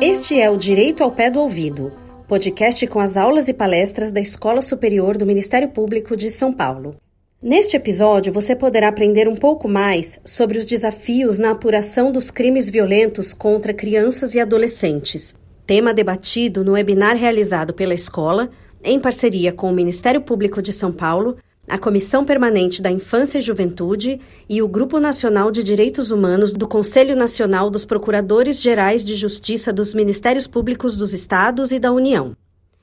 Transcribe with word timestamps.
Este 0.00 0.38
é 0.40 0.50
o 0.50 0.56
Direito 0.56 1.02
ao 1.02 1.10
Pé 1.10 1.30
do 1.30 1.40
Ouvido, 1.40 1.92
podcast 2.28 2.86
com 2.86 3.00
as 3.00 3.16
aulas 3.16 3.48
e 3.48 3.54
palestras 3.54 4.12
da 4.12 4.20
Escola 4.20 4.60
Superior 4.60 5.16
do 5.16 5.24
Ministério 5.24 5.68
Público 5.68 6.16
de 6.16 6.30
São 6.30 6.52
Paulo. 6.52 6.96
Neste 7.42 7.76
episódio, 7.76 8.32
você 8.32 8.54
poderá 8.56 8.88
aprender 8.88 9.28
um 9.28 9.36
pouco 9.36 9.68
mais 9.68 10.18
sobre 10.24 10.58
os 10.58 10.66
desafios 10.66 11.38
na 11.38 11.50
apuração 11.50 12.10
dos 12.10 12.30
crimes 12.30 12.68
violentos 12.68 13.34
contra 13.34 13.74
crianças 13.74 14.34
e 14.34 14.40
adolescentes, 14.40 15.34
tema 15.66 15.92
debatido 15.92 16.64
no 16.64 16.72
webinar 16.72 17.16
realizado 17.16 17.74
pela 17.74 17.94
escola, 17.94 18.50
em 18.84 19.00
parceria 19.00 19.52
com 19.52 19.70
o 19.70 19.74
Ministério 19.74 20.20
Público 20.20 20.60
de 20.62 20.72
São 20.72 20.92
Paulo 20.92 21.36
a 21.66 21.78
Comissão 21.78 22.24
Permanente 22.24 22.82
da 22.82 22.90
Infância 22.90 23.38
e 23.38 23.42
Juventude 23.42 24.20
e 24.48 24.60
o 24.60 24.68
Grupo 24.68 25.00
Nacional 25.00 25.50
de 25.50 25.62
Direitos 25.62 26.10
Humanos 26.10 26.52
do 26.52 26.68
Conselho 26.68 27.16
Nacional 27.16 27.70
dos 27.70 27.84
Procuradores 27.84 28.60
Gerais 28.60 29.04
de 29.04 29.14
Justiça 29.14 29.72
dos 29.72 29.94
Ministérios 29.94 30.46
Públicos 30.46 30.96
dos 30.96 31.12
Estados 31.14 31.72
e 31.72 31.78
da 31.78 31.90
União. 31.90 32.36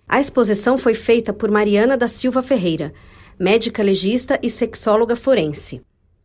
A 0.08 0.20
exposição 0.20 0.78
foi 0.78 0.94
feita 0.94 1.32
por 1.32 1.52
Mariana 1.52 1.96
da 1.96 2.08
Silva 2.08 2.42
Ferreira, 2.42 2.92
médica 3.40 3.84
legista 3.84 4.40
e 4.42 4.50
sexóloga 4.50 5.16
forense. 5.16 5.82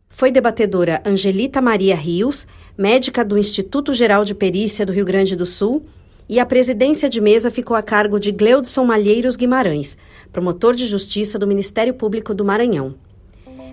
Foi 0.09 0.31
debatedora 0.31 1.01
Angelita 1.05 1.61
Maria 1.61 1.95
Rios, 1.95 2.47
médica 2.77 3.23
do 3.23 3.37
Instituto 3.37 3.93
Geral 3.93 4.25
de 4.25 4.33
Perícia 4.33 4.85
do 4.85 4.91
Rio 4.91 5.05
Grande 5.05 5.35
do 5.35 5.45
Sul 5.45 5.85
e 6.29 6.39
a 6.39 6.45
presidência 6.45 7.09
de 7.09 7.21
mesa 7.21 7.49
ficou 7.49 7.75
a 7.75 7.81
cargo 7.81 8.19
de 8.19 8.31
Gleudson 8.31 8.83
Malheiros 8.83 9.35
Guimarães, 9.35 9.97
promotor 10.31 10.75
de 10.75 10.85
justiça 10.85 11.39
do 11.39 11.47
Ministério 11.47 11.93
Público 11.93 12.33
do 12.33 12.43
Maranhão. 12.43 12.95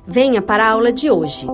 Venha 0.06 0.40
para 0.40 0.64
a 0.64 0.70
aula 0.70 0.92
de 0.92 1.10
hoje. 1.10 1.46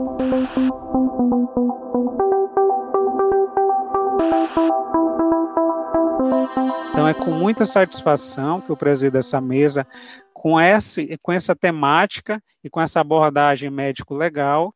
Então 6.90 7.08
é 7.08 7.14
com 7.14 7.30
muita 7.30 7.64
satisfação 7.64 8.60
que 8.60 8.70
eu 8.70 8.76
presido 8.76 9.16
essa 9.16 9.40
mesa 9.40 9.86
com, 10.34 10.60
esse, 10.60 11.16
com 11.22 11.32
essa 11.32 11.56
temática 11.56 12.42
e 12.62 12.68
com 12.68 12.80
essa 12.80 13.00
abordagem 13.00 13.70
médico-legal 13.70 14.74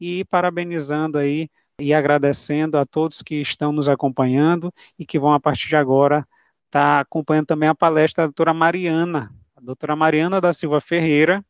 e 0.00 0.24
parabenizando 0.24 1.16
aí 1.16 1.48
e 1.82 1.92
agradecendo 1.92 2.78
a 2.78 2.86
todos 2.86 3.22
que 3.22 3.40
estão 3.40 3.72
nos 3.72 3.88
acompanhando 3.88 4.72
e 4.98 5.04
que 5.04 5.18
vão, 5.18 5.32
a 5.32 5.40
partir 5.40 5.68
de 5.68 5.76
agora, 5.76 6.26
estar 6.66 6.96
tá 6.96 7.00
acompanhando 7.00 7.46
também 7.46 7.68
a 7.68 7.74
palestra 7.74 8.22
da 8.22 8.26
doutora 8.28 8.54
Mariana, 8.54 9.30
a 9.56 9.60
doutora 9.60 9.96
Mariana 9.96 10.40
da 10.40 10.52
Silva 10.52 10.80
Ferreira, 10.80 11.44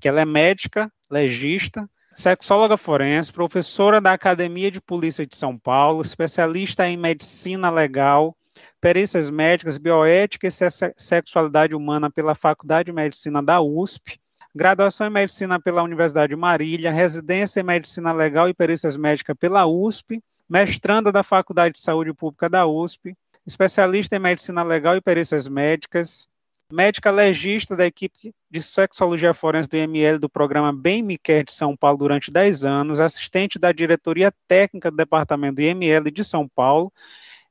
que 0.00 0.08
ela 0.08 0.20
é 0.20 0.24
médica, 0.24 0.92
legista, 1.10 1.88
sexóloga 2.12 2.76
forense, 2.76 3.32
professora 3.32 4.00
da 4.00 4.12
Academia 4.12 4.70
de 4.70 4.80
Polícia 4.80 5.26
de 5.26 5.36
São 5.36 5.58
Paulo, 5.58 6.02
especialista 6.02 6.88
em 6.88 6.96
medicina 6.96 7.70
legal, 7.70 8.36
perícias 8.80 9.30
médicas, 9.30 9.78
bioética 9.78 10.48
e 10.48 10.50
sexualidade 10.96 11.74
humana 11.74 12.10
pela 12.10 12.34
Faculdade 12.34 12.86
de 12.86 12.92
Medicina 12.92 13.42
da 13.42 13.60
USP, 13.60 14.18
graduação 14.56 15.06
em 15.06 15.10
Medicina 15.10 15.60
pela 15.60 15.82
Universidade 15.82 16.30
de 16.30 16.36
Marília, 16.36 16.90
residência 16.90 17.60
em 17.60 17.62
Medicina 17.62 18.10
Legal 18.10 18.48
e 18.48 18.54
Perícias 18.54 18.96
Médicas 18.96 19.36
pela 19.38 19.66
USP, 19.66 20.22
mestranda 20.48 21.12
da 21.12 21.22
Faculdade 21.22 21.74
de 21.74 21.80
Saúde 21.80 22.14
Pública 22.14 22.48
da 22.48 22.66
USP, 22.66 23.14
especialista 23.46 24.16
em 24.16 24.18
Medicina 24.18 24.62
Legal 24.62 24.96
e 24.96 25.00
Perícias 25.02 25.46
Médicas, 25.46 26.26
médica 26.72 27.10
legista 27.10 27.76
da 27.76 27.84
equipe 27.84 28.34
de 28.50 28.62
sexologia 28.62 29.34
forense 29.34 29.68
do 29.68 29.76
IML 29.76 30.18
do 30.18 30.28
programa 30.28 30.72
Bem 30.72 31.02
Me 31.02 31.18
Quer 31.18 31.44
de 31.44 31.52
São 31.52 31.76
Paulo 31.76 31.98
durante 31.98 32.30
10 32.30 32.64
anos, 32.64 32.98
assistente 32.98 33.58
da 33.58 33.72
diretoria 33.72 34.32
técnica 34.48 34.90
do 34.90 34.96
departamento 34.96 35.56
do 35.56 35.60
IML 35.60 36.10
de 36.10 36.24
São 36.24 36.48
Paulo, 36.48 36.90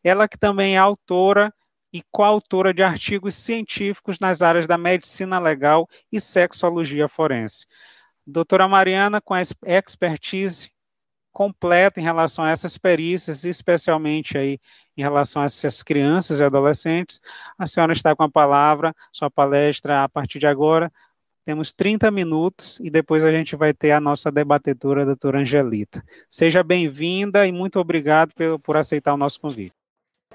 ela 0.03 0.27
que 0.27 0.39
também 0.39 0.75
é 0.75 0.79
autora 0.79 1.53
e 1.95 2.03
coautora 2.11 2.73
de 2.73 2.83
artigos 2.83 3.35
científicos 3.35 4.19
nas 4.19 4.41
áreas 4.41 4.67
da 4.67 4.77
medicina 4.77 5.39
legal 5.39 5.87
e 6.11 6.19
sexologia 6.19 7.07
forense. 7.07 7.65
Doutora 8.27 8.67
Mariana, 8.67 9.21
com 9.21 9.33
expertise 9.65 10.69
completa 11.31 12.01
em 12.01 12.03
relação 12.03 12.43
a 12.43 12.49
essas 12.49 12.77
perícias, 12.77 13.45
especialmente 13.45 14.37
aí 14.37 14.59
em 14.97 15.03
relação 15.03 15.41
a 15.41 15.45
essas 15.45 15.81
crianças 15.81 16.41
e 16.41 16.43
adolescentes, 16.43 17.21
a 17.57 17.65
senhora 17.65 17.93
está 17.93 18.13
com 18.13 18.23
a 18.23 18.29
palavra, 18.29 18.93
sua 19.09 19.31
palestra 19.31 20.03
a 20.03 20.09
partir 20.09 20.39
de 20.39 20.47
agora. 20.47 20.91
Temos 21.45 21.71
30 21.71 22.11
minutos 22.11 22.77
e 22.81 22.89
depois 22.89 23.23
a 23.23 23.31
gente 23.31 23.55
vai 23.55 23.73
ter 23.73 23.91
a 23.91 24.01
nossa 24.01 24.29
debatedora, 24.29 25.03
a 25.03 25.05
doutora 25.05 25.39
Angelita. 25.39 26.03
Seja 26.29 26.61
bem-vinda 26.61 27.47
e 27.47 27.53
muito 27.53 27.79
obrigado 27.79 28.33
por 28.61 28.75
aceitar 28.75 29.13
o 29.13 29.17
nosso 29.17 29.39
convite. 29.39 29.84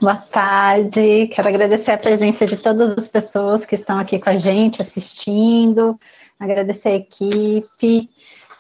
Boa 0.01 0.17
tarde, 0.17 1.27
quero 1.27 1.47
agradecer 1.47 1.91
a 1.91 1.99
presença 1.99 2.47
de 2.47 2.57
todas 2.57 2.97
as 2.97 3.07
pessoas 3.07 3.67
que 3.67 3.75
estão 3.75 3.99
aqui 3.99 4.19
com 4.19 4.31
a 4.31 4.37
gente 4.37 4.81
assistindo, 4.81 6.01
agradecer 6.39 6.89
a 6.89 6.95
equipe. 6.95 8.09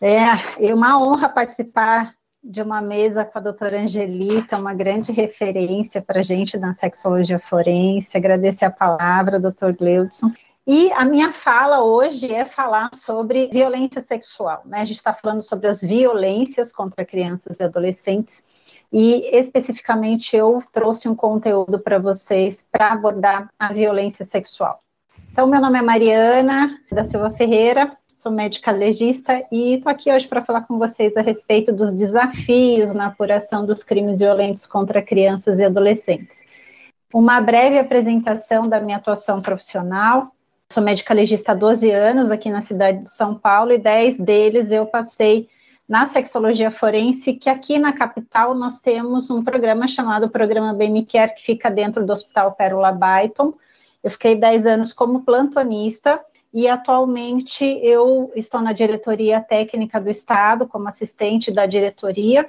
É, 0.02 0.68
é 0.68 0.74
uma 0.74 1.02
honra 1.02 1.30
participar 1.30 2.12
de 2.44 2.60
uma 2.60 2.82
mesa 2.82 3.24
com 3.24 3.38
a 3.38 3.40
doutora 3.40 3.80
Angelita, 3.80 4.58
uma 4.58 4.74
grande 4.74 5.12
referência 5.12 6.02
para 6.02 6.20
a 6.20 6.22
gente 6.22 6.58
na 6.58 6.74
sexologia 6.74 7.38
forense. 7.38 8.18
Agradecer 8.18 8.66
a 8.66 8.70
palavra, 8.70 9.40
doutor 9.40 9.72
Gleudson. 9.72 10.30
E 10.66 10.92
a 10.92 11.06
minha 11.06 11.32
fala 11.32 11.82
hoje 11.82 12.30
é 12.30 12.44
falar 12.44 12.90
sobre 12.92 13.48
violência 13.48 14.02
sexual. 14.02 14.60
Né? 14.66 14.82
A 14.82 14.84
gente 14.84 14.98
está 14.98 15.14
falando 15.14 15.42
sobre 15.42 15.68
as 15.68 15.80
violências 15.80 16.70
contra 16.70 17.02
crianças 17.02 17.60
e 17.60 17.62
adolescentes 17.62 18.44
e 18.92 19.36
especificamente 19.36 20.36
eu 20.36 20.62
trouxe 20.72 21.08
um 21.08 21.14
conteúdo 21.14 21.78
para 21.78 21.98
vocês 21.98 22.66
para 22.70 22.92
abordar 22.92 23.48
a 23.58 23.72
violência 23.72 24.24
sexual. 24.24 24.82
Então, 25.32 25.46
meu 25.46 25.60
nome 25.60 25.78
é 25.78 25.82
Mariana 25.82 26.76
da 26.90 27.04
Silva 27.04 27.30
Ferreira, 27.30 27.96
sou 28.16 28.32
médica 28.32 28.70
legista 28.70 29.44
e 29.50 29.74
estou 29.74 29.90
aqui 29.90 30.12
hoje 30.12 30.26
para 30.26 30.44
falar 30.44 30.62
com 30.62 30.78
vocês 30.78 31.16
a 31.16 31.22
respeito 31.22 31.72
dos 31.72 31.92
desafios 31.92 32.92
na 32.92 33.06
apuração 33.06 33.64
dos 33.64 33.82
crimes 33.82 34.18
violentos 34.18 34.66
contra 34.66 35.00
crianças 35.00 35.58
e 35.60 35.64
adolescentes. 35.64 36.44
Uma 37.14 37.40
breve 37.40 37.78
apresentação 37.78 38.68
da 38.68 38.80
minha 38.80 38.96
atuação 38.96 39.40
profissional. 39.40 40.32
Sou 40.72 40.82
médica 40.82 41.14
legista 41.14 41.52
há 41.52 41.54
12 41.54 41.90
anos 41.90 42.30
aqui 42.30 42.50
na 42.50 42.60
cidade 42.60 43.04
de 43.04 43.10
São 43.10 43.34
Paulo 43.34 43.72
e 43.72 43.78
10 43.78 44.18
deles 44.18 44.70
eu 44.70 44.86
passei 44.86 45.48
na 45.90 46.06
sexologia 46.06 46.70
forense, 46.70 47.34
que 47.34 47.50
aqui 47.50 47.76
na 47.76 47.92
capital 47.92 48.54
nós 48.54 48.78
temos 48.78 49.28
um 49.28 49.42
programa 49.42 49.88
chamado 49.88 50.30
Programa 50.30 50.72
BM 50.72 51.04
Care, 51.04 51.34
que 51.34 51.42
fica 51.42 51.68
dentro 51.68 52.06
do 52.06 52.12
Hospital 52.12 52.52
Pérola 52.52 52.92
Byton. 52.92 53.54
Eu 54.00 54.08
fiquei 54.08 54.36
10 54.36 54.66
anos 54.66 54.92
como 54.92 55.24
plantonista 55.24 56.20
e 56.54 56.68
atualmente 56.68 57.64
eu 57.82 58.30
estou 58.36 58.60
na 58.60 58.72
diretoria 58.72 59.40
técnica 59.40 60.00
do 60.00 60.08
Estado, 60.08 60.64
como 60.64 60.88
assistente 60.88 61.50
da 61.50 61.66
diretoria, 61.66 62.48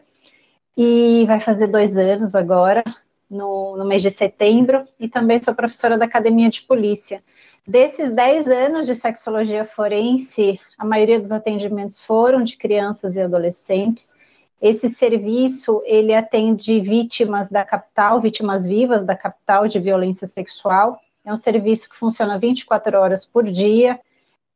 e 0.77 1.25
vai 1.25 1.39
fazer 1.39 1.65
dois 1.65 1.97
anos 1.97 2.35
agora, 2.35 2.83
no, 3.31 3.77
no 3.77 3.85
mês 3.85 4.01
de 4.01 4.11
setembro, 4.11 4.85
e 4.99 5.07
também 5.07 5.41
sou 5.41 5.55
professora 5.55 5.97
da 5.97 6.03
Academia 6.03 6.49
de 6.49 6.61
Polícia. 6.63 7.23
Desses 7.65 8.11
10 8.11 8.47
anos 8.47 8.85
de 8.85 8.93
sexologia 8.93 9.63
forense, 9.63 10.59
a 10.77 10.83
maioria 10.83 11.19
dos 11.19 11.31
atendimentos 11.31 11.99
foram 11.99 12.43
de 12.43 12.57
crianças 12.57 13.15
e 13.15 13.21
adolescentes. 13.21 14.17
Esse 14.61 14.89
serviço, 14.89 15.81
ele 15.85 16.13
atende 16.13 16.81
vítimas 16.81 17.49
da 17.49 17.63
capital, 17.63 18.19
vítimas 18.19 18.67
vivas 18.67 19.05
da 19.05 19.15
capital 19.15 19.67
de 19.67 19.79
violência 19.79 20.27
sexual. 20.27 20.99
É 21.23 21.31
um 21.31 21.37
serviço 21.37 21.89
que 21.89 21.95
funciona 21.95 22.37
24 22.37 22.99
horas 22.99 23.25
por 23.25 23.49
dia. 23.49 23.99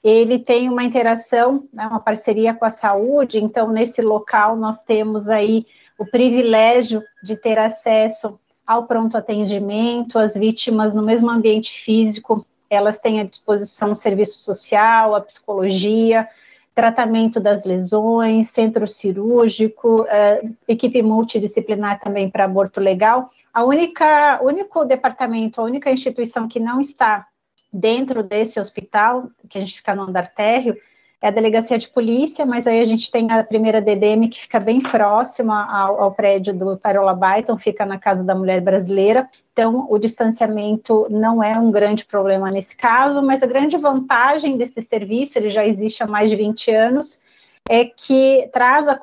Ele 0.03 0.37
tem 0.37 0.67
uma 0.67 0.83
interação, 0.83 1.67
né, 1.71 1.87
uma 1.87 1.99
parceria 1.99 2.53
com 2.53 2.65
a 2.65 2.69
saúde, 2.69 3.39
então 3.39 3.71
nesse 3.71 4.01
local 4.01 4.55
nós 4.57 4.83
temos 4.83 5.29
aí 5.29 5.65
o 5.97 6.05
privilégio 6.05 7.01
de 7.23 7.35
ter 7.37 7.57
acesso 7.57 8.39
ao 8.65 8.85
pronto 8.85 9.15
atendimento, 9.15 10.17
as 10.17 10.35
vítimas 10.35 10.93
no 10.95 11.03
mesmo 11.03 11.29
ambiente 11.29 11.71
físico 11.81 12.45
elas 12.69 12.99
têm 12.99 13.19
à 13.19 13.23
disposição 13.23 13.91
o 13.91 13.95
serviço 13.95 14.39
social, 14.39 15.15
a 15.15 15.21
psicologia, 15.21 16.27
tratamento 16.73 17.39
das 17.39 17.63
lesões, 17.63 18.49
centro 18.49 18.87
cirúrgico, 18.87 20.01
uh, 20.01 20.55
equipe 20.67 21.01
multidisciplinar 21.01 21.99
também 22.01 22.29
para 22.29 22.43
aborto 22.43 22.81
legal. 22.81 23.29
A 23.53 23.63
única, 23.63 24.41
único 24.43 24.83
departamento, 24.83 25.61
a 25.61 25.63
única 25.63 25.91
instituição 25.91 26.47
que 26.47 26.59
não 26.59 26.81
está 26.81 27.27
dentro 27.71 28.21
desse 28.21 28.59
hospital, 28.59 29.29
que 29.49 29.57
a 29.57 29.61
gente 29.61 29.77
fica 29.77 29.95
no 29.95 30.03
andar 30.03 30.33
térreo, 30.33 30.75
é 31.21 31.27
a 31.27 31.31
delegacia 31.31 31.77
de 31.77 31.89
polícia, 31.89 32.45
mas 32.45 32.67
aí 32.67 32.81
a 32.81 32.85
gente 32.85 33.09
tem 33.09 33.31
a 33.31 33.43
primeira 33.43 33.81
DDM 33.81 34.27
que 34.29 34.41
fica 34.41 34.59
bem 34.59 34.81
próxima 34.81 35.65
ao, 35.65 36.01
ao 36.01 36.11
prédio 36.11 36.53
do 36.53 36.77
Parola 36.77 37.13
Byton, 37.13 37.57
fica 37.57 37.85
na 37.85 37.97
Casa 37.97 38.23
da 38.23 38.35
Mulher 38.35 38.61
Brasileira. 38.61 39.27
Então, 39.53 39.87
o 39.89 39.97
distanciamento 39.97 41.07
não 41.09 41.41
é 41.41 41.57
um 41.57 41.71
grande 41.71 42.05
problema 42.05 42.51
nesse 42.51 42.75
caso, 42.75 43.21
mas 43.23 43.41
a 43.41 43.47
grande 43.47 43.77
vantagem 43.77 44.57
desse 44.57 44.81
serviço, 44.81 45.37
ele 45.37 45.49
já 45.49 45.65
existe 45.65 46.03
há 46.03 46.07
mais 46.07 46.29
de 46.29 46.35
20 46.35 46.71
anos, 46.71 47.19
é 47.67 47.85
que 47.85 48.49
traz 48.53 48.87
a 48.87 48.99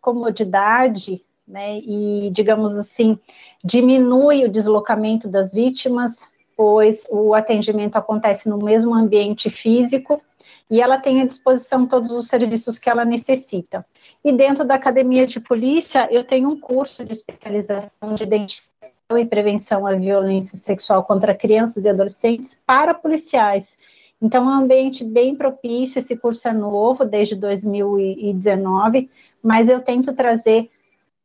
comodidade 0.00 1.22
né, 1.46 1.78
e, 1.78 2.30
digamos 2.32 2.76
assim, 2.76 3.18
diminui 3.62 4.44
o 4.44 4.48
deslocamento 4.48 5.28
das 5.28 5.52
vítimas, 5.52 6.28
pois 6.56 7.06
o 7.10 7.34
atendimento 7.34 7.96
acontece 7.96 8.48
no 8.48 8.58
mesmo 8.58 8.94
ambiente 8.94 9.50
físico 9.50 10.20
e 10.70 10.80
ela 10.80 10.98
tem 10.98 11.20
à 11.20 11.26
disposição 11.26 11.84
todos 11.84 12.12
os 12.12 12.28
serviços 12.28 12.78
que 12.78 12.88
ela 12.88 13.04
necessita. 13.04 13.84
E 14.24 14.32
dentro 14.32 14.64
da 14.64 14.74
academia 14.74 15.26
de 15.26 15.40
polícia, 15.40 16.08
eu 16.12 16.22
tenho 16.22 16.48
um 16.48 16.58
curso 16.58 17.04
de 17.04 17.12
especialização 17.12 18.14
de 18.14 18.22
identificação 18.22 19.18
e 19.18 19.26
prevenção 19.26 19.86
à 19.86 19.94
violência 19.94 20.56
sexual 20.56 21.02
contra 21.02 21.34
crianças 21.34 21.84
e 21.84 21.88
adolescentes 21.88 22.60
para 22.64 22.94
policiais. 22.94 23.76
Então, 24.22 24.44
é 24.44 24.54
um 24.54 24.60
ambiente 24.60 25.02
bem 25.02 25.34
propício. 25.34 25.98
Esse 25.98 26.16
curso 26.16 26.46
é 26.46 26.52
novo, 26.52 27.04
desde 27.04 27.34
2019, 27.34 29.10
mas 29.42 29.68
eu 29.68 29.80
tento 29.80 30.12
trazer 30.12 30.70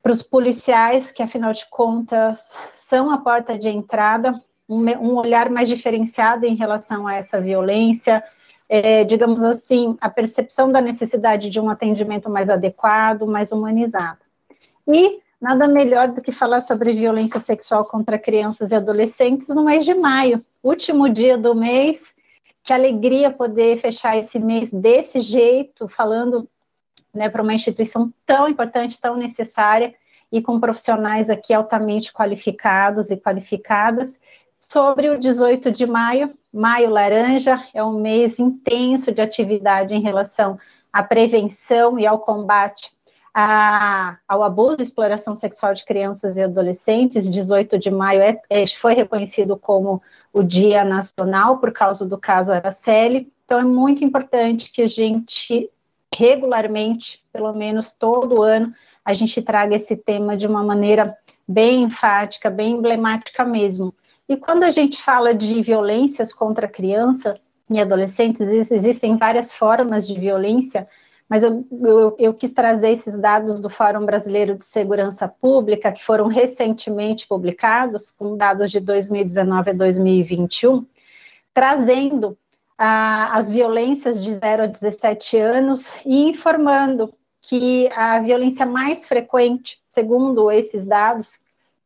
para 0.02 0.12
os 0.12 0.22
policiais, 0.22 1.12
que 1.12 1.22
afinal 1.22 1.52
de 1.52 1.66
contas 1.70 2.58
são 2.72 3.12
a 3.12 3.18
porta 3.18 3.58
de 3.58 3.68
entrada, 3.70 4.40
um, 4.68 4.82
um 5.00 5.16
olhar 5.16 5.50
mais 5.50 5.68
diferenciado 5.68 6.46
em 6.46 6.56
relação 6.56 7.08
a 7.08 7.16
essa 7.16 7.42
violência, 7.42 8.24
é, 8.68 9.04
digamos 9.04 9.44
assim, 9.44 9.98
a 10.02 10.10
percepção 10.10 10.72
da 10.72 10.82
necessidade 10.82 11.50
de 11.50 11.60
um 11.60 11.70
atendimento 11.70 12.30
mais 12.30 12.50
adequado, 12.50 13.28
mais 13.28 13.52
humanizado. 13.52 14.20
E 14.88 15.20
nada 15.40 15.68
melhor 15.68 16.10
do 16.10 16.22
que 16.22 16.32
falar 16.32 16.62
sobre 16.62 16.94
violência 16.94 17.40
sexual 17.40 17.86
contra 17.86 18.18
crianças 18.18 18.72
e 18.72 18.76
adolescentes 18.76 19.50
no 19.50 19.64
mês 19.64 19.86
de 19.86 19.94
maio, 19.94 20.44
último 20.64 21.10
dia 21.10 21.38
do 21.38 21.54
mês. 21.54 22.14
Que 22.64 22.74
alegria 22.74 23.30
poder 23.30 23.78
fechar 23.78 24.18
esse 24.18 24.40
mês 24.40 24.72
desse 24.72 25.20
jeito, 25.20 25.88
falando 25.88 26.50
né, 27.14 27.30
para 27.30 27.44
uma 27.44 27.54
instituição 27.54 28.12
tão 28.26 28.50
importante, 28.50 29.00
tão 29.00 29.16
necessária, 29.16 29.94
e 30.32 30.42
com 30.42 30.60
profissionais 30.60 31.30
aqui 31.30 31.54
altamente 31.54 32.12
qualificados 32.12 33.12
e 33.12 33.18
qualificadas, 33.18 34.20
sobre 34.72 35.10
o 35.10 35.20
18 35.20 35.72
de 35.72 35.86
maio, 35.86 36.34
Maio 36.52 36.90
Laranja, 36.90 37.64
é 37.74 37.84
um 37.84 38.00
mês 38.00 38.40
intenso 38.40 39.12
de 39.12 39.22
atividade 39.22 39.94
em 39.94 40.02
relação 40.02 40.58
à 40.92 41.04
prevenção 41.04 42.00
e 42.00 42.08
ao 42.08 42.20
combate 42.20 42.92
a, 43.34 44.18
ao 44.28 44.42
abuso 44.42 44.78
e 44.80 44.84
exploração 44.84 45.36
sexual 45.36 45.74
de 45.74 45.86
crianças 45.86 46.36
e 46.38 46.42
adolescentes. 46.42 47.30
18 47.30 47.78
de 47.78 47.92
maio 47.92 48.22
é, 48.22 48.42
é, 48.50 48.66
foi 48.66 48.94
reconhecido 48.94 49.56
como 49.56 50.02
o 50.34 50.42
Dia 50.42 50.84
Nacional 50.84 51.60
por 51.60 51.72
causa 51.72 52.06
do 52.06 52.18
caso 52.18 52.52
Araceli. 52.52 53.32
Então, 53.46 53.60
é 53.60 53.64
muito 53.64 54.04
importante 54.04 54.72
que 54.72 54.82
a 54.82 54.88
gente 54.88 55.70
regularmente, 56.18 57.24
pelo 57.32 57.54
menos 57.54 57.94
todo 57.94 58.42
ano, 58.42 58.74
a 59.04 59.14
gente 59.14 59.42
traga 59.42 59.76
esse 59.76 59.96
tema 59.96 60.36
de 60.36 60.48
uma 60.48 60.64
maneira 60.64 61.16
bem 61.48 61.84
enfática, 61.84 62.50
bem 62.50 62.72
emblemática 62.72 63.44
mesmo. 63.44 63.94
E 64.28 64.36
quando 64.38 64.64
a 64.64 64.72
gente 64.72 65.02
fala 65.02 65.34
de 65.34 65.62
violências 65.62 66.34
contra 66.34 66.68
criança 66.68 67.40
e 67.70 67.80
adolescentes, 67.80 68.42
existem 68.42 69.18
várias 69.18 69.54
formas 69.54 70.08
de 70.08 70.20
violência, 70.20 70.88
mas 71.30 71.44
eu, 71.44 71.66
eu, 71.72 72.16
eu, 72.20 72.34
quis 72.34 72.54
trazer 72.54 72.92
esses 72.92 73.18
dados 73.20 73.60
do 73.60 73.70
Fórum 73.70 74.06
Brasileiro 74.06 74.56
de 74.56 74.66
Segurança 74.66 75.28
Pública, 75.28 75.92
que 75.92 76.04
foram 76.04 76.28
recentemente 76.28 77.28
publicados, 77.28 78.12
com 78.12 78.36
dados 78.36 78.72
de 78.72 78.80
2019 78.80 79.72
a 79.72 79.74
2021, 79.74 80.86
trazendo 81.54 82.38
ah, 82.78 83.32
as 83.34 83.50
violências 83.50 84.22
de 84.22 84.34
0 84.34 84.64
a 84.64 84.68
17 84.68 85.38
anos 85.38 86.00
e 86.06 86.30
informando 86.30 87.14
que 87.42 87.90
a 87.94 88.20
violência 88.20 88.66
mais 88.66 89.08
frequente, 89.08 89.80
segundo 89.88 90.52
esses 90.52 90.86
dados 90.86 91.40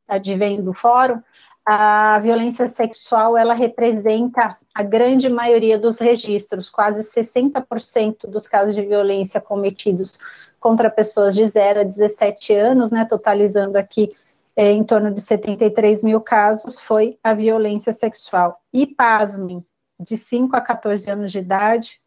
advém 0.08 0.62
do 0.62 0.74
fórum, 0.74 1.22
a 1.66 2.20
violência 2.20 2.68
sexual 2.68 3.38
ela 3.38 3.54
representa 3.54 4.58
a 4.74 4.84
grande 4.84 5.30
maioria 5.30 5.78
dos 5.78 6.00
registros, 6.00 6.70
quase 6.70 7.04
60% 7.04 8.28
dos 8.28 8.48
casos 8.48 8.74
de 8.74 8.82
violência 8.82 9.40
cometidos 9.40 10.18
contra 10.60 10.90
pessoas 10.90 11.36
de 11.36 11.46
0 11.46 11.82
a 11.82 11.84
17 11.84 12.54
anos, 12.54 12.92
né, 12.92 13.06
totalizando 13.06 13.78
aqui 13.78 14.12
é, 14.56 14.72
em 14.72 14.84
torno 14.84 15.14
de 15.14 15.22
73 15.22 16.04
mil 16.04 16.20
casos, 16.20 16.80
foi 16.80 17.18
a 17.24 17.34
violência 17.34 17.94
sexual. 17.94 18.60
E 18.74 18.86
pasmem, 18.88 19.64
de 20.00 20.18
5 20.18 20.56
a 20.56 20.62
14 20.62 21.10
anos 21.10 21.32
de 21.32 21.40
idade, 21.40 22.02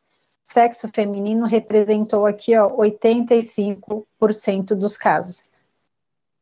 sexo 0.47 0.89
feminino 0.95 1.47
representou 1.47 2.27
aqui 2.27 2.57
ó, 2.57 2.69
85% 2.77 4.75
dos 4.75 4.97
casos. 4.99 5.45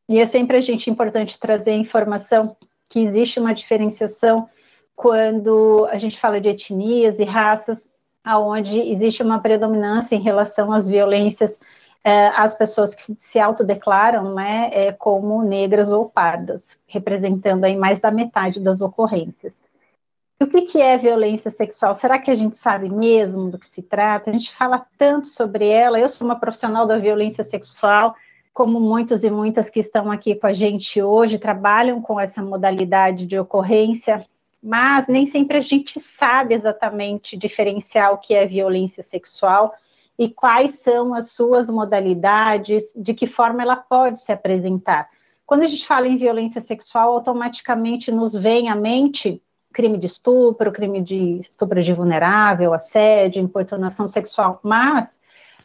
E 0.08 0.18
é 0.18 0.26
sempre 0.26 0.56
a 0.56 0.60
gente 0.60 0.90
importante 0.90 1.38
trazer 1.38 1.74
informação 1.74 2.56
que 2.90 3.00
existe 3.00 3.40
uma 3.40 3.54
diferenciação 3.54 4.50
quando 4.94 5.86
a 5.90 5.96
gente 5.96 6.18
fala 6.18 6.38
de 6.38 6.50
etnias 6.50 7.18
e 7.18 7.24
raças, 7.24 7.90
aonde 8.22 8.78
existe 8.78 9.22
uma 9.22 9.38
predominância 9.38 10.14
em 10.14 10.20
relação 10.20 10.70
às 10.72 10.86
violências 10.86 11.58
é, 12.02 12.28
às 12.28 12.54
pessoas 12.54 12.94
que 12.94 13.02
se 13.02 13.38
autodeclaram 13.38 14.34
né, 14.34 14.70
é, 14.72 14.92
como 14.92 15.42
negras 15.42 15.92
ou 15.92 16.08
pardas, 16.08 16.78
representando 16.86 17.64
aí 17.64 17.76
mais 17.76 18.00
da 18.00 18.10
metade 18.10 18.58
das 18.58 18.80
ocorrências. 18.80 19.58
E 20.40 20.44
o 20.44 20.46
que, 20.46 20.62
que 20.62 20.80
é 20.80 20.96
violência 20.96 21.50
sexual? 21.50 21.94
Será 21.96 22.18
que 22.18 22.30
a 22.30 22.34
gente 22.34 22.56
sabe 22.56 22.88
mesmo 22.88 23.50
do 23.50 23.58
que 23.58 23.66
se 23.66 23.82
trata? 23.82 24.30
A 24.30 24.32
gente 24.32 24.50
fala 24.50 24.86
tanto 24.96 25.28
sobre 25.28 25.68
ela. 25.68 26.00
Eu 26.00 26.08
sou 26.08 26.26
uma 26.26 26.40
profissional 26.40 26.86
da 26.86 26.98
violência 26.98 27.44
sexual, 27.44 28.16
como 28.52 28.80
muitos 28.80 29.24
e 29.24 29.30
muitas 29.30 29.70
que 29.70 29.80
estão 29.80 30.10
aqui 30.10 30.34
com 30.34 30.46
a 30.46 30.52
gente 30.52 31.00
hoje, 31.00 31.38
trabalham 31.38 32.00
com 32.00 32.18
essa 32.18 32.42
modalidade 32.42 33.26
de 33.26 33.38
ocorrência, 33.38 34.26
mas 34.62 35.06
nem 35.08 35.24
sempre 35.26 35.56
a 35.56 35.60
gente 35.60 35.98
sabe 36.00 36.54
exatamente 36.54 37.36
diferenciar 37.36 38.12
o 38.12 38.18
que 38.18 38.34
é 38.34 38.46
violência 38.46 39.02
sexual 39.02 39.72
e 40.18 40.28
quais 40.28 40.80
são 40.80 41.14
as 41.14 41.32
suas 41.32 41.70
modalidades, 41.70 42.92
de 42.94 43.14
que 43.14 43.26
forma 43.26 43.62
ela 43.62 43.76
pode 43.76 44.20
se 44.20 44.30
apresentar. 44.30 45.08
Quando 45.46 45.62
a 45.62 45.66
gente 45.66 45.86
fala 45.86 46.06
em 46.06 46.16
violência 46.16 46.60
sexual, 46.60 47.14
automaticamente 47.14 48.12
nos 48.12 48.34
vem 48.34 48.68
à 48.68 48.74
mente 48.74 49.42
crime 49.72 49.96
de 49.96 50.06
estupro, 50.06 50.72
crime 50.72 51.00
de 51.00 51.38
estupro 51.38 51.82
de 51.82 51.92
vulnerável, 51.92 52.74
assédio, 52.74 53.42
importunação 53.42 54.06
sexual, 54.06 54.60
mas 54.62 55.20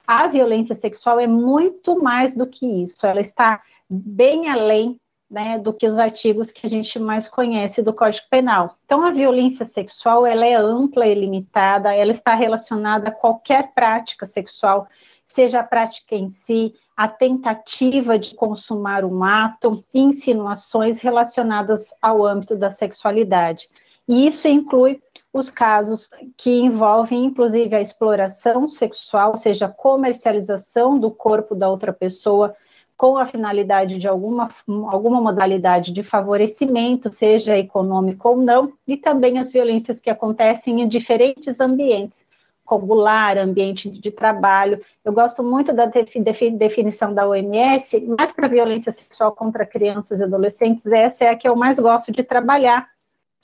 a 0.07 0.27
violência 0.27 0.75
sexual 0.75 1.19
é 1.19 1.27
muito 1.27 2.01
mais 2.01 2.35
do 2.35 2.47
que 2.47 2.65
isso, 2.83 3.05
ela 3.05 3.21
está 3.21 3.61
bem 3.89 4.49
além 4.49 4.99
né, 5.29 5.57
do 5.57 5.73
que 5.73 5.87
os 5.87 5.97
artigos 5.97 6.51
que 6.51 6.65
a 6.65 6.69
gente 6.69 6.99
mais 6.99 7.27
conhece 7.27 7.81
do 7.81 7.93
Código 7.93 8.25
Penal. 8.29 8.77
Então, 8.85 9.03
a 9.03 9.11
violência 9.11 9.65
sexual 9.65 10.25
ela 10.25 10.45
é 10.45 10.55
ampla 10.55 11.07
e 11.07 11.15
limitada, 11.15 11.93
ela 11.93 12.11
está 12.11 12.35
relacionada 12.35 13.09
a 13.09 13.11
qualquer 13.11 13.73
prática 13.73 14.25
sexual, 14.25 14.87
seja 15.27 15.59
a 15.59 15.63
prática 15.63 16.15
em 16.15 16.29
si, 16.29 16.73
a 16.95 17.07
tentativa 17.07 18.17
de 18.17 18.35
consumar 18.35 19.03
um 19.03 19.23
ato, 19.23 19.83
insinuações 19.93 21.01
relacionadas 21.01 21.93
ao 22.01 22.25
âmbito 22.25 22.55
da 22.55 22.69
sexualidade. 22.69 23.67
E 24.07 24.27
isso 24.27 24.47
inclui 24.47 25.01
os 25.33 25.49
casos 25.49 26.09
que 26.37 26.59
envolvem, 26.59 27.25
inclusive, 27.25 27.75
a 27.75 27.81
exploração 27.81 28.67
sexual, 28.67 29.31
ou 29.31 29.37
seja, 29.37 29.65
a 29.65 29.69
comercialização 29.69 30.97
do 30.97 31.11
corpo 31.11 31.53
da 31.53 31.69
outra 31.69 31.91
pessoa 31.91 32.55
com 32.95 33.17
a 33.17 33.25
finalidade 33.25 33.97
de 33.97 34.07
alguma, 34.07 34.49
alguma 34.87 35.19
modalidade 35.19 35.91
de 35.91 36.01
favorecimento, 36.01 37.13
seja 37.13 37.57
econômico 37.57 38.29
ou 38.29 38.37
não, 38.37 38.71
e 38.87 38.95
também 38.95 39.37
as 39.37 39.51
violências 39.51 39.99
que 39.99 40.09
acontecem 40.09 40.81
em 40.81 40.87
diferentes 40.87 41.59
ambientes, 41.59 42.25
como 42.63 42.93
lar, 42.93 43.37
ambiente 43.37 43.89
de 43.89 44.09
trabalho. 44.09 44.81
Eu 45.03 45.11
gosto 45.11 45.43
muito 45.43 45.73
da 45.73 45.85
definição 45.85 47.13
da 47.13 47.27
OMS, 47.27 47.99
mas 48.17 48.31
para 48.31 48.47
violência 48.47 48.93
sexual 48.93 49.33
contra 49.33 49.65
crianças 49.65 50.21
e 50.21 50.23
adolescentes, 50.23 50.85
essa 50.85 51.25
é 51.25 51.29
a 51.29 51.35
que 51.35 51.47
eu 51.47 51.55
mais 51.57 51.77
gosto 51.77 52.13
de 52.13 52.23
trabalhar, 52.23 52.94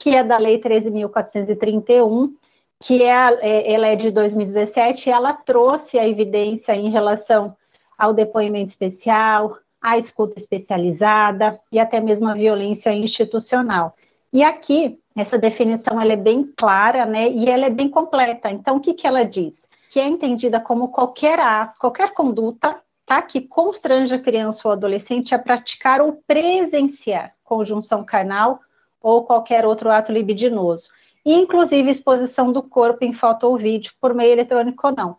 que 0.01 0.15
é 0.15 0.23
da 0.23 0.37
Lei 0.37 0.59
13.431, 0.59 2.31
que 2.79 3.03
é, 3.03 3.37
é, 3.41 3.73
ela 3.73 3.87
é 3.87 3.95
de 3.95 4.09
2017, 4.09 5.09
ela 5.09 5.33
trouxe 5.33 5.99
a 5.99 6.07
evidência 6.07 6.75
em 6.75 6.89
relação 6.89 7.55
ao 7.97 8.13
depoimento 8.13 8.71
especial, 8.71 9.57
à 9.81 9.97
escuta 9.97 10.39
especializada 10.39 11.59
e 11.71 11.79
até 11.79 11.99
mesmo 11.99 12.27
a 12.27 12.33
violência 12.33 12.91
institucional. 12.93 13.95
E 14.33 14.43
aqui, 14.43 14.99
essa 15.15 15.37
definição 15.37 16.01
ela 16.01 16.13
é 16.13 16.17
bem 16.17 16.51
clara, 16.57 17.05
né, 17.05 17.29
e 17.29 17.47
ela 17.49 17.67
é 17.67 17.69
bem 17.69 17.89
completa. 17.89 18.49
Então, 18.49 18.77
o 18.77 18.79
que, 18.79 18.93
que 18.93 19.05
ela 19.05 19.23
diz? 19.23 19.67
que 19.91 19.99
é 19.99 20.07
entendida 20.07 20.57
como 20.57 20.87
qualquer 20.87 21.37
ato, 21.37 21.77
qualquer 21.77 22.13
conduta, 22.13 22.81
tá, 23.05 23.21
que 23.21 23.41
constrange 23.41 24.15
a 24.15 24.19
criança 24.19 24.65
ou 24.65 24.71
adolescente 24.71 25.35
a 25.35 25.39
praticar 25.39 25.99
ou 25.99 26.23
presenciar 26.25 27.35
conjunção 27.43 28.01
carnal 28.01 28.61
ou 29.01 29.23
qualquer 29.23 29.65
outro 29.65 29.89
ato 29.89 30.11
libidinoso, 30.11 30.89
inclusive 31.25 31.89
exposição 31.89 32.51
do 32.51 32.63
corpo 32.63 33.03
em 33.03 33.13
foto 33.13 33.47
ou 33.47 33.57
vídeo, 33.57 33.93
por 33.99 34.13
meio 34.13 34.31
eletrônico 34.31 34.87
ou 34.87 34.95
não. 34.95 35.17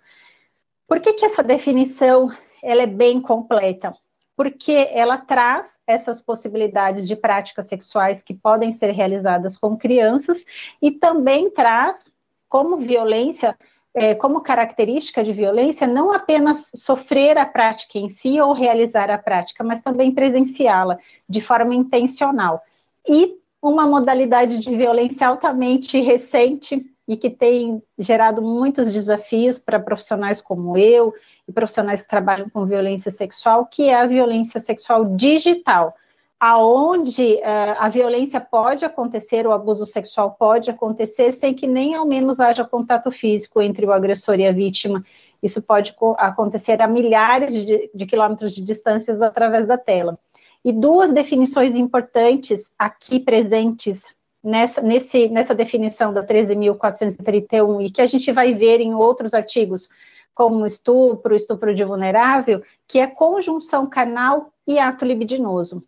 Por 0.86 1.00
que, 1.00 1.14
que 1.14 1.24
essa 1.24 1.42
definição 1.42 2.30
ela 2.62 2.82
é 2.82 2.86
bem 2.86 3.20
completa? 3.20 3.94
Porque 4.36 4.88
ela 4.90 5.18
traz 5.18 5.78
essas 5.86 6.20
possibilidades 6.20 7.06
de 7.06 7.16
práticas 7.16 7.66
sexuais 7.66 8.22
que 8.22 8.34
podem 8.34 8.72
ser 8.72 8.90
realizadas 8.90 9.56
com 9.56 9.76
crianças 9.76 10.44
e 10.80 10.90
também 10.90 11.50
traz 11.50 12.12
como 12.48 12.76
violência, 12.76 13.56
é, 13.94 14.14
como 14.14 14.42
característica 14.42 15.22
de 15.22 15.32
violência, 15.32 15.86
não 15.86 16.12
apenas 16.12 16.70
sofrer 16.74 17.38
a 17.38 17.46
prática 17.46 17.98
em 17.98 18.10
si 18.10 18.38
ou 18.40 18.52
realizar 18.52 19.10
a 19.10 19.16
prática, 19.16 19.64
mas 19.64 19.80
também 19.80 20.12
presenciá-la 20.12 20.98
de 21.26 21.40
forma 21.40 21.74
intencional. 21.74 22.62
E 23.08 23.38
uma 23.62 23.86
modalidade 23.86 24.58
de 24.58 24.76
violência 24.76 25.28
altamente 25.28 26.00
recente 26.00 26.84
e 27.06 27.16
que 27.16 27.30
tem 27.30 27.80
gerado 27.96 28.42
muitos 28.42 28.90
desafios 28.90 29.58
para 29.58 29.78
profissionais 29.78 30.40
como 30.40 30.76
eu 30.76 31.14
e 31.46 31.52
profissionais 31.52 32.02
que 32.02 32.08
trabalham 32.08 32.48
com 32.48 32.66
violência 32.66 33.10
sexual, 33.10 33.66
que 33.66 33.88
é 33.88 33.94
a 33.94 34.06
violência 34.06 34.58
sexual 34.58 35.04
digital, 35.16 35.94
aonde 36.40 37.34
uh, 37.34 37.76
a 37.78 37.88
violência 37.88 38.40
pode 38.40 38.84
acontecer, 38.84 39.46
o 39.46 39.52
abuso 39.52 39.86
sexual 39.86 40.32
pode 40.36 40.70
acontecer 40.70 41.32
sem 41.32 41.54
que 41.54 41.68
nem 41.68 41.94
ao 41.94 42.04
menos 42.04 42.40
haja 42.40 42.64
contato 42.64 43.12
físico 43.12 43.62
entre 43.62 43.86
o 43.86 43.92
agressor 43.92 44.40
e 44.40 44.46
a 44.46 44.52
vítima. 44.52 45.04
Isso 45.40 45.62
pode 45.62 45.94
acontecer 46.18 46.82
a 46.82 46.88
milhares 46.88 47.52
de, 47.52 47.90
de 47.94 48.06
quilômetros 48.06 48.54
de 48.54 48.62
distâncias 48.62 49.22
através 49.22 49.68
da 49.68 49.78
tela. 49.78 50.18
E 50.64 50.72
duas 50.72 51.12
definições 51.12 51.74
importantes 51.74 52.72
aqui 52.78 53.18
presentes 53.18 54.06
nessa, 54.42 54.80
nesse, 54.80 55.28
nessa 55.28 55.54
definição 55.54 56.12
da 56.12 56.24
13.431 56.24 57.86
e 57.86 57.90
que 57.90 58.00
a 58.00 58.06
gente 58.06 58.30
vai 58.32 58.54
ver 58.54 58.80
em 58.80 58.94
outros 58.94 59.34
artigos, 59.34 59.88
como 60.34 60.64
estupro, 60.64 61.34
estupro 61.34 61.74
de 61.74 61.84
vulnerável, 61.84 62.62
que 62.86 62.98
é 62.98 63.06
conjunção 63.06 63.86
carnal 63.86 64.52
e 64.66 64.78
ato 64.78 65.04
libidinoso. 65.04 65.84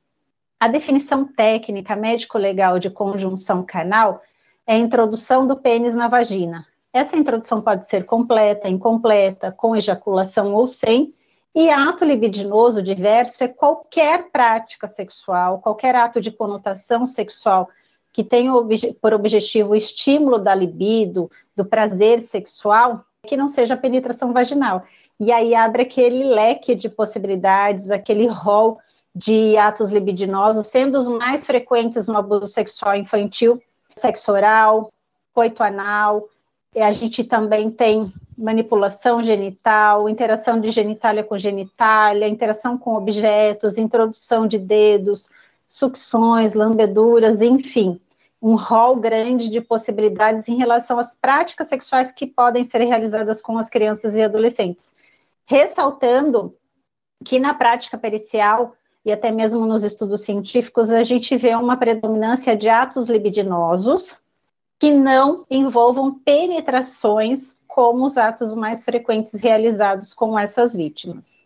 A 0.58 0.68
definição 0.68 1.24
técnica 1.24 1.96
médico-legal 1.96 2.78
de 2.78 2.90
conjunção 2.90 3.62
carnal 3.62 4.22
é 4.66 4.74
a 4.74 4.78
introdução 4.78 5.46
do 5.46 5.56
pênis 5.56 5.94
na 5.94 6.08
vagina. 6.08 6.66
Essa 6.92 7.16
introdução 7.16 7.60
pode 7.60 7.86
ser 7.86 8.04
completa, 8.04 8.68
incompleta, 8.68 9.50
com 9.50 9.74
ejaculação 9.74 10.54
ou 10.54 10.66
sem, 10.68 11.12
e 11.54 11.70
ato 11.70 12.04
libidinoso 12.04 12.82
diverso 12.82 13.44
é 13.44 13.48
qualquer 13.48 14.30
prática 14.30 14.88
sexual, 14.88 15.60
qualquer 15.60 15.94
ato 15.94 16.20
de 16.20 16.32
conotação 16.32 17.06
sexual 17.06 17.68
que 18.12 18.24
tenha 18.24 18.52
por 19.00 19.12
objetivo 19.12 19.70
o 19.72 19.76
estímulo 19.76 20.38
da 20.38 20.54
libido, 20.54 21.30
do 21.54 21.64
prazer 21.64 22.20
sexual, 22.20 23.04
que 23.26 23.36
não 23.36 23.48
seja 23.48 23.76
penetração 23.76 24.32
vaginal. 24.32 24.84
E 25.18 25.32
aí 25.32 25.54
abre 25.54 25.82
aquele 25.82 26.24
leque 26.24 26.74
de 26.74 26.88
possibilidades, 26.88 27.90
aquele 27.90 28.26
rol 28.26 28.78
de 29.14 29.56
atos 29.56 29.90
libidinosos, 29.90 30.66
sendo 30.66 30.98
os 30.98 31.08
mais 31.08 31.46
frequentes 31.46 32.06
no 32.08 32.16
abuso 32.16 32.46
sexual 32.46 32.96
infantil, 32.96 33.62
sexo 33.96 34.32
oral, 34.32 34.92
coito 35.32 35.62
anal, 35.62 36.28
a 36.76 36.92
gente 36.92 37.22
também 37.22 37.70
tem 37.70 38.12
manipulação 38.36 39.22
genital, 39.22 40.08
interação 40.08 40.60
de 40.60 40.70
genitália 40.70 41.24
com 41.24 41.38
genitália, 41.38 42.28
interação 42.28 42.76
com 42.76 42.94
objetos, 42.94 43.78
introdução 43.78 44.46
de 44.46 44.58
dedos, 44.58 45.28
sucções, 45.68 46.54
lambeduras, 46.54 47.40
enfim, 47.40 48.00
um 48.40 48.56
rol 48.56 48.96
grande 48.96 49.48
de 49.48 49.60
possibilidades 49.60 50.48
em 50.48 50.56
relação 50.56 50.98
às 50.98 51.14
práticas 51.14 51.68
sexuais 51.68 52.12
que 52.12 52.26
podem 52.26 52.64
ser 52.64 52.82
realizadas 52.84 53.40
com 53.40 53.56
as 53.58 53.68
crianças 53.70 54.14
e 54.14 54.22
adolescentes. 54.22 54.92
Ressaltando 55.46 56.54
que 57.24 57.38
na 57.38 57.54
prática 57.54 57.96
pericial 57.96 58.74
e 59.04 59.12
até 59.12 59.30
mesmo 59.30 59.66
nos 59.66 59.84
estudos 59.84 60.22
científicos, 60.22 60.90
a 60.90 61.02
gente 61.02 61.36
vê 61.36 61.54
uma 61.54 61.76
predominância 61.76 62.56
de 62.56 62.68
atos 62.68 63.08
libidinosos, 63.08 64.16
que 64.78 64.90
não 64.90 65.44
envolvam 65.50 66.12
penetrações 66.12 67.56
como 67.74 68.06
os 68.06 68.16
atos 68.16 68.54
mais 68.54 68.84
frequentes 68.84 69.42
realizados 69.42 70.14
com 70.14 70.38
essas 70.38 70.76
vítimas. 70.76 71.44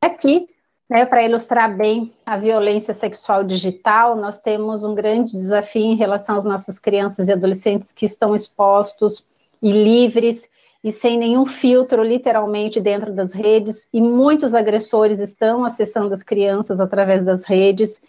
Aqui, 0.00 0.48
né, 0.88 1.04
para 1.04 1.22
ilustrar 1.22 1.76
bem 1.76 2.14
a 2.24 2.38
violência 2.38 2.94
sexual 2.94 3.44
digital, 3.44 4.16
nós 4.16 4.40
temos 4.40 4.82
um 4.84 4.94
grande 4.94 5.32
desafio 5.32 5.84
em 5.84 5.94
relação 5.94 6.38
às 6.38 6.46
nossas 6.46 6.78
crianças 6.78 7.28
e 7.28 7.32
adolescentes 7.32 7.92
que 7.92 8.06
estão 8.06 8.34
expostos 8.34 9.28
e 9.60 9.70
livres 9.70 10.48
e 10.82 10.90
sem 10.90 11.18
nenhum 11.18 11.44
filtro, 11.44 12.02
literalmente, 12.02 12.80
dentro 12.80 13.12
das 13.12 13.34
redes, 13.34 13.90
e 13.92 14.00
muitos 14.00 14.54
agressores 14.54 15.20
estão 15.20 15.62
acessando 15.62 16.14
as 16.14 16.22
crianças 16.22 16.80
através 16.80 17.22
das 17.22 17.44
redes 17.44 18.00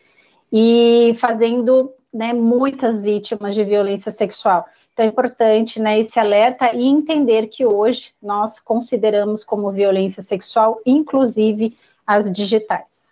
e 0.54 1.14
fazendo 1.20 1.92
né, 2.14 2.34
muitas 2.34 3.04
vítimas 3.04 3.54
de 3.54 3.64
violência 3.64 4.12
sexual. 4.12 4.66
Então 4.94 5.06
é 5.06 5.10
importante 5.10 5.80
né, 5.80 6.00
esse 6.00 6.20
alerta 6.20 6.74
e 6.74 6.86
entender 6.86 7.48
que 7.48 7.66
hoje 7.66 8.14
nós 8.22 8.60
consideramos 8.60 9.44
como 9.44 9.72
violência 9.72 10.24
sexual, 10.24 10.82
inclusive 10.86 11.78
as 12.06 12.32
digitais. 12.32 13.08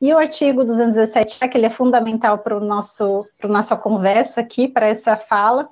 E 0.00 0.12
o 0.12 0.18
artigo 0.18 0.64
217, 0.64 1.48
que 1.48 1.56
ele 1.56 1.66
é 1.66 1.70
fundamental 1.70 2.38
para 2.38 2.56
o 2.56 2.60
nosso 2.60 3.26
para 3.38 3.48
nossa 3.48 3.76
conversa 3.76 4.40
aqui, 4.40 4.66
para 4.66 4.86
essa 4.86 5.16
fala, 5.16 5.68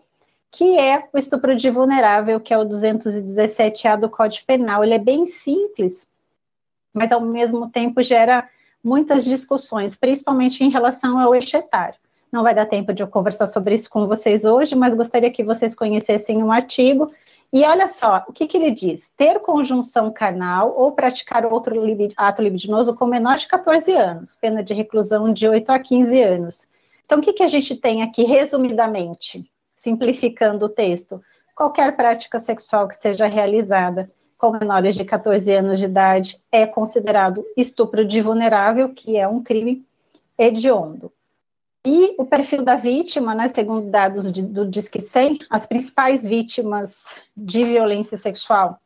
que 0.51 0.79
é 0.79 1.09
o 1.13 1.19
estupro 1.19 1.57
de 1.57 1.71
vulnerável, 1.71 2.41
que 2.41 2.53
é 2.53 2.59
o 2.59 2.65
217A 2.65 3.97
do 3.99 4.09
Código 4.09 4.47
Penal. 4.47 4.85
Ele 4.85 4.95
é 4.95 4.99
bem 4.99 5.27
simples, 5.27 6.07
mas 6.93 7.13
ao 7.13 7.21
mesmo 7.21 7.71
tempo 7.71 8.03
gera 8.03 8.49
muitas 8.83 9.25
discussões, 9.25 9.95
principalmente 9.95 10.65
em 10.65 10.71
relação 10.71 11.19
ao 11.19 11.35
eixo 11.35 11.57
etário. 11.57 12.00
Não 12.33 12.45
vai 12.45 12.55
dar 12.55 12.67
tempo 12.67 12.93
de 12.93 13.03
eu 13.03 13.09
conversar 13.09 13.49
sobre 13.49 13.75
isso 13.75 13.91
com 13.91 14.07
vocês 14.07 14.45
hoje, 14.45 14.77
mas 14.77 14.95
gostaria 14.95 15.31
que 15.31 15.43
vocês 15.43 15.75
conhecessem 15.75 16.43
um 16.43 16.53
artigo. 16.53 17.11
E 17.53 17.65
olha 17.65 17.89
só, 17.89 18.25
o 18.29 18.33
que, 18.33 18.47
que 18.47 18.57
ele 18.57 18.71
diz? 18.71 19.11
Ter 19.11 19.41
conjunção 19.41 20.13
carnal 20.13 20.73
ou 20.77 20.93
praticar 20.93 21.45
outro 21.45 21.75
ato 22.17 22.43
libidinoso 22.43 22.95
com 22.95 23.07
menor 23.07 23.37
de 23.37 23.49
14 23.49 23.93
anos, 23.93 24.37
pena 24.37 24.63
de 24.63 24.73
reclusão 24.73 25.33
de 25.33 25.49
8 25.49 25.71
a 25.71 25.79
15 25.81 26.23
anos. 26.23 26.67
Então, 27.05 27.19
o 27.19 27.21
que, 27.21 27.33
que 27.33 27.43
a 27.43 27.49
gente 27.49 27.75
tem 27.75 28.03
aqui, 28.03 28.23
resumidamente, 28.23 29.51
simplificando 29.75 30.67
o 30.67 30.69
texto? 30.69 31.21
Qualquer 31.57 31.97
prática 31.97 32.39
sexual 32.39 32.87
que 32.87 32.95
seja 32.95 33.27
realizada 33.27 34.09
com 34.39 34.53
menores 34.53 34.95
de 34.95 35.05
14 35.05 35.53
anos 35.53 35.81
de 35.81 35.87
idade 35.87 36.39
é 36.53 36.65
considerado 36.67 37.45
estupro 37.57 38.05
de 38.05 38.23
vulnerável, 38.23 38.95
que 38.95 39.17
é 39.17 39.27
um 39.27 39.43
crime 39.43 39.85
hediondo. 40.39 41.13
E 41.87 42.15
o 42.19 42.27
perfil 42.27 42.63
da 42.63 42.77
vítima, 42.77 43.35
né, 43.35 43.49
segundo 43.49 43.91
dados 43.91 44.31
de, 44.31 44.43
do 44.43 44.69
Disque 44.69 45.01
100, 45.01 45.39
as 45.49 45.67
principais 45.67 46.27
vítimas 46.27 47.23
de 47.35 47.65
violência 47.65 48.19
sexual 48.19 48.79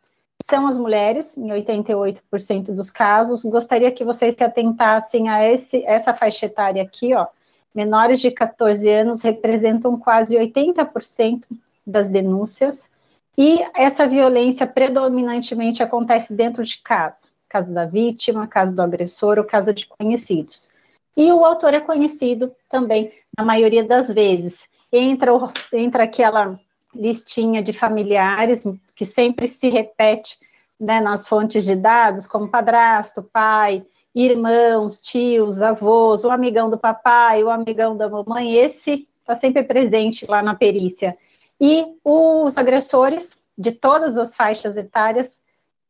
são 0.42 0.66
as 0.66 0.78
mulheres, 0.78 1.36
em 1.36 1.48
88% 1.48 2.66
dos 2.72 2.90
casos. 2.90 3.42
Gostaria 3.44 3.90
que 3.90 4.04
vocês 4.04 4.34
se 4.36 4.44
atentassem 4.44 5.28
a 5.28 5.44
esse, 5.44 5.84
essa 5.84 6.14
faixa 6.14 6.46
etária 6.46 6.82
aqui, 6.82 7.14
ó. 7.14 7.26
Menores 7.74 8.20
de 8.20 8.30
14 8.30 8.88
anos 8.88 9.22
representam 9.22 9.98
quase 9.98 10.36
80% 10.36 11.46
das 11.84 12.08
denúncias, 12.08 12.90
e 13.36 13.60
essa 13.74 14.06
violência 14.06 14.66
predominantemente 14.66 15.82
acontece 15.82 16.32
dentro 16.32 16.62
de 16.62 16.78
casa, 16.78 17.26
casa 17.48 17.72
da 17.72 17.84
vítima, 17.84 18.46
casa 18.46 18.72
do 18.72 18.80
agressor 18.80 19.38
ou 19.38 19.44
casa 19.44 19.74
de 19.74 19.86
conhecidos. 19.88 20.68
E 21.16 21.30
o 21.32 21.44
autor 21.44 21.74
é 21.74 21.80
conhecido 21.80 22.52
também, 22.68 23.12
na 23.36 23.44
maioria 23.44 23.84
das 23.84 24.12
vezes. 24.12 24.58
Entra, 24.92 25.32
entra 25.72 26.04
aquela 26.04 26.58
listinha 26.94 27.62
de 27.62 27.72
familiares 27.72 28.64
que 28.94 29.04
sempre 29.04 29.48
se 29.48 29.68
repete 29.68 30.38
né, 30.78 31.00
nas 31.00 31.26
fontes 31.26 31.64
de 31.64 31.74
dados, 31.74 32.26
como 32.26 32.48
padrasto, 32.48 33.22
pai, 33.22 33.84
irmãos, 34.14 35.00
tios, 35.00 35.60
avós, 35.62 36.24
o 36.24 36.30
amigão 36.30 36.70
do 36.70 36.78
papai, 36.78 37.42
o 37.42 37.50
amigão 37.50 37.96
da 37.96 38.08
mamãe, 38.08 38.54
esse 38.54 39.08
está 39.20 39.34
sempre 39.34 39.62
presente 39.64 40.26
lá 40.26 40.42
na 40.42 40.54
perícia. 40.54 41.16
E 41.60 41.86
os 42.04 42.58
agressores 42.58 43.38
de 43.56 43.72
todas 43.72 44.18
as 44.18 44.36
faixas 44.36 44.76
etárias 44.76 45.42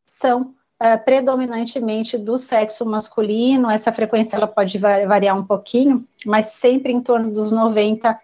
são 0.05 0.55
uh, 0.85 1.03
predominantemente 1.03 2.19
do 2.19 2.37
sexo 2.37 2.85
masculino, 2.85 3.71
essa 3.71 3.93
frequência 3.93 4.37
ela 4.37 4.47
pode 4.47 4.77
variar 4.77 5.37
um 5.37 5.45
pouquinho, 5.45 6.07
mas 6.27 6.47
sempre 6.47 6.93
em 6.93 7.01
torno 7.01 7.31
dos 7.31 7.53
90%. 7.53 8.19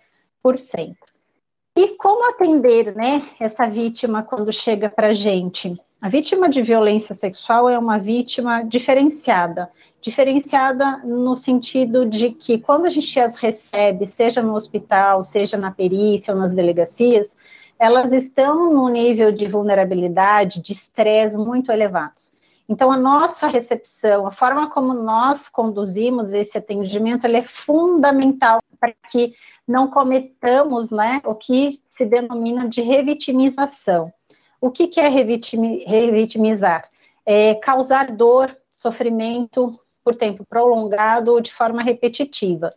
E 1.77 1.89
como 1.97 2.29
atender, 2.29 2.95
né, 2.95 3.23
essa 3.39 3.67
vítima 3.67 4.23
quando 4.23 4.53
chega 4.53 4.91
para 4.91 5.09
a 5.09 5.15
gente? 5.15 5.81
A 6.03 6.09
vítima 6.09 6.49
de 6.49 6.63
violência 6.63 7.15
sexual 7.15 7.69
é 7.69 7.79
uma 7.79 7.99
vítima 7.99 8.63
diferenciada, 8.63 9.71
diferenciada 10.01 10.99
no 11.05 11.37
sentido 11.37 12.07
de 12.07 12.31
que 12.31 12.59
quando 12.59 12.87
a 12.87 12.91
gente 12.91 13.21
as 13.21 13.37
recebe, 13.37 14.07
seja 14.07 14.43
no 14.43 14.55
hospital, 14.55 15.23
seja 15.23 15.59
na 15.59 15.71
perícia 15.71 16.33
ou 16.33 16.41
nas 16.41 16.55
delegacias, 16.55 17.37
elas 17.79 18.13
estão 18.13 18.73
num 18.73 18.89
nível 18.89 19.31
de 19.31 19.47
vulnerabilidade, 19.47 20.63
de 20.63 20.73
estresse 20.73 21.37
muito 21.37 21.71
elevados. 21.71 22.33
Então, 22.71 22.93
a 22.93 22.97
nossa 22.97 23.49
recepção, 23.49 24.29
a 24.29 24.31
forma 24.31 24.71
como 24.71 24.95
nós 24.95 25.49
conduzimos 25.49 26.33
esse 26.33 26.57
atendimento, 26.57 27.27
é 27.27 27.43
fundamental 27.43 28.61
para 28.79 28.95
que 29.11 29.35
não 29.67 29.91
cometamos 29.91 30.93
né, 30.93 31.21
o 31.25 31.35
que 31.35 31.83
se 31.85 32.07
denomina 32.07 32.69
de 32.69 32.81
revitimização. 32.81 34.13
O 34.61 34.71
que, 34.71 34.87
que 34.87 35.01
é 35.01 35.09
revitimizar? 35.09 36.89
É 37.27 37.57
causar 37.57 38.13
dor, 38.13 38.57
sofrimento 38.77 39.77
por 40.05 40.15
tempo 40.15 40.47
prolongado 40.49 41.33
ou 41.33 41.41
de 41.41 41.53
forma 41.53 41.83
repetitiva. 41.83 42.73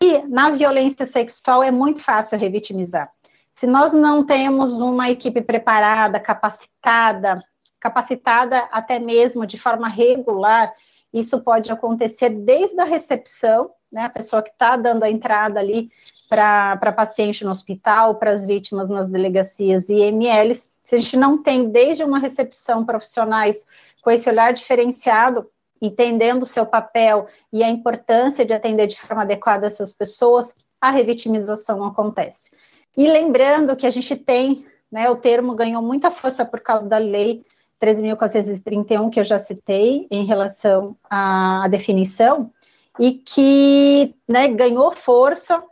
E 0.00 0.18
na 0.28 0.52
violência 0.52 1.08
sexual 1.08 1.60
é 1.60 1.72
muito 1.72 2.00
fácil 2.00 2.38
revitimizar. 2.38 3.10
Se 3.52 3.66
nós 3.66 3.92
não 3.92 4.24
temos 4.24 4.74
uma 4.74 5.10
equipe 5.10 5.42
preparada, 5.42 6.20
capacitada, 6.20 7.42
capacitada 7.84 8.66
até 8.72 8.98
mesmo 8.98 9.46
de 9.46 9.58
forma 9.58 9.86
regular, 9.86 10.72
isso 11.12 11.38
pode 11.42 11.70
acontecer 11.70 12.30
desde 12.30 12.80
a 12.80 12.84
recepção, 12.84 13.70
né, 13.92 14.04
a 14.04 14.08
pessoa 14.08 14.42
que 14.42 14.48
está 14.48 14.74
dando 14.74 15.02
a 15.02 15.10
entrada 15.10 15.60
ali 15.60 15.90
para 16.26 16.92
paciente 16.96 17.44
no 17.44 17.50
hospital, 17.50 18.14
para 18.14 18.30
as 18.30 18.42
vítimas 18.42 18.88
nas 18.88 19.06
delegacias 19.06 19.90
e 19.90 20.00
MLs, 20.00 20.66
se 20.82 20.96
a 20.96 20.98
gente 20.98 21.14
não 21.18 21.42
tem 21.42 21.68
desde 21.68 22.02
uma 22.02 22.18
recepção 22.18 22.86
profissionais 22.86 23.66
com 24.02 24.10
esse 24.10 24.30
olhar 24.30 24.54
diferenciado, 24.54 25.46
entendendo 25.80 26.44
o 26.44 26.46
seu 26.46 26.64
papel 26.64 27.26
e 27.52 27.62
a 27.62 27.68
importância 27.68 28.46
de 28.46 28.54
atender 28.54 28.86
de 28.86 28.98
forma 28.98 29.22
adequada 29.22 29.66
essas 29.66 29.92
pessoas, 29.92 30.54
a 30.80 30.90
revitimização 30.90 31.84
acontece. 31.84 32.50
E 32.96 33.06
lembrando 33.06 33.76
que 33.76 33.86
a 33.86 33.90
gente 33.90 34.16
tem, 34.16 34.66
né, 34.90 35.10
o 35.10 35.16
termo 35.16 35.54
ganhou 35.54 35.82
muita 35.82 36.10
força 36.10 36.46
por 36.46 36.60
causa 36.60 36.88
da 36.88 36.96
lei 36.96 37.44
13.431, 37.84 39.10
que 39.10 39.20
eu 39.20 39.24
já 39.24 39.38
citei, 39.38 40.06
em 40.10 40.24
relação 40.24 40.96
à 41.08 41.68
definição, 41.68 42.50
e 42.98 43.12
que 43.12 44.14
né, 44.28 44.48
ganhou 44.48 44.90
força 44.92 45.62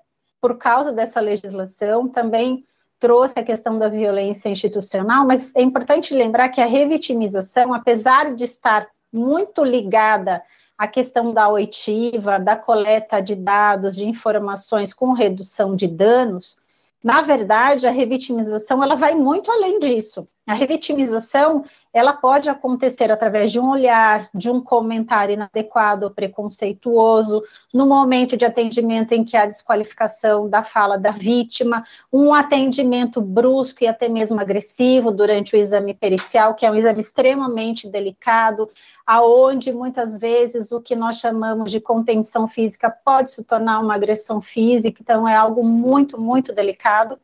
por 0.40 0.58
causa 0.58 0.92
dessa 0.92 1.20
legislação, 1.20 2.08
também 2.08 2.64
trouxe 2.98 3.38
a 3.38 3.44
questão 3.44 3.78
da 3.78 3.88
violência 3.88 4.48
institucional, 4.48 5.26
mas 5.26 5.50
é 5.54 5.62
importante 5.62 6.14
lembrar 6.14 6.48
que 6.50 6.60
a 6.60 6.66
revitimização, 6.66 7.72
apesar 7.72 8.34
de 8.34 8.44
estar 8.44 8.88
muito 9.12 9.64
ligada 9.64 10.42
à 10.76 10.86
questão 10.86 11.32
da 11.32 11.48
oitiva, 11.48 12.38
da 12.38 12.56
coleta 12.56 13.20
de 13.20 13.34
dados, 13.34 13.96
de 13.96 14.08
informações 14.08 14.92
com 14.92 15.12
redução 15.12 15.76
de 15.76 15.86
danos, 15.86 16.56
na 17.02 17.22
verdade, 17.22 17.86
a 17.86 17.90
revitimização 17.90 18.82
ela 18.82 18.94
vai 18.94 19.14
muito 19.14 19.50
além 19.50 19.80
disso. 19.80 20.28
A 20.44 20.54
revitimização, 20.54 21.64
ela 21.92 22.12
pode 22.12 22.48
acontecer 22.50 23.12
através 23.12 23.52
de 23.52 23.60
um 23.60 23.70
olhar, 23.70 24.28
de 24.34 24.50
um 24.50 24.60
comentário 24.60 25.34
inadequado 25.34 26.02
ou 26.02 26.10
preconceituoso, 26.10 27.40
no 27.72 27.86
momento 27.86 28.36
de 28.36 28.44
atendimento 28.44 29.12
em 29.12 29.24
que 29.24 29.36
há 29.36 29.46
desqualificação 29.46 30.48
da 30.50 30.64
fala 30.64 30.98
da 30.98 31.12
vítima, 31.12 31.84
um 32.12 32.34
atendimento 32.34 33.20
brusco 33.20 33.84
e 33.84 33.86
até 33.86 34.08
mesmo 34.08 34.40
agressivo 34.40 35.12
durante 35.12 35.54
o 35.54 35.58
exame 35.58 35.94
pericial, 35.94 36.54
que 36.56 36.66
é 36.66 36.70
um 36.72 36.74
exame 36.74 37.00
extremamente 37.00 37.88
delicado, 37.88 38.68
aonde 39.06 39.72
muitas 39.72 40.18
vezes 40.18 40.72
o 40.72 40.80
que 40.80 40.96
nós 40.96 41.18
chamamos 41.18 41.70
de 41.70 41.80
contenção 41.80 42.48
física 42.48 42.90
pode 42.90 43.30
se 43.30 43.44
tornar 43.44 43.78
uma 43.78 43.94
agressão 43.94 44.42
física, 44.42 45.00
então 45.00 45.26
é 45.26 45.36
algo 45.36 45.62
muito, 45.62 46.20
muito 46.20 46.52
delicado. 46.52 47.16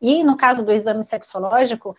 E 0.00 0.22
no 0.22 0.36
caso 0.36 0.64
do 0.64 0.72
exame 0.72 1.04
sexológico, 1.04 1.96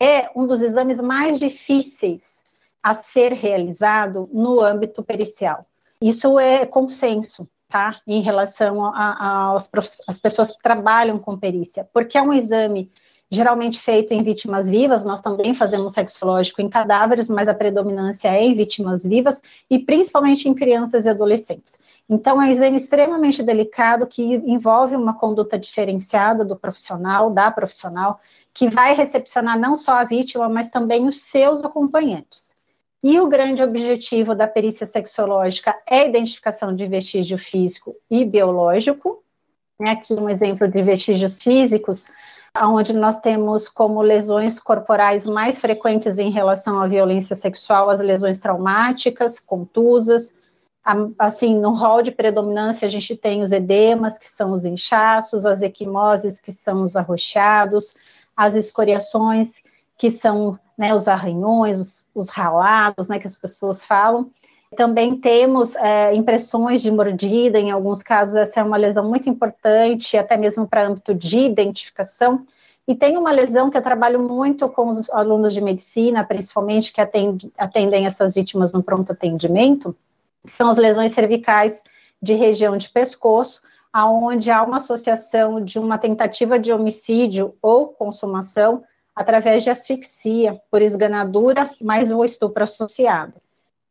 é 0.00 0.30
um 0.34 0.46
dos 0.46 0.60
exames 0.60 1.00
mais 1.00 1.38
difíceis 1.38 2.42
a 2.82 2.94
ser 2.94 3.32
realizado 3.32 4.28
no 4.32 4.60
âmbito 4.60 5.02
pericial. 5.02 5.66
Isso 6.00 6.38
é 6.38 6.64
consenso, 6.64 7.48
tá? 7.68 8.00
Em 8.06 8.20
relação 8.20 8.92
às 8.94 10.20
pessoas 10.20 10.52
que 10.52 10.62
trabalham 10.62 11.18
com 11.18 11.36
perícia, 11.36 11.88
porque 11.92 12.16
é 12.16 12.22
um 12.22 12.32
exame 12.32 12.90
geralmente 13.30 13.78
feito 13.78 14.12
em 14.12 14.22
vítimas 14.22 14.68
vivas, 14.68 15.04
nós 15.04 15.20
também 15.20 15.52
fazemos 15.52 15.92
sexológico 15.92 16.62
em 16.62 16.68
cadáveres, 16.68 17.28
mas 17.28 17.48
a 17.48 17.54
predominância 17.54 18.28
é 18.28 18.42
em 18.42 18.54
vítimas 18.54 19.04
vivas 19.04 19.40
e 19.70 19.78
principalmente 19.78 20.48
em 20.48 20.54
crianças 20.54 21.04
e 21.04 21.08
adolescentes. 21.08 21.78
Então, 22.08 22.40
é 22.40 22.46
um 22.46 22.50
exame 22.50 22.78
extremamente 22.78 23.42
delicado 23.42 24.06
que 24.06 24.22
envolve 24.22 24.96
uma 24.96 25.12
conduta 25.12 25.58
diferenciada 25.58 26.42
do 26.42 26.56
profissional, 26.56 27.30
da 27.30 27.50
profissional, 27.50 28.18
que 28.54 28.68
vai 28.68 28.94
recepcionar 28.94 29.58
não 29.58 29.76
só 29.76 29.92
a 29.92 30.04
vítima, 30.04 30.48
mas 30.48 30.70
também 30.70 31.06
os 31.06 31.20
seus 31.20 31.64
acompanhantes. 31.64 32.56
E 33.04 33.20
o 33.20 33.28
grande 33.28 33.62
objetivo 33.62 34.34
da 34.34 34.48
perícia 34.48 34.86
sexológica 34.86 35.76
é 35.86 36.00
a 36.00 36.06
identificação 36.06 36.74
de 36.74 36.86
vestígio 36.86 37.38
físico 37.38 37.94
e 38.10 38.24
biológico. 38.24 39.22
Aqui 39.80 40.14
um 40.14 40.28
exemplo 40.28 40.66
de 40.66 40.82
vestígios 40.82 41.40
físicos, 41.40 42.08
onde 42.62 42.92
nós 42.92 43.20
temos 43.20 43.68
como 43.68 44.02
lesões 44.02 44.58
corporais 44.58 45.26
mais 45.26 45.60
frequentes 45.60 46.18
em 46.18 46.30
relação 46.30 46.80
à 46.80 46.86
violência 46.86 47.36
sexual 47.36 47.90
as 47.90 48.00
lesões 48.00 48.40
traumáticas, 48.40 49.38
contusas, 49.38 50.34
assim, 51.18 51.54
no 51.58 51.74
rol 51.74 52.02
de 52.02 52.10
predominância, 52.10 52.86
a 52.86 52.90
gente 52.90 53.14
tem 53.14 53.42
os 53.42 53.52
edemas, 53.52 54.18
que 54.18 54.26
são 54.26 54.52
os 54.52 54.64
inchaços, 54.64 55.44
as 55.44 55.60
equimoses, 55.60 56.40
que 56.40 56.50
são 56.50 56.82
os 56.82 56.96
arroxados, 56.96 57.94
as 58.36 58.54
escoriações, 58.54 59.62
que 59.96 60.10
são 60.10 60.58
né, 60.76 60.94
os 60.94 61.08
arranhões, 61.08 61.80
os, 61.80 62.10
os, 62.14 62.30
ralados, 62.30 63.08
né, 63.08 63.18
que 63.18 63.26
as 63.26 63.36
pessoas 63.36 63.84
falam. 63.84 64.30
Também 64.76 65.16
temos 65.16 65.74
é, 65.76 66.14
impressões 66.14 66.82
de 66.82 66.90
mordida, 66.90 67.58
em 67.58 67.70
alguns 67.70 68.02
casos 68.02 68.36
essa 68.36 68.60
é 68.60 68.62
uma 68.62 68.76
lesão 68.76 69.08
muito 69.08 69.28
importante, 69.28 70.16
até 70.16 70.36
mesmo 70.36 70.66
para 70.68 70.86
âmbito 70.86 71.14
de 71.14 71.38
identificação. 71.38 72.46
E 72.86 72.94
tem 72.94 73.16
uma 73.16 73.30
lesão 73.30 73.70
que 73.70 73.76
eu 73.76 73.82
trabalho 73.82 74.20
muito 74.20 74.68
com 74.68 74.88
os 74.88 75.10
alunos 75.10 75.52
de 75.52 75.60
medicina, 75.60 76.24
principalmente 76.24 76.92
que 76.92 77.00
atendem, 77.00 78.06
essas 78.06 78.34
vítimas 78.34 78.72
no 78.72 78.82
pronto 78.82 79.12
atendimento, 79.12 79.96
que 80.44 80.52
são 80.52 80.68
as 80.68 80.76
lesões 80.76 81.12
cervicais 81.12 81.82
de 82.20 82.34
região 82.34 82.76
de 82.76 82.88
pescoço, 82.88 83.62
aonde 83.92 84.50
há 84.50 84.62
uma 84.62 84.78
associação 84.78 85.62
de 85.62 85.78
uma 85.78 85.98
tentativa 85.98 86.58
de 86.58 86.72
homicídio 86.72 87.54
ou 87.60 87.88
consumação 87.88 88.82
através 89.14 89.64
de 89.64 89.70
asfixia 89.70 90.60
por 90.70 90.80
esganadura, 90.80 91.68
mais 91.82 92.12
o 92.12 92.24
estupro 92.24 92.64
associado. 92.64 93.34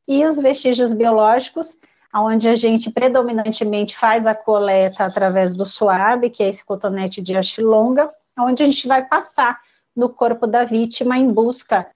E 0.08 0.26
os 0.26 0.38
vestígios 0.38 0.94
biológicos, 0.94 1.78
onde 2.16 2.48
a 2.48 2.56
gente 2.56 2.90
predominantemente 2.90 3.96
faz 3.96 4.26
a 4.26 4.34
coleta 4.34 5.06
através 5.06 5.56
do 5.56 5.66
SUAB, 5.66 6.30
que 6.30 6.42
é 6.42 6.48
esse 6.48 6.66
cotonete 6.66 7.22
de 7.22 7.36
haste 7.36 7.62
longa, 7.62 8.10
onde 8.40 8.64
a 8.64 8.66
gente 8.66 8.88
vai 8.88 9.04
passar 9.06 9.60
no 9.96 10.10
corpo 10.10 10.48
da 10.48 10.64
vítima 10.64 11.18
em 11.18 11.32
busca 11.32 11.88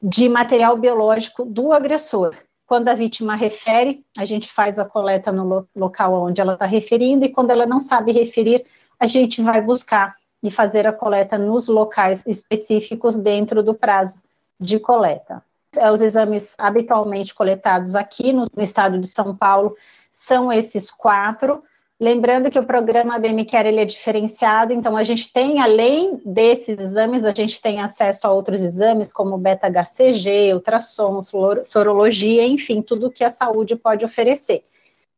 de 0.00 0.28
material 0.28 0.76
biológico 0.76 1.44
do 1.44 1.72
agressor. 1.72 2.36
Quando 2.66 2.88
a 2.88 2.94
vítima 2.94 3.34
refere, 3.34 4.04
a 4.16 4.24
gente 4.24 4.52
faz 4.52 4.78
a 4.78 4.84
coleta 4.84 5.32
no 5.32 5.44
lo 5.44 5.68
local 5.74 6.14
onde 6.14 6.40
ela 6.40 6.54
está 6.54 6.66
referindo, 6.66 7.24
e 7.24 7.28
quando 7.28 7.50
ela 7.50 7.64
não 7.64 7.80
sabe 7.80 8.12
referir, 8.12 8.64
a 8.98 9.06
gente 9.06 9.40
vai 9.42 9.60
buscar 9.60 10.16
e 10.42 10.50
fazer 10.50 10.86
a 10.86 10.92
coleta 10.92 11.38
nos 11.38 11.68
locais 11.68 12.24
específicos 12.26 13.16
dentro 13.16 13.62
do 13.62 13.74
prazo 13.74 14.20
de 14.60 14.78
coleta. 14.78 15.42
É, 15.76 15.90
os 15.90 16.02
exames 16.02 16.54
habitualmente 16.58 17.34
coletados 17.34 17.94
aqui 17.94 18.32
no, 18.32 18.44
no 18.54 18.62
estado 18.62 18.98
de 18.98 19.06
São 19.06 19.36
Paulo 19.36 19.76
são 20.10 20.52
esses 20.52 20.90
quatro, 20.90 21.62
Lembrando 21.98 22.50
que 22.50 22.58
o 22.58 22.66
programa 22.66 23.18
BMCare 23.18 23.68
ele 23.68 23.80
é 23.80 23.84
diferenciado, 23.86 24.70
então 24.70 24.98
a 24.98 25.02
gente 25.02 25.32
tem, 25.32 25.62
além 25.62 26.20
desses 26.26 26.78
exames, 26.78 27.24
a 27.24 27.32
gente 27.32 27.60
tem 27.60 27.80
acesso 27.80 28.26
a 28.26 28.30
outros 28.30 28.62
exames, 28.62 29.10
como 29.10 29.38
beta-HCG, 29.38 30.52
ultrassom, 30.52 31.22
sorologia, 31.64 32.46
enfim, 32.46 32.82
tudo 32.82 33.10
que 33.10 33.24
a 33.24 33.30
saúde 33.30 33.74
pode 33.76 34.04
oferecer. 34.04 34.62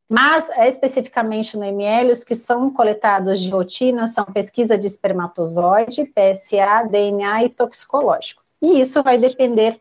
Mas, 0.08 0.48
é, 0.50 0.68
especificamente 0.68 1.56
no 1.56 1.64
ML, 1.64 2.12
os 2.12 2.22
que 2.22 2.36
são 2.36 2.70
coletados 2.70 3.40
de 3.40 3.50
rotina 3.50 4.06
são 4.06 4.24
pesquisa 4.26 4.78
de 4.78 4.86
espermatozoide, 4.86 6.04
PSA, 6.04 6.84
DNA 6.88 7.44
e 7.44 7.48
toxicológico. 7.48 8.40
E 8.62 8.80
isso 8.80 9.02
vai 9.02 9.18
depender 9.18 9.80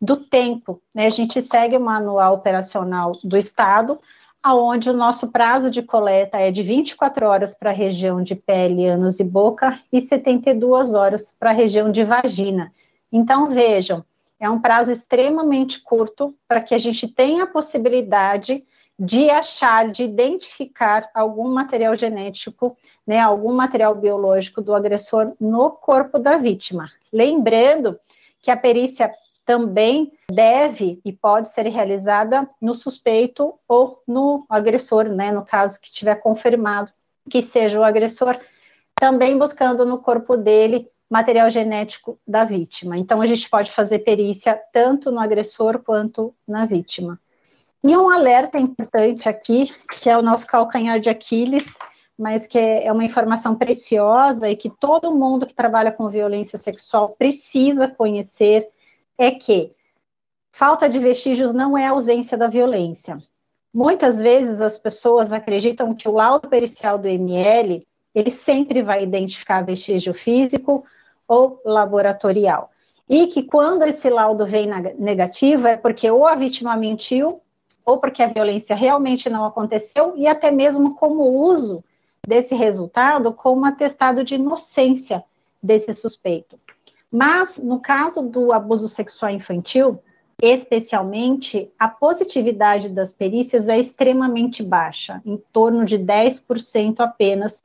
do 0.00 0.16
tempo, 0.16 0.80
né? 0.94 1.06
A 1.06 1.10
gente 1.10 1.40
segue 1.40 1.76
o 1.76 1.80
manual 1.80 2.34
operacional 2.34 3.12
do 3.24 3.36
Estado, 3.36 3.98
aonde 4.42 4.88
o 4.88 4.96
nosso 4.96 5.32
prazo 5.32 5.70
de 5.70 5.82
coleta 5.82 6.38
é 6.38 6.52
de 6.52 6.62
24 6.62 7.26
horas 7.26 7.54
para 7.54 7.70
a 7.70 7.74
região 7.74 8.22
de 8.22 8.34
pele, 8.34 8.86
ânus 8.86 9.18
e 9.18 9.24
boca 9.24 9.80
e 9.92 10.00
72 10.00 10.94
horas 10.94 11.34
para 11.36 11.50
a 11.50 11.54
região 11.54 11.90
de 11.90 12.04
vagina. 12.04 12.72
Então, 13.10 13.50
vejam, 13.50 14.04
é 14.38 14.48
um 14.48 14.60
prazo 14.60 14.92
extremamente 14.92 15.80
curto 15.80 16.34
para 16.46 16.60
que 16.60 16.74
a 16.74 16.78
gente 16.78 17.08
tenha 17.08 17.44
a 17.44 17.48
possibilidade 17.48 18.62
de 18.98 19.28
achar, 19.28 19.90
de 19.90 20.04
identificar 20.04 21.10
algum 21.12 21.48
material 21.52 21.94
genético, 21.94 22.76
né, 23.06 23.18
algum 23.18 23.54
material 23.54 23.94
biológico 23.94 24.62
do 24.62 24.74
agressor 24.74 25.32
no 25.40 25.70
corpo 25.70 26.18
da 26.18 26.38
vítima. 26.38 26.90
Lembrando 27.12 27.98
que 28.40 28.50
a 28.50 28.56
perícia 28.56 29.12
também 29.46 30.12
deve 30.30 31.00
e 31.04 31.12
pode 31.12 31.48
ser 31.48 31.66
realizada 31.68 32.50
no 32.60 32.74
suspeito 32.74 33.54
ou 33.66 34.02
no 34.06 34.44
agressor, 34.50 35.04
né, 35.04 35.30
no 35.30 35.44
caso 35.44 35.80
que 35.80 35.90
tiver 35.90 36.16
confirmado 36.16 36.92
que 37.30 37.40
seja 37.40 37.80
o 37.80 37.84
agressor, 37.84 38.38
também 38.94 39.38
buscando 39.38 39.86
no 39.86 39.98
corpo 39.98 40.36
dele 40.36 40.88
material 41.08 41.48
genético 41.48 42.18
da 42.26 42.44
vítima. 42.44 42.96
Então, 42.96 43.20
a 43.20 43.26
gente 43.26 43.48
pode 43.48 43.70
fazer 43.70 44.00
perícia 44.00 44.60
tanto 44.72 45.10
no 45.10 45.20
agressor 45.20 45.78
quanto 45.78 46.34
na 46.46 46.66
vítima. 46.66 47.18
E 47.84 47.96
um 47.96 48.10
alerta 48.10 48.58
importante 48.58 49.28
aqui, 49.28 49.72
que 50.00 50.10
é 50.10 50.18
o 50.18 50.22
nosso 50.22 50.46
calcanhar 50.46 50.98
de 50.98 51.08
Aquiles, 51.08 51.76
mas 52.18 52.46
que 52.46 52.58
é 52.58 52.90
uma 52.90 53.04
informação 53.04 53.54
preciosa 53.54 54.48
e 54.48 54.56
que 54.56 54.70
todo 54.70 55.14
mundo 55.14 55.46
que 55.46 55.54
trabalha 55.54 55.92
com 55.92 56.08
violência 56.08 56.58
sexual 56.58 57.10
precisa 57.10 57.86
conhecer, 57.86 58.68
é 59.18 59.30
que 59.30 59.72
falta 60.52 60.88
de 60.88 60.98
vestígios 60.98 61.52
não 61.52 61.76
é 61.76 61.86
ausência 61.86 62.36
da 62.36 62.48
violência. 62.48 63.18
Muitas 63.72 64.18
vezes 64.18 64.60
as 64.60 64.78
pessoas 64.78 65.32
acreditam 65.32 65.94
que 65.94 66.08
o 66.08 66.12
laudo 66.12 66.48
pericial 66.48 66.98
do 66.98 67.08
ML 67.08 67.86
ele 68.14 68.30
sempre 68.30 68.82
vai 68.82 69.02
identificar 69.02 69.60
vestígio 69.60 70.14
físico 70.14 70.84
ou 71.28 71.60
laboratorial. 71.64 72.70
E 73.06 73.26
que 73.26 73.42
quando 73.42 73.82
esse 73.82 74.08
laudo 74.08 74.46
vem 74.46 74.66
negativo 74.98 75.66
é 75.66 75.76
porque 75.76 76.10
ou 76.10 76.26
a 76.26 76.34
vítima 76.34 76.74
mentiu, 76.76 77.42
ou 77.84 77.98
porque 77.98 78.22
a 78.22 78.28
violência 78.28 78.74
realmente 78.74 79.28
não 79.28 79.44
aconteceu, 79.44 80.14
e 80.16 80.26
até 80.26 80.50
mesmo 80.50 80.94
como 80.94 81.22
uso 81.22 81.84
desse 82.26 82.54
resultado 82.54 83.32
como 83.32 83.66
atestado 83.66 84.24
de 84.24 84.34
inocência 84.34 85.22
desse 85.62 85.92
suspeito. 85.92 86.58
Mas, 87.10 87.58
no 87.58 87.80
caso 87.80 88.22
do 88.22 88.52
abuso 88.52 88.88
sexual 88.88 89.30
infantil, 89.30 89.98
especialmente, 90.42 91.70
a 91.78 91.88
positividade 91.88 92.88
das 92.88 93.14
perícias 93.14 93.68
é 93.68 93.78
extremamente 93.78 94.62
baixa, 94.62 95.22
em 95.24 95.36
torno 95.52 95.84
de 95.84 95.98
10% 95.98 97.00
apenas 97.00 97.64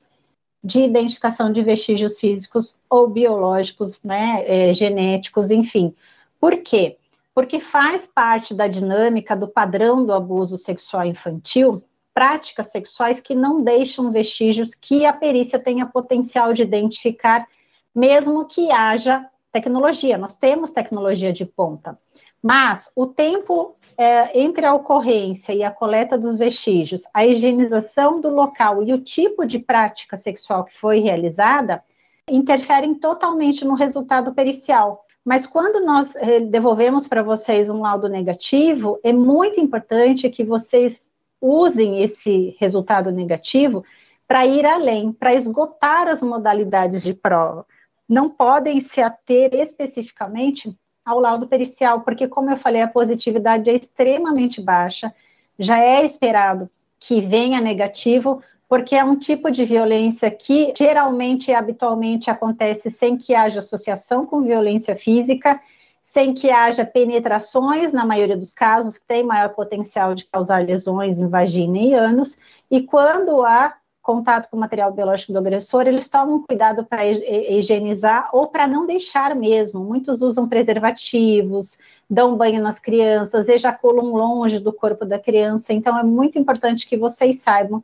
de 0.63 0.81
identificação 0.81 1.51
de 1.51 1.61
vestígios 1.63 2.19
físicos 2.19 2.79
ou 2.89 3.07
biológicos, 3.07 4.03
né, 4.03 4.43
é, 4.45 4.73
genéticos, 4.73 5.49
enfim. 5.49 5.93
Por 6.39 6.57
quê? 6.57 6.97
Porque 7.33 7.59
faz 7.59 8.05
parte 8.05 8.53
da 8.53 8.67
dinâmica 8.67 9.35
do 9.35 9.47
padrão 9.47 10.05
do 10.05 10.13
abuso 10.13 10.57
sexual 10.57 11.05
infantil 11.05 11.83
práticas 12.13 12.67
sexuais 12.67 13.21
que 13.21 13.33
não 13.33 13.61
deixam 13.61 14.11
vestígios 14.11 14.75
que 14.75 15.05
a 15.05 15.13
perícia 15.13 15.57
tenha 15.57 15.85
potencial 15.85 16.53
de 16.53 16.61
identificar, 16.61 17.47
mesmo 17.93 18.45
que 18.45 18.71
haja 18.71 19.25
tecnologia. 19.51 20.17
Nós 20.17 20.35
temos 20.35 20.71
tecnologia 20.71 21.33
de 21.33 21.45
ponta, 21.45 21.97
mas 22.41 22.91
o 22.95 23.05
tempo 23.05 23.75
é, 23.97 24.39
entre 24.39 24.65
a 24.65 24.73
ocorrência 24.73 25.53
e 25.53 25.63
a 25.63 25.69
coleta 25.69 26.17
dos 26.17 26.37
vestígios, 26.37 27.03
a 27.13 27.25
higienização 27.25 28.19
do 28.19 28.29
local 28.29 28.83
e 28.83 28.93
o 28.93 29.01
tipo 29.01 29.45
de 29.45 29.59
prática 29.59 30.17
sexual 30.17 30.63
que 30.65 30.77
foi 30.77 30.99
realizada 30.99 31.83
interferem 32.29 32.95
totalmente 32.95 33.65
no 33.65 33.75
resultado 33.75 34.33
pericial. 34.33 35.05
Mas 35.23 35.45
quando 35.45 35.85
nós 35.85 36.15
eh, 36.15 36.39
devolvemos 36.39 37.07
para 37.07 37.21
vocês 37.21 37.69
um 37.69 37.81
laudo 37.81 38.09
negativo, 38.09 38.99
é 39.03 39.13
muito 39.13 39.59
importante 39.59 40.29
que 40.29 40.43
vocês 40.43 41.11
usem 41.39 42.01
esse 42.01 42.55
resultado 42.59 43.11
negativo 43.11 43.83
para 44.27 44.45
ir 44.45 44.65
além, 44.65 45.11
para 45.11 45.33
esgotar 45.33 46.07
as 46.07 46.21
modalidades 46.23 47.03
de 47.03 47.13
prova. 47.13 47.65
Não 48.11 48.29
podem 48.29 48.81
se 48.81 48.99
ater 48.99 49.53
especificamente 49.53 50.77
ao 51.05 51.17
laudo 51.17 51.47
pericial, 51.47 52.01
porque, 52.01 52.27
como 52.27 52.49
eu 52.49 52.57
falei, 52.57 52.81
a 52.81 52.87
positividade 52.89 53.69
é 53.69 53.73
extremamente 53.73 54.61
baixa, 54.61 55.15
já 55.57 55.79
é 55.79 56.03
esperado 56.03 56.69
que 56.99 57.21
venha 57.21 57.61
negativo, 57.61 58.43
porque 58.67 58.97
é 58.97 59.03
um 59.05 59.15
tipo 59.15 59.49
de 59.49 59.63
violência 59.63 60.29
que 60.29 60.73
geralmente 60.77 61.51
e 61.51 61.53
habitualmente 61.53 62.29
acontece 62.29 62.91
sem 62.91 63.17
que 63.17 63.33
haja 63.33 63.59
associação 63.59 64.25
com 64.25 64.43
violência 64.43 64.93
física, 64.93 65.61
sem 66.03 66.33
que 66.33 66.51
haja 66.51 66.83
penetrações, 66.83 67.93
na 67.93 68.05
maioria 68.05 68.35
dos 68.35 68.51
casos, 68.51 68.97
que 68.97 69.07
tem 69.07 69.23
maior 69.23 69.55
potencial 69.55 70.13
de 70.13 70.25
causar 70.25 70.65
lesões 70.65 71.17
em 71.17 71.29
vagina 71.29 71.77
e 71.77 71.93
ânus, 71.93 72.37
e 72.69 72.81
quando 72.83 73.45
há 73.45 73.73
contato 74.01 74.49
com 74.49 74.57
o 74.57 74.59
material 74.59 74.91
biológico 74.91 75.31
do 75.31 75.39
agressor, 75.39 75.87
eles 75.87 76.09
tomam 76.09 76.41
cuidado 76.41 76.83
para 76.83 77.05
higienizar 77.05 78.29
ou 78.33 78.47
para 78.47 78.65
não 78.67 78.85
deixar 78.85 79.35
mesmo. 79.35 79.83
Muitos 79.83 80.21
usam 80.21 80.49
preservativos, 80.49 81.77
dão 82.09 82.35
banho 82.35 82.61
nas 82.61 82.79
crianças, 82.79 83.47
ejaculam 83.47 84.11
longe 84.13 84.59
do 84.59 84.73
corpo 84.73 85.05
da 85.05 85.19
criança. 85.19 85.71
Então, 85.71 85.97
é 85.97 86.03
muito 86.03 86.39
importante 86.39 86.87
que 86.87 86.97
vocês 86.97 87.39
saibam 87.39 87.83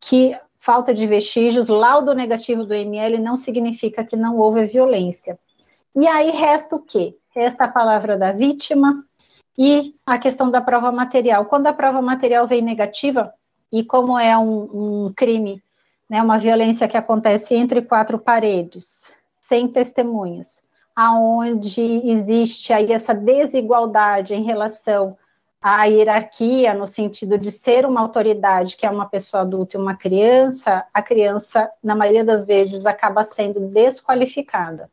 que 0.00 0.38
falta 0.58 0.94
de 0.94 1.06
vestígios, 1.06 1.68
laudo 1.68 2.14
negativo 2.14 2.64
do 2.64 2.74
ML 2.74 3.18
não 3.18 3.36
significa 3.36 4.04
que 4.04 4.16
não 4.16 4.36
houve 4.36 4.66
violência. 4.66 5.38
E 5.94 6.06
aí 6.06 6.30
resta 6.30 6.76
o 6.76 6.80
quê? 6.80 7.16
Resta 7.30 7.64
a 7.64 7.68
palavra 7.68 8.16
da 8.16 8.32
vítima 8.32 9.04
e 9.58 9.94
a 10.04 10.18
questão 10.18 10.50
da 10.50 10.60
prova 10.60 10.92
material. 10.92 11.46
Quando 11.46 11.66
a 11.66 11.72
prova 11.72 12.02
material 12.02 12.46
vem 12.46 12.62
negativa, 12.62 13.32
e 13.72 13.84
como 13.84 14.18
é 14.18 14.36
um, 14.36 15.06
um 15.06 15.12
crime, 15.14 15.62
né, 16.08 16.22
uma 16.22 16.38
violência 16.38 16.88
que 16.88 16.96
acontece 16.96 17.54
entre 17.54 17.82
quatro 17.82 18.18
paredes, 18.18 19.12
sem 19.40 19.68
testemunhas, 19.68 20.62
aonde 20.94 21.82
existe 22.08 22.72
aí 22.72 22.92
essa 22.92 23.14
desigualdade 23.14 24.34
em 24.34 24.42
relação 24.42 25.16
à 25.60 25.84
hierarquia, 25.84 26.72
no 26.74 26.86
sentido 26.86 27.36
de 27.36 27.50
ser 27.50 27.84
uma 27.84 28.00
autoridade 28.00 28.76
que 28.76 28.86
é 28.86 28.90
uma 28.90 29.06
pessoa 29.06 29.42
adulta 29.42 29.76
e 29.76 29.80
uma 29.80 29.96
criança, 29.96 30.84
a 30.94 31.02
criança, 31.02 31.70
na 31.82 31.94
maioria 31.94 32.24
das 32.24 32.46
vezes, 32.46 32.86
acaba 32.86 33.24
sendo 33.24 33.60
desqualificada. 33.60 34.90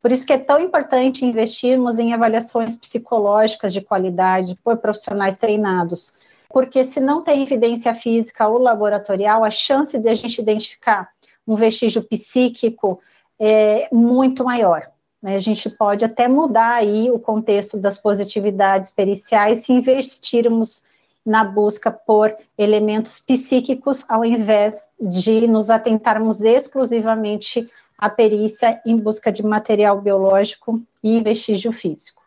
Por 0.00 0.10
isso 0.10 0.26
que 0.26 0.32
é 0.32 0.38
tão 0.38 0.58
importante 0.58 1.24
investirmos 1.24 1.98
em 1.98 2.12
avaliações 2.12 2.74
psicológicas 2.74 3.72
de 3.72 3.80
qualidade 3.80 4.58
por 4.64 4.76
profissionais 4.78 5.36
treinados, 5.36 6.12
porque 6.52 6.84
se 6.84 7.00
não 7.00 7.22
tem 7.22 7.42
evidência 7.42 7.94
física 7.94 8.46
ou 8.46 8.58
laboratorial, 8.58 9.42
a 9.42 9.50
chance 9.50 9.98
de 9.98 10.08
a 10.08 10.14
gente 10.14 10.40
identificar 10.40 11.08
um 11.46 11.56
vestígio 11.56 12.02
psíquico 12.02 13.00
é 13.40 13.88
muito 13.90 14.44
maior. 14.44 14.86
Né? 15.20 15.36
A 15.36 15.40
gente 15.40 15.70
pode 15.70 16.04
até 16.04 16.28
mudar 16.28 16.74
aí 16.74 17.10
o 17.10 17.18
contexto 17.18 17.78
das 17.78 17.96
positividades 17.96 18.90
periciais 18.90 19.64
se 19.64 19.72
investirmos 19.72 20.82
na 21.24 21.44
busca 21.44 21.90
por 21.90 22.34
elementos 22.58 23.20
psíquicos, 23.20 24.04
ao 24.08 24.24
invés 24.24 24.88
de 25.00 25.46
nos 25.46 25.70
atentarmos 25.70 26.42
exclusivamente 26.42 27.70
à 27.96 28.10
perícia 28.10 28.82
em 28.84 28.96
busca 28.96 29.30
de 29.30 29.42
material 29.44 30.00
biológico 30.00 30.82
e 31.02 31.20
vestígio 31.20 31.72
físico. 31.72 32.20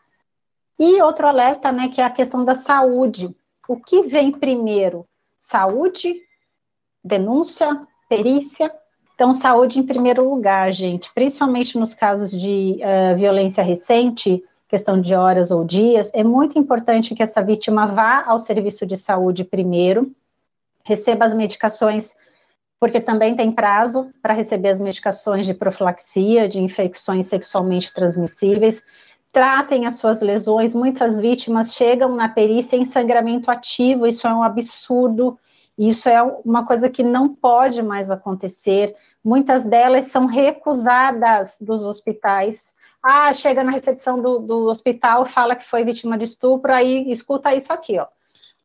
E 0.79 1.01
outro 1.01 1.27
alerta, 1.27 1.71
né, 1.71 1.89
que 1.89 2.01
é 2.01 2.05
a 2.05 2.09
questão 2.09 2.43
da 2.43 2.55
saúde 2.55 3.35
o 3.67 3.77
que 3.77 4.03
vem 4.03 4.31
primeiro? 4.31 5.05
Saúde, 5.37 6.15
denúncia, 7.03 7.81
perícia? 8.09 8.71
Então, 9.13 9.33
saúde 9.33 9.79
em 9.79 9.83
primeiro 9.83 10.29
lugar, 10.29 10.71
gente, 10.71 11.11
principalmente 11.13 11.77
nos 11.77 11.93
casos 11.93 12.31
de 12.31 12.79
uh, 12.81 13.17
violência 13.17 13.63
recente, 13.63 14.43
questão 14.67 14.99
de 14.99 15.15
horas 15.15 15.51
ou 15.51 15.63
dias, 15.63 16.11
é 16.13 16.23
muito 16.23 16.59
importante 16.59 17.15
que 17.15 17.23
essa 17.23 17.41
vítima 17.41 17.87
vá 17.87 18.23
ao 18.25 18.39
serviço 18.39 18.85
de 18.85 18.97
saúde 18.97 19.43
primeiro, 19.43 20.11
receba 20.83 21.25
as 21.25 21.33
medicações, 21.33 22.13
porque 22.79 22.99
também 22.99 23.35
tem 23.35 23.51
prazo 23.51 24.11
para 24.21 24.33
receber 24.33 24.69
as 24.69 24.79
medicações 24.79 25.45
de 25.45 25.53
profilaxia, 25.53 26.47
de 26.47 26.59
infecções 26.59 27.27
sexualmente 27.27 27.93
transmissíveis, 27.93 28.83
tratem 29.35 29.85
as 29.85 29.97
suas 29.97 30.21
lesões. 30.21 30.73
Muitas 30.73 31.19
vítimas 31.19 31.73
chegam 31.73 32.15
na 32.15 32.29
perícia 32.29 32.77
em 32.77 32.85
sangramento 32.85 33.51
ativo, 33.51 34.07
isso 34.07 34.25
é 34.25 34.33
um 34.33 34.41
absurdo. 34.41 35.37
Isso 35.77 36.07
é 36.07 36.23
uma 36.23 36.65
coisa 36.65 36.89
que 36.89 37.03
não 37.03 37.27
pode 37.27 37.83
mais 37.83 38.09
acontecer. 38.09 38.95
Muitas 39.21 39.65
delas 39.65 40.07
são 40.07 40.25
recusadas 40.25 41.57
dos 41.59 41.83
hospitais. 41.83 42.73
Ah, 43.03 43.33
chega 43.33 43.61
na 43.61 43.71
recepção 43.71 44.21
do, 44.21 44.39
do 44.39 44.69
hospital, 44.69 45.25
fala 45.25 45.53
que 45.53 45.65
foi 45.65 45.83
vítima 45.83 46.17
de 46.17 46.23
estupro, 46.23 46.73
aí 46.73 47.11
escuta 47.11 47.53
isso 47.53 47.73
aqui, 47.73 47.99
ó. 47.99 48.07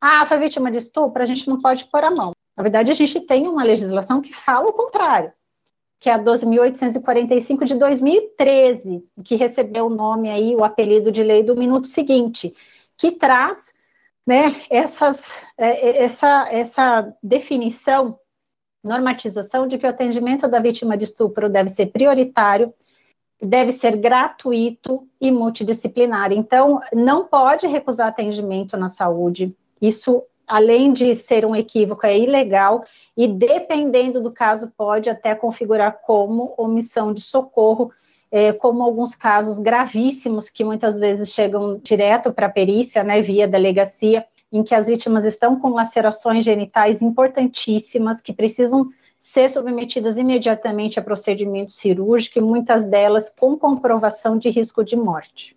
Ah, 0.01 0.25
foi 0.25 0.39
vítima 0.39 0.71
de 0.71 0.77
estupro, 0.77 1.21
a 1.21 1.27
gente 1.27 1.49
não 1.49 1.61
pode 1.61 1.85
pôr 1.87 2.05
a 2.05 2.13
mão. 2.13 2.31
Na 2.57 2.63
verdade, 2.63 2.93
a 2.93 2.95
gente 2.95 3.21
tem 3.23 3.49
uma 3.49 3.65
legislação 3.65 4.21
que 4.21 4.33
fala 4.33 4.69
o 4.69 4.73
contrário. 4.73 5.33
Que 6.01 6.09
é 6.09 6.15
a 6.15 6.19
12.845 6.19 7.65
de 7.67 7.75
2013, 7.75 9.05
que 9.23 9.37
recebeu 9.37 9.85
o 9.85 9.95
nome 9.95 10.31
aí, 10.31 10.57
o 10.57 10.65
apelido 10.65 11.13
de 11.13 11.23
lei 11.23 11.43
do 11.43 11.55
minuto 11.55 11.87
seguinte, 11.87 12.57
que 12.97 13.13
traz 13.13 13.75
né, 14.27 14.63
essas, 14.71 15.31
é, 15.59 16.03
essa, 16.03 16.49
essa 16.51 17.15
definição, 17.23 18.19
normatização 18.83 19.69
de 19.69 19.77
que 19.77 19.85
o 19.85 19.91
atendimento 19.91 20.49
da 20.49 20.59
vítima 20.59 20.97
de 20.97 21.05
estupro 21.05 21.51
deve 21.51 21.69
ser 21.69 21.87
prioritário, 21.87 22.73
deve 23.39 23.71
ser 23.71 23.95
gratuito 23.97 25.07
e 25.21 25.31
multidisciplinar. 25.31 26.33
Então, 26.33 26.81
não 26.95 27.27
pode 27.27 27.67
recusar 27.67 28.09
atendimento 28.09 28.75
na 28.75 28.89
saúde. 28.89 29.55
Isso, 29.83 30.23
além 30.51 30.93
de 30.93 31.15
ser 31.15 31.47
um 31.47 31.55
equívoco, 31.55 32.05
é 32.05 32.19
ilegal 32.19 32.85
e, 33.17 33.29
dependendo 33.29 34.21
do 34.21 34.33
caso, 34.33 34.73
pode 34.77 35.09
até 35.09 35.33
configurar 35.33 36.01
como 36.05 36.55
omissão 36.59 37.15
de 37.15 37.23
socorro, 37.23 37.93
é, 38.33 38.53
como 38.53 38.83
alguns 38.83 39.15
casos 39.15 39.59
gravíssimos 39.59 40.51
que 40.51 40.65
muitas 40.65 40.99
vezes 40.99 41.33
chegam 41.33 41.79
direto 41.81 42.33
para 42.33 42.47
a 42.47 42.51
perícia, 42.51 43.05
né, 43.05 43.23
via 43.23 43.47
delegacia, 43.47 44.27
em 44.53 44.65
que 44.65 44.75
as 44.75 44.89
vítimas 44.89 45.25
estão 45.25 45.55
com 45.55 45.69
lacerações 45.69 46.45
genitais 46.45 47.01
importantíssimas 47.01 48.21
que 48.21 48.33
precisam 48.33 48.89
ser 49.21 49.49
submetidas 49.49 50.19
imediatamente 50.19 50.99
a 50.99 51.03
procedimento 51.03 51.73
cirúrgico 51.73 52.41
e 52.41 52.43
muitas 52.43 52.85
delas 52.85 53.31
com 53.31 53.57
comprovação 53.57 54.37
de 54.37 54.51
risco 54.51 54.83
de 54.83 54.97
morte. 54.97 55.57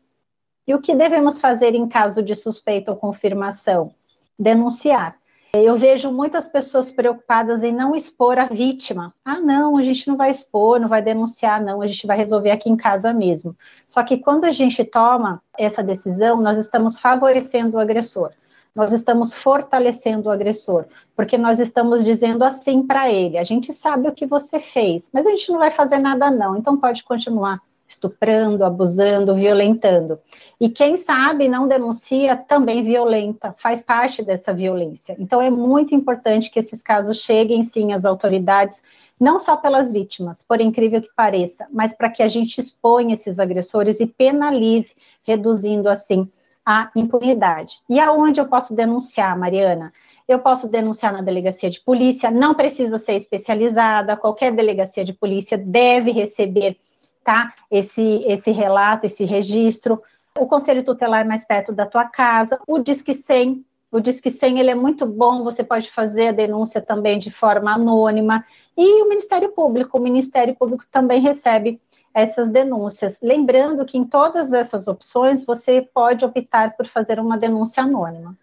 E 0.68 0.76
o 0.76 0.80
que 0.80 0.94
devemos 0.94 1.40
fazer 1.40 1.74
em 1.74 1.88
caso 1.88 2.22
de 2.22 2.36
suspeita 2.36 2.92
ou 2.92 2.98
confirmação? 2.98 3.92
Denunciar. 4.38 5.16
Eu 5.56 5.76
vejo 5.78 6.12
muitas 6.12 6.48
pessoas 6.48 6.90
preocupadas 6.90 7.62
em 7.62 7.72
não 7.72 7.96
expor 7.96 8.40
a 8.40 8.46
vítima. 8.46 9.14
Ah, 9.24 9.40
não, 9.40 9.78
a 9.78 9.84
gente 9.84 10.08
não 10.08 10.18
vai 10.18 10.32
expor, 10.32 10.80
não 10.80 10.90
vai 10.90 11.02
denunciar, 11.02 11.62
não, 11.62 11.82
a 11.82 11.88
gente 11.88 12.08
vai 12.08 12.18
resolver 12.18 12.50
aqui 12.50 12.70
em 12.70 12.76
casa 12.76 13.14
mesmo. 13.14 13.56
Só 13.88 14.04
que 14.04 14.18
quando 14.18 14.46
a 14.46 14.52
gente 14.52 14.84
toma 14.84 15.42
essa 15.56 15.84
decisão, 15.84 16.42
nós 16.42 16.58
estamos 16.58 17.00
favorecendo 17.00 17.78
o 17.78 17.80
agressor 17.80 18.32
nós 18.76 18.92
estamos 18.92 19.36
fortalecendo 19.36 20.28
o 20.30 20.32
agressor, 20.32 20.86
porque 21.16 21.38
nós 21.38 21.60
estamos 21.60 22.04
dizendo 22.04 22.44
assim 22.44 22.86
para 22.86 23.12
ele: 23.12 23.38
a 23.38 23.44
gente 23.44 23.74
sabe 23.74 24.08
o 24.08 24.14
que 24.14 24.26
você 24.26 24.60
fez, 24.60 25.10
mas 25.14 25.26
a 25.26 25.30
gente 25.30 25.52
não 25.52 25.60
vai 25.60 25.70
fazer 25.70 26.00
nada, 26.00 26.32
não, 26.32 26.58
então 26.58 26.78
pode 26.78 27.04
continuar 27.04 27.62
estuprando, 27.94 28.66
abusando, 28.66 29.36
violentando. 29.36 30.20
E 30.60 30.70
quem 30.70 30.98
sabe 30.98 31.48
não 31.48 31.68
denuncia 31.68 32.36
também 32.36 32.84
violenta, 32.84 33.56
faz 33.58 33.82
parte 33.82 34.24
dessa 34.24 34.54
violência. 34.54 35.16
Então 35.20 35.42
é 35.42 35.50
muito 35.50 35.96
importante 35.96 36.50
que 36.50 36.60
esses 36.60 36.82
casos 36.82 37.20
cheguem 37.20 37.64
sim 37.64 37.94
às 37.94 38.06
autoridades, 38.06 38.84
não 39.20 39.40
só 39.40 39.56
pelas 39.56 39.92
vítimas, 39.92 40.44
por 40.44 40.60
incrível 40.60 41.02
que 41.02 41.10
pareça, 41.16 41.68
mas 41.72 41.94
para 41.94 42.10
que 42.10 42.24
a 42.24 42.28
gente 42.28 42.60
exponha 42.60 43.14
esses 43.14 43.40
agressores 43.40 44.00
e 44.00 44.08
penalize, 44.08 44.96
reduzindo 45.24 45.88
assim 45.88 46.30
a 46.66 46.90
impunidade. 46.96 47.80
E 47.90 48.00
aonde 48.00 48.40
eu 48.40 48.48
posso 48.48 48.74
denunciar, 48.74 49.38
Mariana? 49.38 49.92
Eu 50.28 50.40
posso 50.40 50.70
denunciar 50.70 51.12
na 51.12 51.22
delegacia 51.22 51.70
de 51.70 51.82
polícia, 51.82 52.32
não 52.32 52.54
precisa 52.54 52.98
ser 52.98 53.14
especializada, 53.16 54.16
qualquer 54.16 54.52
delegacia 54.52 55.04
de 55.04 55.14
polícia 55.14 55.58
deve 55.58 56.12
receber 56.12 56.78
tá, 57.24 57.54
esse, 57.70 58.24
esse 58.26 58.52
relato, 58.52 59.06
esse 59.06 59.26
registro. 59.26 60.02
O 60.38 60.48
conselho 60.48 60.84
tutelar 60.84 61.28
mais 61.28 61.46
perto 61.46 61.72
da 61.72 61.86
tua 61.86 62.06
casa, 62.06 62.60
o 62.68 62.80
Disque 62.80 63.14
100, 63.14 63.64
o 63.92 64.00
Disque 64.00 64.32
100 64.32 64.60
ele 64.60 64.72
é 64.72 64.76
muito 64.76 65.06
bom, 65.06 65.44
você 65.44 65.64
pode 65.64 65.92
fazer 65.92 66.30
a 66.30 66.32
denúncia 66.32 66.82
também 66.82 67.20
de 67.20 67.30
forma 67.30 67.72
anônima. 67.72 68.44
E 68.76 69.04
o 69.04 69.08
Ministério 69.08 69.50
Público, 69.50 69.98
o 69.98 70.02
Ministério 70.02 70.56
Público 70.56 70.84
também 70.92 71.22
recebe 71.22 71.80
essas 72.12 72.50
denúncias. 72.50 73.20
Lembrando 73.22 73.86
que 73.86 73.98
em 73.98 74.04
todas 74.04 74.52
essas 74.52 74.88
opções 74.88 75.46
você 75.46 75.82
pode 75.94 76.26
optar 76.26 76.76
por 76.76 76.88
fazer 76.88 77.20
uma 77.20 77.38
denúncia 77.38 77.84
anônima. 77.84 78.36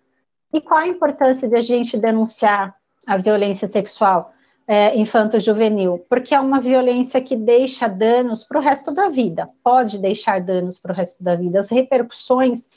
E 0.53 0.61
qual 0.61 0.81
a 0.81 0.89
importância 0.89 1.49
de 1.49 1.57
a 1.57 1.61
gente 1.61 1.97
denunciar 1.97 2.75
a 3.07 3.17
violência 3.17 3.67
sexual 3.67 4.33
é, 4.71 4.97
infanto-juvenil? 4.97 6.07
Porque 6.09 6.33
é 6.33 6.39
uma 6.39 6.61
violência 6.61 7.21
que 7.21 7.35
deixa 7.35 7.89
danos 7.89 8.45
para 8.45 8.57
o 8.57 8.63
resto 8.63 8.93
da 8.93 9.09
vida, 9.09 9.51
pode 9.65 9.99
deixar 9.99 10.41
danos 10.41 10.79
para 10.79 10.93
o 10.93 10.95
resto 10.95 11.25
da 11.25 11.35
vida. 11.35 11.59
As 11.59 11.71
repercussões 11.71 12.69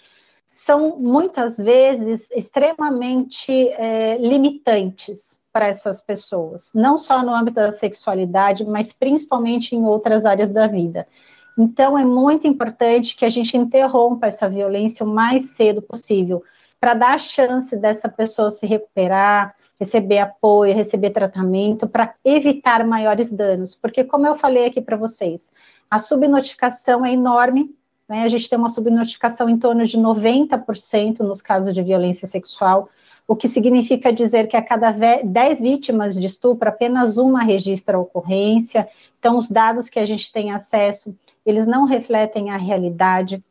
são 0.50 0.98
muitas 0.98 1.56
vezes 1.58 2.32
extremamente 2.32 3.52
é, 3.74 4.18
limitantes 4.18 5.38
para 5.52 5.68
essas 5.68 6.02
pessoas, 6.02 6.72
não 6.74 6.98
só 6.98 7.22
no 7.22 7.32
âmbito 7.32 7.58
da 7.58 7.72
sexualidade, 7.72 8.66
mas 8.66 8.92
principalmente 8.92 9.76
em 9.76 9.86
outras 9.86 10.26
áreas 10.26 10.50
da 10.50 10.66
vida. 10.66 11.08
Então, 11.56 11.96
é 11.96 12.04
muito 12.04 12.48
importante 12.48 13.16
que 13.16 13.24
a 13.24 13.30
gente 13.30 13.56
interrompa 13.56 14.26
essa 14.26 14.50
violência 14.50 15.06
o 15.06 15.10
mais 15.10 15.52
cedo 15.52 15.80
possível, 15.80 16.44
para 16.84 16.96
dar 16.96 17.14
a 17.14 17.18
chance 17.18 17.78
dessa 17.78 18.10
pessoa 18.10 18.50
se 18.50 18.68
recuperar, 18.68 19.56
receber 19.80 20.18
apoio, 20.18 20.76
receber 20.76 21.12
tratamento, 21.12 21.88
para 21.88 22.14
evitar 22.26 22.86
maiores 22.86 23.32
danos. 23.32 23.74
Porque, 23.74 24.04
como 24.04 24.28
eu 24.28 24.38
falei 24.38 24.66
aqui 24.66 24.82
para 24.82 24.98
vocês, 24.98 25.50
a 25.90 25.98
subnotificação 25.98 27.06
é 27.06 27.14
enorme, 27.14 27.74
né? 28.06 28.24
a 28.24 28.28
gente 28.28 28.50
tem 28.50 28.60
uma 28.60 28.70
subnotificação 28.70 29.50
em 29.50 29.58
torno 29.58 29.86
de 29.86 29.98
90% 29.98 31.20
nos 31.20 31.42
casos 31.42 31.74
de 31.74 31.82
violência 31.82 32.28
sexual 32.28 32.90
o 33.26 33.34
que 33.34 33.48
significa 33.48 34.12
dizer 34.12 34.48
que 34.48 34.58
a 34.58 34.62
cada 34.62 34.92
10 34.92 35.62
vítimas 35.62 36.16
de 36.16 36.28
estupro, 36.28 36.68
apenas 36.68 37.16
uma 37.16 37.42
registra 37.42 37.96
a 37.96 38.00
ocorrência. 38.02 38.90
Então, 39.18 39.38
os 39.38 39.50
dados 39.50 39.88
que 39.88 40.00
a 40.00 40.06
gente 40.06 40.30
tem 40.34 40.52
acesso, 40.52 41.18
eles 41.46 41.66
não 41.66 41.86
refletem 41.86 42.52
a 42.52 42.58
realidade, 42.58 43.42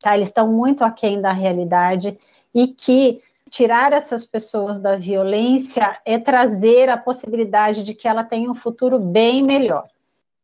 tá? 0.00 0.16
Eles 0.16 0.26
estão 0.26 0.48
muito 0.48 0.82
aquém 0.84 1.20
da 1.20 1.30
realidade 1.30 2.18
e 2.54 2.68
que 2.68 3.22
tirar 3.50 3.92
essas 3.92 4.24
pessoas 4.24 4.78
da 4.78 4.96
violência 4.96 5.98
é 6.04 6.18
trazer 6.18 6.88
a 6.88 6.96
possibilidade 6.96 7.82
de 7.82 7.94
que 7.94 8.06
ela 8.06 8.24
tenha 8.24 8.50
um 8.50 8.54
futuro 8.54 8.98
bem 8.98 9.42
melhor, 9.42 9.88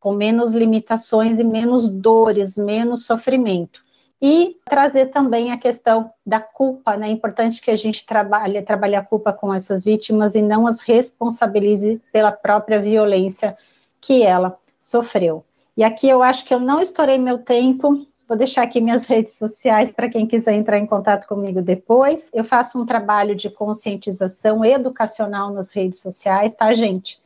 com 0.00 0.12
menos 0.12 0.54
limitações 0.54 1.38
e 1.38 1.44
menos 1.44 1.88
dores, 1.88 2.56
menos 2.56 3.04
sofrimento 3.04 3.84
e 4.26 4.56
trazer 4.64 5.06
também 5.06 5.52
a 5.52 5.58
questão 5.58 6.10
da 6.24 6.40
culpa, 6.40 6.96
né? 6.96 7.08
É 7.08 7.10
importante 7.10 7.60
que 7.60 7.70
a 7.70 7.76
gente 7.76 8.06
trabalhe, 8.06 8.62
trabalhe 8.62 8.94
a 8.94 9.04
culpa 9.04 9.34
com 9.34 9.52
essas 9.52 9.84
vítimas 9.84 10.34
e 10.34 10.40
não 10.40 10.66
as 10.66 10.80
responsabilize 10.80 12.00
pela 12.10 12.32
própria 12.32 12.80
violência 12.80 13.54
que 14.00 14.22
ela 14.22 14.56
sofreu. 14.80 15.44
E 15.76 15.84
aqui 15.84 16.08
eu 16.08 16.22
acho 16.22 16.44
que 16.46 16.54
eu 16.54 16.58
não 16.58 16.80
estourei 16.80 17.18
meu 17.18 17.36
tempo, 17.36 18.06
vou 18.28 18.36
deixar 18.36 18.62
aqui 18.62 18.80
minhas 18.80 19.06
redes 19.06 19.34
sociais 19.34 19.92
para 19.92 20.08
quem 20.08 20.26
quiser 20.26 20.54
entrar 20.54 20.78
em 20.78 20.86
contato 20.86 21.26
comigo 21.26 21.60
depois. 21.60 22.30
Eu 22.32 22.44
faço 22.44 22.80
um 22.80 22.86
trabalho 22.86 23.34
de 23.34 23.50
conscientização 23.50 24.64
educacional 24.64 25.52
nas 25.52 25.70
redes 25.70 26.00
sociais, 26.00 26.56
tá, 26.56 26.72
gente? 26.74 27.22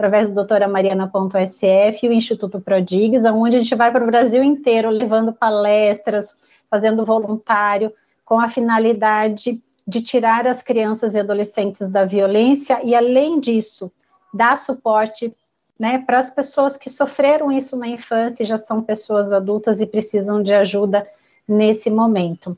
através 0.00 0.28
do 0.28 0.34
doutora 0.34 0.66
Mariana.sf 0.66 2.06
e 2.06 2.08
o 2.08 2.12
Instituto 2.12 2.58
Prodigues, 2.58 3.22
onde 3.26 3.56
a 3.56 3.58
gente 3.58 3.74
vai 3.74 3.92
para 3.92 4.02
o 4.02 4.06
Brasil 4.06 4.42
inteiro 4.42 4.88
levando 4.88 5.30
palestras, 5.30 6.34
fazendo 6.70 7.04
voluntário, 7.04 7.92
com 8.24 8.40
a 8.40 8.48
finalidade 8.48 9.62
de 9.86 10.00
tirar 10.00 10.46
as 10.46 10.62
crianças 10.62 11.14
e 11.14 11.20
adolescentes 11.20 11.86
da 11.90 12.06
violência 12.06 12.80
e, 12.82 12.94
além 12.94 13.38
disso, 13.38 13.92
dar 14.32 14.56
suporte 14.56 15.36
né, 15.80 15.98
para 15.98 16.18
as 16.18 16.28
pessoas 16.28 16.76
que 16.76 16.90
sofreram 16.90 17.50
isso 17.50 17.74
na 17.74 17.88
infância 17.88 18.42
e 18.42 18.46
já 18.46 18.58
são 18.58 18.82
pessoas 18.82 19.32
adultas 19.32 19.80
e 19.80 19.86
precisam 19.86 20.42
de 20.42 20.52
ajuda 20.52 21.08
nesse 21.48 21.88
momento. 21.88 22.56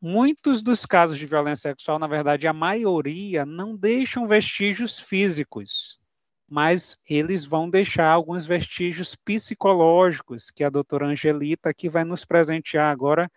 Muitos 0.00 0.62
dos 0.62 0.86
casos 0.86 1.18
de 1.18 1.26
violência 1.26 1.70
sexual, 1.70 1.98
na 1.98 2.06
verdade, 2.06 2.46
a 2.46 2.52
maioria, 2.52 3.44
não 3.44 3.76
deixam 3.76 4.26
vestígios 4.26 4.98
físicos 4.98 6.00
mas 6.48 6.96
eles 7.08 7.44
vão 7.44 7.68
deixar 7.68 8.08
alguns 8.10 8.46
vestígios 8.46 9.16
psicológicos 9.16 10.50
que 10.50 10.62
a 10.62 10.70
doutora 10.70 11.06
Angelita 11.06 11.70
aqui 11.70 11.88
vai 11.88 12.04
nos 12.04 12.24
presentear 12.24 12.92
agora 12.92 13.30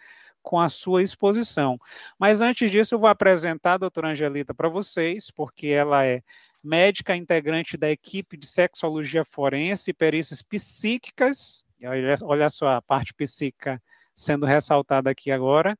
com 0.47 0.57
a 0.57 0.69
sua 0.69 1.03
exposição. 1.03 1.77
Mas 2.17 2.39
antes 2.39 2.71
disso, 2.71 2.95
eu 2.95 2.99
vou 2.99 3.09
apresentar 3.09 3.73
a 3.73 3.77
doutora 3.77 4.11
Angelita 4.11 4.53
para 4.53 4.69
vocês, 4.69 5.29
porque 5.29 5.67
ela 5.67 6.05
é 6.05 6.23
médica 6.63 7.13
integrante 7.13 7.75
da 7.75 7.91
equipe 7.91 8.37
de 8.37 8.47
sexologia 8.47 9.25
forense 9.25 9.91
e 9.91 9.93
perícias 9.93 10.41
psíquicas, 10.41 11.65
olha, 11.83 12.15
olha 12.23 12.49
só 12.49 12.69
a 12.69 12.81
parte 12.81 13.13
psíquica 13.13 13.83
sendo 14.15 14.45
ressaltada 14.45 15.09
aqui 15.09 15.31
agora, 15.31 15.77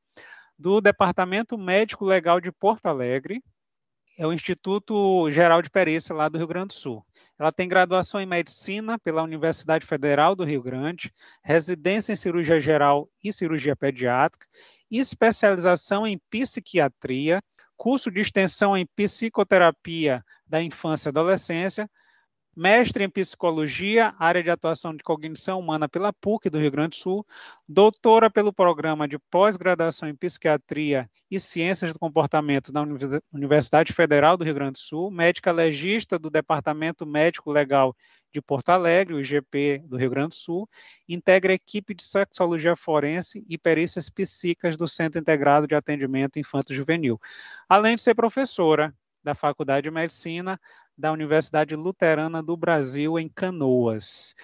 do 0.58 0.82
Departamento 0.82 1.56
Médico 1.56 2.04
Legal 2.04 2.38
de 2.38 2.52
Porto 2.52 2.86
Alegre, 2.88 3.42
é 4.18 4.26
o 4.26 4.32
Instituto 4.32 5.30
Geral 5.30 5.62
de 5.62 5.70
Perícia 5.70 6.12
lá 6.12 6.28
do 6.28 6.36
Rio 6.36 6.48
Grande 6.48 6.68
do 6.68 6.72
Sul. 6.72 7.06
Ela 7.38 7.52
tem 7.52 7.68
graduação 7.68 8.20
em 8.20 8.26
medicina 8.26 8.98
pela 8.98 9.22
Universidade 9.22 9.86
Federal 9.86 10.34
do 10.34 10.42
Rio 10.42 10.60
Grande, 10.60 11.14
residência 11.40 12.12
em 12.12 12.16
cirurgia 12.16 12.60
geral 12.60 13.08
e 13.22 13.32
cirurgia 13.32 13.76
pediátrica, 13.76 14.44
especialização 14.90 16.04
em 16.04 16.18
psiquiatria, 16.28 17.40
curso 17.76 18.10
de 18.10 18.20
extensão 18.20 18.76
em 18.76 18.84
psicoterapia 18.84 20.24
da 20.44 20.60
infância 20.60 21.08
e 21.08 21.10
adolescência, 21.10 21.88
mestre 22.58 23.04
em 23.04 23.08
psicologia, 23.08 24.16
área 24.18 24.42
de 24.42 24.50
atuação 24.50 24.92
de 24.92 25.04
cognição 25.04 25.60
humana 25.60 25.88
pela 25.88 26.12
PUC 26.12 26.50
do 26.50 26.58
Rio 26.58 26.72
Grande 26.72 26.96
do 26.96 27.00
Sul, 27.00 27.24
doutora 27.68 28.28
pelo 28.28 28.52
programa 28.52 29.06
de 29.06 29.16
pós-graduação 29.16 30.08
em 30.08 30.16
psiquiatria 30.16 31.08
e 31.30 31.38
ciências 31.38 31.92
do 31.92 32.00
comportamento 32.00 32.72
da 32.72 32.82
Universidade 33.32 33.92
Federal 33.92 34.36
do 34.36 34.42
Rio 34.42 34.54
Grande 34.54 34.72
do 34.72 34.78
Sul, 34.78 35.08
médica 35.08 35.52
legista 35.52 36.18
do 36.18 36.28
Departamento 36.28 37.06
Médico 37.06 37.52
Legal 37.52 37.96
de 38.32 38.42
Porto 38.42 38.70
Alegre, 38.70 39.14
o 39.14 39.20
IGP 39.20 39.84
do 39.86 39.96
Rio 39.96 40.10
Grande 40.10 40.30
do 40.30 40.34
Sul, 40.34 40.68
integra 41.08 41.52
a 41.52 41.54
equipe 41.54 41.94
de 41.94 42.02
sexologia 42.02 42.74
forense 42.74 43.46
e 43.48 43.56
perícias 43.56 44.10
psíquicas 44.10 44.76
do 44.76 44.88
Centro 44.88 45.20
Integrado 45.20 45.68
de 45.68 45.76
Atendimento 45.76 46.40
Infanto-Juvenil, 46.40 47.20
além 47.68 47.94
de 47.94 48.02
ser 48.02 48.16
professora 48.16 48.92
da 49.22 49.34
Faculdade 49.34 49.84
de 49.84 49.90
Medicina 49.90 50.60
da 50.96 51.12
Universidade 51.12 51.76
Luterana 51.76 52.42
do 52.42 52.56
Brasil, 52.56 53.18
em 53.18 53.28
Canoas. 53.28 54.34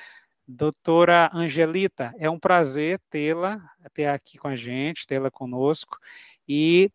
Doutora 0.46 1.30
Angelita, 1.32 2.14
é 2.18 2.28
um 2.28 2.38
prazer 2.38 3.00
tê-la, 3.10 3.60
ter 3.92 4.06
aqui 4.06 4.38
com 4.38 4.48
a 4.48 4.54
gente, 4.54 5.06
tê-la 5.06 5.30
conosco 5.30 5.98
e 6.46 6.90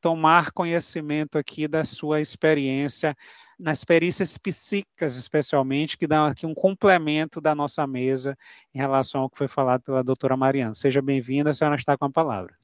tomar 0.00 0.50
conhecimento 0.50 1.36
aqui 1.36 1.68
da 1.68 1.84
sua 1.84 2.20
experiência 2.20 3.14
nas 3.58 3.84
perícias 3.84 4.36
psíquicas, 4.36 5.16
especialmente, 5.16 5.96
que 5.96 6.06
dão 6.06 6.26
aqui 6.26 6.46
um 6.46 6.54
complemento 6.54 7.40
da 7.40 7.54
nossa 7.54 7.86
mesa 7.86 8.36
em 8.74 8.78
relação 8.78 9.22
ao 9.22 9.30
que 9.30 9.38
foi 9.38 9.48
falado 9.48 9.82
pela 9.82 10.04
doutora 10.04 10.36
Mariana. 10.36 10.74
Seja 10.74 11.00
bem-vinda, 11.00 11.50
a 11.50 11.54
senhora 11.54 11.76
está 11.76 11.96
com 11.96 12.04
a 12.04 12.10
palavra. 12.10 12.54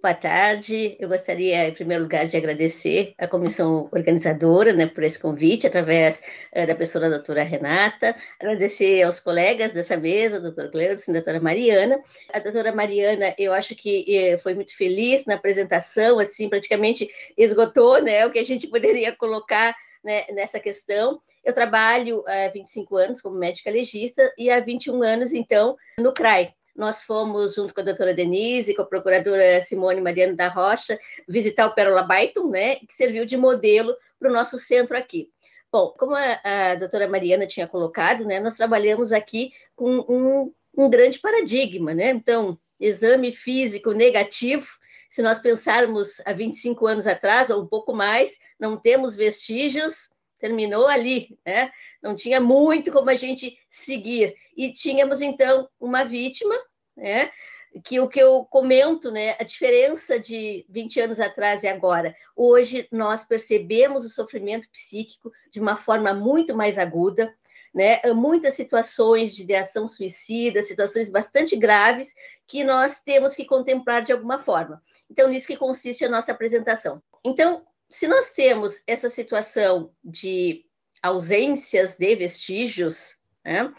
Boa 0.00 0.14
tarde. 0.14 0.96
Eu 1.00 1.08
gostaria, 1.08 1.68
em 1.68 1.74
primeiro 1.74 2.04
lugar, 2.04 2.24
de 2.24 2.36
agradecer 2.36 3.14
à 3.18 3.26
comissão 3.26 3.88
organizadora 3.90 4.72
né, 4.72 4.86
por 4.86 5.02
esse 5.02 5.18
convite, 5.18 5.66
através 5.66 6.22
uh, 6.54 6.64
da 6.64 6.74
pessoa 6.76 7.02
da 7.02 7.16
doutora 7.16 7.42
Renata, 7.42 8.14
agradecer 8.38 9.02
aos 9.02 9.18
colegas 9.18 9.72
dessa 9.72 9.96
mesa, 9.96 10.36
a 10.36 10.40
doutora 10.40 10.70
Cleudson, 10.70 11.12
doutora 11.12 11.40
Mariana. 11.40 12.00
A 12.32 12.38
doutora 12.38 12.70
Mariana, 12.72 13.34
eu 13.36 13.52
acho 13.52 13.74
que 13.74 14.04
eh, 14.08 14.38
foi 14.38 14.54
muito 14.54 14.76
feliz 14.76 15.26
na 15.26 15.34
apresentação, 15.34 16.20
assim, 16.20 16.48
praticamente 16.48 17.10
esgotou 17.36 18.00
né, 18.00 18.24
o 18.24 18.30
que 18.30 18.38
a 18.38 18.44
gente 18.44 18.68
poderia 18.68 19.16
colocar 19.16 19.74
né, 20.04 20.26
nessa 20.30 20.60
questão. 20.60 21.20
Eu 21.44 21.52
trabalho 21.52 22.22
há 22.28 22.48
25 22.48 22.96
anos 22.96 23.20
como 23.20 23.36
médica 23.36 23.68
legista 23.68 24.32
e 24.38 24.48
há 24.48 24.60
21 24.60 25.02
anos, 25.02 25.34
então, 25.34 25.76
no 25.98 26.12
CRAI, 26.12 26.54
nós 26.78 27.02
fomos, 27.02 27.56
junto 27.56 27.74
com 27.74 27.80
a 27.80 27.84
doutora 27.84 28.14
Denise, 28.14 28.72
com 28.72 28.82
a 28.82 28.86
procuradora 28.86 29.60
Simone 29.60 30.00
Mariano 30.00 30.36
da 30.36 30.46
Rocha, 30.46 30.96
visitar 31.28 31.66
o 31.66 31.74
Pérola 31.74 32.04
Baiton, 32.04 32.48
né, 32.48 32.76
que 32.76 32.94
serviu 32.94 33.26
de 33.26 33.36
modelo 33.36 33.96
para 34.16 34.30
o 34.30 34.32
nosso 34.32 34.56
centro 34.58 34.96
aqui. 34.96 35.28
Bom, 35.72 35.92
como 35.98 36.14
a, 36.14 36.40
a, 36.44 36.74
doutora 36.76 37.08
Mariana 37.08 37.46
tinha 37.46 37.66
colocado, 37.66 38.24
né, 38.24 38.38
nós 38.38 38.54
trabalhamos 38.54 39.12
aqui 39.12 39.52
com 39.74 40.04
um, 40.08 40.54
um 40.76 40.88
grande 40.88 41.18
paradigma, 41.18 41.92
né? 41.92 42.10
Então, 42.10 42.56
exame 42.80 43.32
físico 43.32 43.90
negativo, 43.90 44.66
se 45.08 45.20
nós 45.20 45.38
pensarmos 45.38 46.20
há 46.24 46.32
25 46.32 46.86
anos 46.86 47.06
atrás, 47.06 47.50
ou 47.50 47.60
um 47.62 47.66
pouco 47.66 47.92
mais, 47.92 48.38
não 48.58 48.76
temos 48.76 49.16
vestígios, 49.16 50.10
terminou 50.38 50.86
ali, 50.86 51.36
né? 51.44 51.70
Não 52.02 52.14
tinha 52.14 52.40
muito 52.40 52.92
como 52.92 53.10
a 53.10 53.14
gente 53.14 53.58
seguir. 53.68 54.34
E 54.56 54.70
tínhamos, 54.70 55.20
então, 55.20 55.68
uma 55.80 56.04
vítima, 56.04 56.54
né? 56.98 57.30
Que 57.84 58.00
o 58.00 58.08
que 58.08 58.20
eu 58.20 58.44
comento, 58.44 59.10
né? 59.10 59.36
A 59.38 59.44
diferença 59.44 60.18
de 60.18 60.66
20 60.68 61.00
anos 61.00 61.20
atrás 61.20 61.62
e 61.62 61.68
agora. 61.68 62.14
Hoje 62.34 62.88
nós 62.90 63.24
percebemos 63.24 64.04
o 64.04 64.10
sofrimento 64.10 64.68
psíquico 64.70 65.32
de 65.50 65.60
uma 65.60 65.76
forma 65.76 66.12
muito 66.12 66.54
mais 66.54 66.78
aguda, 66.78 67.32
né? 67.74 68.00
Muitas 68.14 68.54
situações 68.54 69.34
de 69.34 69.42
ideação 69.42 69.86
suicida, 69.86 70.62
situações 70.62 71.08
bastante 71.08 71.56
graves 71.56 72.14
que 72.46 72.64
nós 72.64 73.00
temos 73.00 73.34
que 73.34 73.44
contemplar 73.44 74.02
de 74.02 74.12
alguma 74.12 74.38
forma. 74.38 74.82
Então, 75.10 75.28
nisso 75.28 75.46
que 75.46 75.56
consiste 75.56 76.04
a 76.04 76.08
nossa 76.08 76.32
apresentação. 76.32 77.02
Então, 77.24 77.64
se 77.88 78.06
nós 78.06 78.32
temos 78.32 78.82
essa 78.86 79.08
situação 79.08 79.90
de 80.04 80.64
ausências 81.02 81.96
de 81.96 82.16
vestígios, 82.16 83.16
né, 83.44 83.72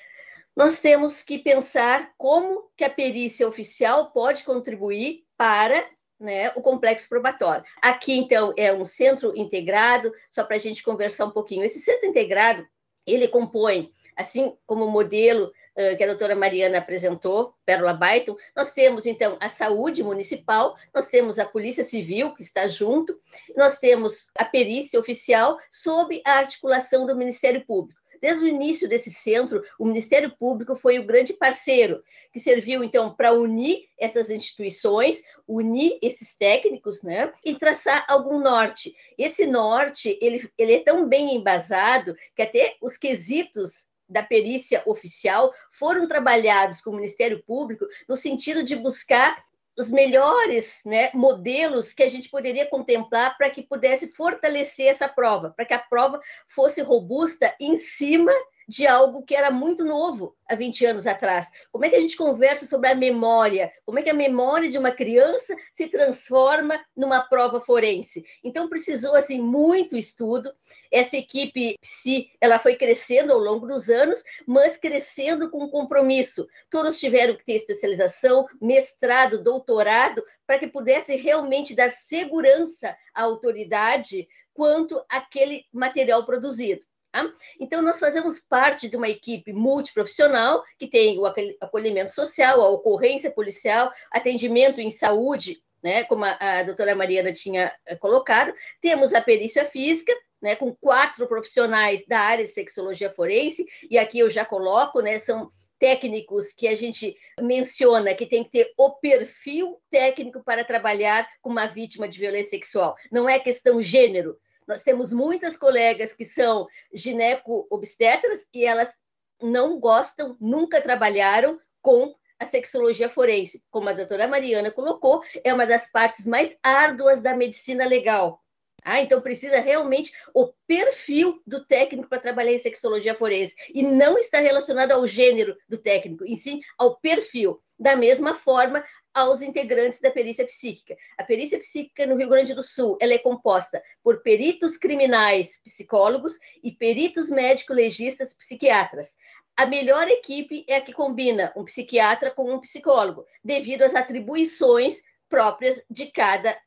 nós 0.60 0.82
temos 0.82 1.24
que 1.24 1.38
pensar 1.38 2.12
como 2.18 2.70
que 2.76 2.84
a 2.84 2.90
perícia 2.90 3.48
oficial 3.48 4.12
pode 4.12 4.44
contribuir 4.44 5.24
para 5.38 5.90
né, 6.20 6.50
o 6.50 6.62
complexo 6.62 7.08
probatório. 7.08 7.64
Aqui, 7.82 8.18
então, 8.18 8.54
é 8.58 8.74
um 8.74 8.84
centro 8.84 9.34
integrado, 9.38 10.12
só 10.30 10.44
para 10.44 10.58
a 10.58 10.60
gente 10.60 10.84
conversar 10.84 11.28
um 11.28 11.32
pouquinho. 11.32 11.64
Esse 11.64 11.80
centro 11.80 12.08
integrado, 12.08 12.68
ele 13.08 13.30
compõe, 13.30 13.94
assim 14.18 14.54
como 14.66 14.86
modelo 14.92 15.50
que 15.98 16.04
a 16.04 16.08
doutora 16.08 16.36
Mariana 16.36 16.80
apresentou, 16.80 17.54
Pérola 17.66 17.94
Baiton, 17.94 18.36
nós 18.54 18.74
temos, 18.74 19.06
então, 19.06 19.38
a 19.40 19.48
saúde 19.48 20.04
municipal, 20.04 20.76
nós 20.94 21.08
temos 21.08 21.40
a 21.40 21.46
Polícia 21.46 21.86
Civil, 21.86 22.34
que 22.34 22.42
está 22.42 22.68
junto, 22.68 23.18
nós 23.56 23.78
temos 23.78 24.28
a 24.38 24.44
perícia 24.44 25.00
oficial, 25.00 25.58
sob 25.72 26.22
a 26.26 26.34
articulação 26.34 27.06
do 27.06 27.16
Ministério 27.16 27.66
Público. 27.66 27.99
Desde 28.22 28.44
o 28.44 28.48
início 28.48 28.88
desse 28.88 29.12
centro, 29.12 29.64
o 29.78 29.86
Ministério 29.86 30.36
Público 30.38 30.76
foi 30.76 31.00
o 31.00 31.06
grande 31.06 31.34
parceiro, 31.34 32.04
que 32.32 32.40
serviu, 32.40 32.84
então, 32.84 33.14
para 33.14 33.34
unir 33.34 33.88
essas 33.98 34.30
instituições, 34.30 35.22
unir 35.48 35.98
esses 36.02 36.36
técnicos, 36.36 37.02
né, 37.02 37.32
e 37.44 37.56
traçar 37.56 38.06
algum 38.08 38.40
norte. 38.40 38.96
Esse 39.18 39.46
norte, 39.46 40.18
ele, 40.22 40.50
ele 40.58 40.74
é 40.74 40.80
tão 40.80 41.08
bem 41.08 41.36
embasado 41.36 42.16
que 42.36 42.42
até 42.42 42.76
os 42.82 42.98
quesitos 42.98 43.88
da 44.10 44.24
perícia 44.24 44.82
oficial 44.86 45.54
foram 45.72 46.08
trabalhados 46.08 46.82
com 46.82 46.90
o 46.90 46.96
Ministério 46.96 47.44
Público 47.44 47.86
no 48.08 48.16
sentido 48.16 48.64
de 48.64 48.76
buscar 48.76 49.44
os 49.80 49.90
melhores 49.90 50.82
né, 50.86 51.10
modelos 51.14 51.94
que 51.94 52.04
a 52.04 52.10
gente 52.10 52.28
poderia 52.28 52.66
contemplar 52.66 53.38
para 53.38 53.50
que 53.50 53.64
pudesse 53.64 54.10
fortalecer 54.10 54.88
essa 54.88 55.08
prova, 55.08 55.52
para 55.52 55.64
que 55.64 55.74
a 55.74 55.80
prova 55.80 56.20
fosse 56.50 56.82
robusta 56.82 57.56
em 57.62 57.78
cima 57.78 58.34
de 58.70 58.86
algo 58.86 59.24
que 59.24 59.36
era 59.36 59.50
muito 59.50 59.84
novo 59.84 60.38
há 60.48 60.54
20 60.54 60.86
anos 60.86 61.08
atrás. 61.08 61.50
Como 61.72 61.86
é 61.86 61.90
que 61.90 61.96
a 61.96 62.00
gente 62.00 62.16
conversa 62.16 62.68
sobre 62.68 62.88
a 62.88 62.94
memória? 62.94 63.72
Como 63.84 63.98
é 63.98 64.04
que 64.04 64.12
a 64.12 64.14
memória 64.14 64.70
de 64.70 64.78
uma 64.78 64.92
criança 64.92 65.56
se 65.74 65.88
transforma 65.88 66.80
numa 66.96 67.20
prova 67.20 67.60
forense? 67.60 68.24
Então 68.44 68.70
precisou 68.70 69.16
assim 69.16 69.42
muito 69.42 69.98
estudo. 69.98 70.54
Essa 70.92 71.18
equipe 71.18 71.80
psi, 71.82 72.32
ela 72.40 72.60
foi 72.60 72.76
crescendo 72.76 73.34
ao 73.34 73.40
longo 73.40 73.66
dos 73.66 73.90
anos, 73.90 74.24
mas 74.46 74.78
crescendo 74.78 75.50
com 75.50 75.68
compromisso. 75.68 76.48
Todos 76.70 77.00
tiveram 77.00 77.36
que 77.36 77.46
ter 77.46 77.54
especialização, 77.54 78.46
mestrado, 78.62 79.44
doutorado, 79.44 80.24
para 80.46 80.60
que 80.60 80.68
pudesse 80.68 81.16
realmente 81.16 81.74
dar 81.74 81.90
segurança 81.90 82.96
à 83.16 83.24
autoridade 83.24 84.28
quanto 84.54 85.04
àquele 85.10 85.66
material 85.74 86.24
produzido. 86.24 86.86
Tá? 87.12 87.28
Então, 87.60 87.82
nós 87.82 88.00
fazemos 88.00 88.40
parte 88.40 88.88
de 88.88 88.96
uma 88.96 89.10
equipe 89.10 89.52
multiprofissional 89.52 90.64
que 90.78 90.88
tem 90.88 91.18
o 91.18 91.26
acolhimento 91.26 92.14
social, 92.14 92.62
a 92.62 92.70
ocorrência 92.70 93.32
policial, 93.32 93.92
atendimento 94.12 94.80
em 94.80 94.92
saúde, 94.92 95.62
né, 95.82 96.04
como 96.04 96.26
a, 96.26 96.38
a 96.40 96.64
doutora 96.64 96.94
Mariana 96.94 97.34
tinha 97.34 97.74
eh, 97.88 97.96
colocado, 97.96 98.54
temos 98.82 99.14
a 99.14 99.22
perícia 99.22 99.66
física, 99.66 100.14
né, 100.42 100.56
com 100.56 100.76
quatro 100.76 101.26
profissionais 101.28 102.06
da 102.06 102.20
área 102.20 102.44
de 102.44 102.52
sexologia 102.52 103.10
forense, 103.10 103.66
e 103.90 103.98
aqui 103.98 104.20
eu 104.20 104.30
já 104.30 104.46
coloco, 104.46 105.02
né, 105.02 105.18
são 105.18 105.50
técnicos 105.80 106.52
que 106.52 106.68
a 106.68 106.76
gente 106.76 107.16
menciona 107.40 108.14
que 108.14 108.26
tem 108.26 108.44
que 108.44 108.52
ter 108.52 108.74
o 108.78 108.92
perfil 108.92 109.82
técnico 109.90 110.44
para 110.44 110.66
trabalhar 110.66 111.28
com 111.42 111.50
uma 111.50 111.68
vítima 111.68 112.08
de 112.08 112.20
violência 112.20 112.52
sexual. 112.52 112.96
Não 113.10 113.30
é 113.30 113.40
questão 113.40 113.82
gênero, 113.82 114.38
nós 114.70 114.84
temos 114.84 115.12
muitas 115.12 115.58
colegas 115.58 116.14
que 116.14 116.24
são 116.24 116.68
gineco-obstetras 116.94 118.46
e 118.54 118.64
elas 118.64 119.00
não 119.42 119.80
gostam, 119.80 120.38
nunca 120.40 120.80
trabalharam 120.80 121.60
com 121.82 122.14
a 122.38 122.46
sexologia 122.46 123.10
forense. 123.10 123.64
Como 123.72 123.90
a 123.90 123.94
doutora 123.94 124.28
Mariana 124.28 124.70
colocou, 124.70 125.24
é 125.44 125.52
uma 125.52 125.66
das 125.66 125.92
partes 125.92 126.24
mais 126.24 126.56
árduas 126.62 127.20
da 127.20 127.36
medicina 127.36 127.88
legal. 127.88 128.44
Ah, 128.84 129.02
então 129.02 129.20
precisa 129.20 129.60
realmente 129.60 130.14
o 130.36 130.54
perfil 130.68 131.42
do 131.48 131.66
técnico 131.66 132.08
para 132.08 132.22
trabalhar 132.22 132.54
em 132.54 132.60
sexologia 132.60 133.16
forense 133.16 133.56
e 133.74 133.82
não 133.82 134.20
está 134.20 134.40
relacionado 134.40 134.92
ao 134.92 135.08
gênero 135.08 135.58
do 135.68 135.80
técnico, 135.80 136.26
e 136.26 136.38
sim 136.38 136.62
ao 136.78 136.96
perfil. 136.98 137.60
Da 137.78 137.96
mesma 137.96 138.34
forma, 138.34 138.84
aos 139.14 139.42
integrantes 139.42 140.00
da 140.00 140.12
perícia 140.12 140.46
psíquica. 140.46 140.96
A 141.18 141.24
perícia 141.24 141.60
psíquica 141.60 142.06
no 142.06 142.16
Rio 142.16 142.30
Grande 142.30 142.54
do 142.54 142.62
Sul 142.62 142.98
ela 143.02 143.14
é 143.14 143.18
composta 143.18 143.82
por 144.04 144.22
peritos 144.22 144.78
criminais 144.78 145.60
psicólogos 145.64 146.38
e 146.64 146.72
peritos 146.72 147.30
médico-legistas 147.30 148.34
psiquiatras. 148.34 149.16
A 149.58 149.66
melhor 149.66 150.08
equipe 150.08 150.66
é 150.70 150.76
a 150.76 150.82
que 150.82 150.94
combina 150.94 151.52
um 151.56 151.66
psiquiatra 151.66 152.32
com 152.32 152.54
um 152.54 152.62
psicólogo, 152.62 153.26
devido 153.44 153.82
às 153.82 153.94
atribuições 153.94 155.02
próprias 155.28 155.84
de 155.90 156.08
cada 156.08 156.58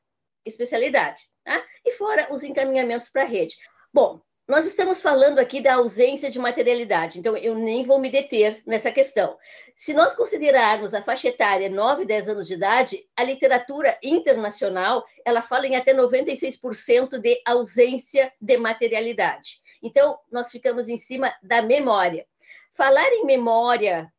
especialidade. 0.45 1.23
Tá? 1.45 1.65
E 1.85 1.93
fora 1.93 2.33
os 2.33 2.43
encaminhamentos 2.43 3.09
para 3.09 3.23
a 3.23 3.27
rede. 3.27 3.57
Bom, 3.93 4.21
nós 4.49 4.67
estamos 4.67 5.01
falando 5.01 5.39
aqui 5.39 5.61
da 5.61 5.75
ausência 5.75 6.29
de 6.29 6.39
materialidade, 6.39 7.19
então 7.19 7.37
eu 7.37 7.55
nem 7.55 7.85
vou 7.85 7.99
me 7.99 8.11
deter 8.11 8.61
nessa 8.67 8.91
questão. 8.91 9.39
Se 9.75 9.95
nós 9.95 10.15
considerarmos 10.15 10.95
a 10.95 11.03
faixa 11.03 11.29
etária 11.29 11.71
9 11.71 12.05
10 12.05 12.29
anos 12.29 12.49
de 12.49 12.55
idade, 12.55 13.09
a 13.17 13.23
literatura 13.23 13.97
internacional, 14.03 15.05
ela 15.25 15.43
fala 15.43 15.67
em 15.67 15.77
até 15.77 15.95
96% 15.95 17.19
de 17.21 17.41
ausência 17.47 18.33
de 18.41 18.57
materialidade. 18.57 19.61
Então, 19.81 20.19
nós 20.31 20.51
ficamos 20.51 20.89
em 20.89 20.97
cima 20.97 21.33
da 21.43 21.63
memória. 21.63 22.27
Falar 22.75 23.13
em 23.13 23.25
memória, 23.25 24.13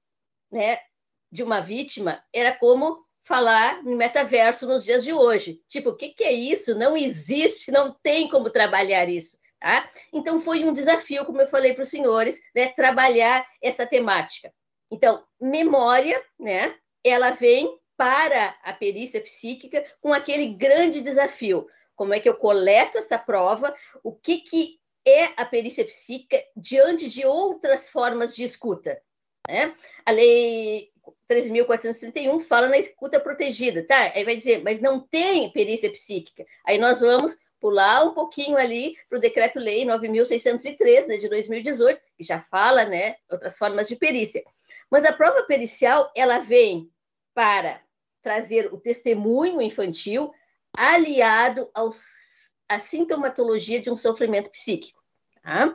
né, 0.50 0.80
de 1.30 1.44
uma 1.44 1.60
vítima 1.60 2.24
era 2.32 2.54
como 2.54 3.04
falar 3.24 3.84
no 3.84 3.96
metaverso 3.96 4.68
nos 4.68 4.84
dias 4.84 5.04
de 5.04 5.12
hoje. 5.12 5.62
Tipo, 5.68 5.90
o 5.92 5.96
que, 5.96 6.10
que 6.10 6.24
é 6.24 6.32
isso? 6.32 6.76
Não 6.76 6.96
existe, 6.96 7.72
não 7.72 7.94
tem 8.04 8.30
como 8.30 8.50
trabalhar 8.50 9.10
isso. 9.10 9.38
Tá? 9.64 9.90
Então, 10.12 10.42
foi 10.42 10.66
um 10.66 10.74
desafio, 10.74 11.24
como 11.24 11.40
eu 11.40 11.48
falei 11.48 11.74
para 11.74 11.84
os 11.84 11.90
senhores, 11.90 12.42
né, 12.54 12.68
trabalhar 12.76 13.48
essa 13.62 13.88
temática. 13.88 14.54
Então, 14.92 15.24
memória, 15.40 16.22
né, 16.38 16.76
ela 17.02 17.32
vem 17.32 17.74
para 17.96 18.58
a 18.62 18.74
perícia 18.74 19.22
psíquica 19.22 19.82
com 20.02 20.12
aquele 20.12 20.48
grande 20.48 21.00
desafio. 21.00 21.66
Como 21.96 22.14
é 22.14 22.20
que 22.20 22.28
eu 22.28 22.36
coleto 22.36 22.98
essa 22.98 23.18
prova? 23.18 23.74
O 24.04 24.12
que, 24.12 24.40
que 24.40 24.82
é 25.08 25.28
a 25.38 25.46
perícia 25.46 25.86
psíquica 25.86 26.44
diante 26.58 27.08
de 27.08 27.26
outras 27.26 27.90
formas 27.90 28.36
de 28.36 28.44
escuta? 28.44 29.02
Né? 29.48 29.74
A 30.06 30.12
lei 30.12 30.92
13.431 31.32 32.42
fala 32.42 32.68
na 32.68 32.78
escuta 32.78 33.18
protegida, 33.18 33.88
tá? 33.88 34.12
Aí 34.14 34.26
vai 34.26 34.36
dizer, 34.36 34.62
mas 34.62 34.82
não 34.82 35.00
tem 35.00 35.50
perícia 35.54 35.90
psíquica. 35.90 36.46
Aí 36.66 36.78
nós 36.78 37.00
vamos 37.00 37.38
pular 37.64 38.04
um 38.04 38.14
pouquinho 38.14 38.58
ali 38.58 38.98
para 39.08 39.18
o 39.18 39.22
Decreto-Lei 39.22 39.86
9.603, 39.86 41.08
né, 41.08 41.16
de 41.16 41.30
2018, 41.30 42.02
que 42.18 42.22
já 42.22 42.38
fala, 42.38 42.84
né, 42.84 43.16
outras 43.32 43.58
formas 43.58 43.88
de 43.88 43.96
perícia. 43.96 44.44
Mas 44.92 45.06
a 45.06 45.14
prova 45.14 45.44
pericial, 45.44 46.12
ela 46.14 46.40
vem 46.40 46.92
para 47.34 47.82
trazer 48.22 48.74
o 48.74 48.78
testemunho 48.78 49.62
infantil 49.62 50.30
aliado 50.76 51.70
aos, 51.74 52.04
à 52.68 52.80
sintomatologia 52.80 53.80
de 53.80 53.90
um 53.90 53.96
sofrimento 53.96 54.50
psíquico, 54.50 55.02
tá? 55.42 55.74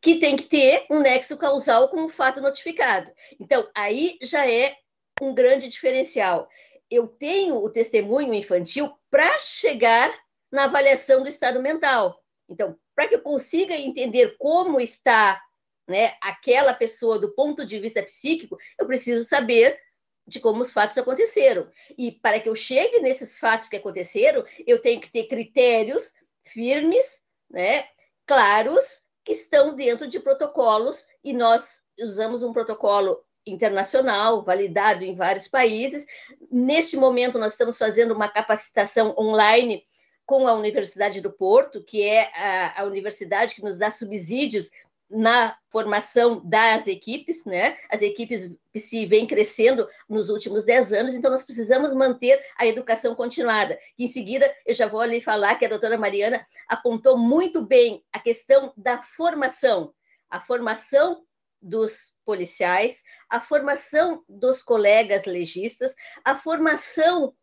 que 0.00 0.16
tem 0.16 0.34
que 0.34 0.44
ter 0.44 0.86
um 0.90 0.98
nexo 0.98 1.36
causal 1.36 1.88
com 1.88 2.02
o 2.02 2.08
fato 2.08 2.40
notificado. 2.40 3.12
Então, 3.38 3.68
aí 3.76 4.18
já 4.20 4.50
é 4.50 4.76
um 5.22 5.32
grande 5.32 5.68
diferencial. 5.68 6.48
Eu 6.90 7.06
tenho 7.06 7.62
o 7.62 7.70
testemunho 7.70 8.34
infantil 8.34 8.92
para 9.08 9.38
chegar 9.38 10.12
na 10.50 10.64
avaliação 10.64 11.22
do 11.22 11.28
estado 11.28 11.60
mental. 11.60 12.22
Então, 12.48 12.76
para 12.94 13.08
que 13.08 13.14
eu 13.14 13.20
consiga 13.20 13.74
entender 13.74 14.36
como 14.38 14.80
está 14.80 15.40
né, 15.86 16.14
aquela 16.20 16.74
pessoa 16.74 17.18
do 17.18 17.34
ponto 17.34 17.64
de 17.64 17.78
vista 17.78 18.02
psíquico, 18.02 18.58
eu 18.78 18.86
preciso 18.86 19.26
saber 19.26 19.78
de 20.26 20.38
como 20.38 20.60
os 20.60 20.72
fatos 20.72 20.98
aconteceram. 20.98 21.70
E 21.96 22.12
para 22.12 22.38
que 22.38 22.48
eu 22.48 22.54
chegue 22.54 23.00
nesses 23.00 23.38
fatos 23.38 23.68
que 23.68 23.76
aconteceram, 23.76 24.44
eu 24.66 24.80
tenho 24.80 25.00
que 25.00 25.10
ter 25.10 25.26
critérios 25.26 26.12
firmes, 26.44 27.22
né, 27.50 27.88
claros, 28.26 29.02
que 29.24 29.32
estão 29.32 29.74
dentro 29.74 30.06
de 30.06 30.20
protocolos, 30.20 31.06
e 31.24 31.32
nós 31.32 31.82
usamos 31.98 32.42
um 32.42 32.52
protocolo 32.52 33.22
internacional, 33.46 34.44
validado 34.44 35.02
em 35.02 35.14
vários 35.14 35.48
países. 35.48 36.06
Neste 36.50 36.96
momento, 36.96 37.38
nós 37.38 37.52
estamos 37.52 37.78
fazendo 37.78 38.12
uma 38.12 38.28
capacitação 38.28 39.14
online 39.18 39.82
com 40.28 40.46
a 40.46 40.52
Universidade 40.52 41.22
do 41.22 41.32
Porto, 41.32 41.82
que 41.82 42.02
é 42.02 42.30
a, 42.34 42.82
a 42.82 42.84
universidade 42.84 43.54
que 43.54 43.62
nos 43.62 43.78
dá 43.78 43.90
subsídios 43.90 44.70
na 45.08 45.56
formação 45.70 46.42
das 46.44 46.86
equipes, 46.86 47.46
né? 47.46 47.78
As 47.88 48.02
equipes 48.02 48.54
se 48.76 49.06
vêm 49.06 49.26
crescendo 49.26 49.88
nos 50.06 50.28
últimos 50.28 50.66
dez 50.66 50.92
anos, 50.92 51.14
então 51.14 51.30
nós 51.30 51.42
precisamos 51.42 51.94
manter 51.94 52.44
a 52.58 52.66
educação 52.66 53.14
continuada. 53.14 53.78
em 53.98 54.06
seguida, 54.06 54.54
eu 54.66 54.74
já 54.74 54.86
vou 54.86 55.00
ali 55.00 55.18
falar 55.18 55.54
que 55.54 55.64
a 55.64 55.68
doutora 55.68 55.96
Mariana 55.96 56.46
apontou 56.68 57.16
muito 57.16 57.62
bem 57.64 58.04
a 58.12 58.18
questão 58.18 58.70
da 58.76 59.00
formação, 59.00 59.94
a 60.28 60.38
formação 60.38 61.24
dos 61.60 62.12
policiais, 62.22 63.02
a 63.30 63.40
formação 63.40 64.22
dos 64.28 64.60
colegas 64.62 65.24
legistas, 65.24 65.94
a 66.22 66.34
formação 66.36 67.34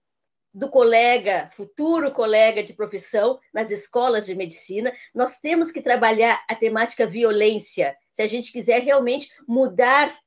do 0.56 0.70
colega, 0.70 1.50
futuro 1.54 2.14
colega 2.14 2.64
de 2.64 2.74
profissão 2.74 3.38
nas 3.54 3.72
escolas 3.72 4.26
de 4.26 4.34
medicina. 4.34 4.94
Nós 5.14 5.38
temos 5.40 5.70
que 5.70 5.82
trabalhar 5.82 6.42
a 6.50 6.56
temática 6.56 7.06
violência, 7.06 7.94
se 8.10 8.22
a 8.22 8.28
gente 8.28 8.54
quiser 8.54 8.82
realmente 8.82 9.30
mudar 9.46 10.18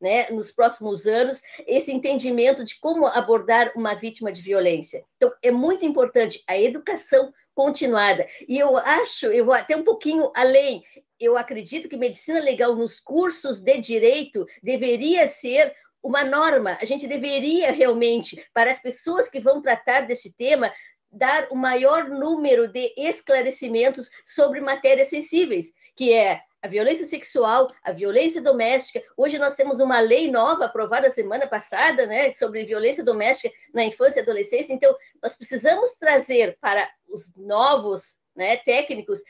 né, 0.00 0.28
nos 0.30 0.50
próximos 0.50 1.06
anos, 1.06 1.40
esse 1.66 1.92
entendimento 1.92 2.64
de 2.64 2.80
como 2.80 3.06
abordar 3.06 3.70
uma 3.76 3.94
vítima 3.94 4.32
de 4.32 4.42
violência. 4.42 5.04
Então, 5.16 5.32
é 5.40 5.52
muito 5.52 5.84
importante 5.84 6.42
a 6.48 6.58
educação 6.58 7.32
continuada. 7.54 8.26
E 8.48 8.58
eu 8.58 8.76
acho, 8.76 9.26
eu 9.26 9.44
vou 9.44 9.54
até 9.54 9.76
um 9.76 9.84
pouquinho 9.84 10.32
além, 10.34 10.82
eu 11.20 11.36
acredito 11.36 11.88
que 11.88 11.98
medicina 11.98 12.40
legal 12.40 12.74
nos 12.74 12.98
cursos 12.98 13.60
de 13.60 13.76
direito 13.76 14.46
deveria 14.62 15.28
ser 15.28 15.72
uma 16.02 16.24
norma. 16.24 16.78
A 16.80 16.84
gente 16.84 17.06
deveria 17.06 17.72
realmente, 17.72 18.44
para 18.52 18.70
as 18.70 18.78
pessoas 18.78 19.28
que 19.28 19.40
vão 19.40 19.60
tratar 19.60 20.06
desse 20.06 20.32
tema, 20.32 20.72
dar 21.10 21.48
o 21.50 21.56
maior 21.56 22.08
número 22.08 22.68
de 22.68 22.92
esclarecimentos 22.96 24.08
sobre 24.24 24.60
matérias 24.60 25.08
sensíveis, 25.08 25.72
que 25.96 26.12
é 26.12 26.42
a 26.62 26.68
violência 26.68 27.06
sexual, 27.06 27.72
a 27.82 27.90
violência 27.90 28.40
doméstica. 28.40 29.02
Hoje 29.16 29.38
nós 29.38 29.54
temos 29.54 29.80
uma 29.80 29.98
lei 29.98 30.30
nova 30.30 30.66
aprovada 30.66 31.08
semana 31.08 31.46
passada, 31.46 32.06
né, 32.06 32.32
sobre 32.34 32.64
violência 32.64 33.02
doméstica 33.02 33.52
na 33.72 33.84
infância 33.84 34.20
e 34.20 34.22
adolescência. 34.22 34.72
Então, 34.72 34.94
nós 35.22 35.34
precisamos 35.36 35.94
trazer 35.94 36.58
para 36.60 36.88
os 37.08 37.34
novos 37.36 38.18
né, 38.36 38.58
técnicos 38.58 39.20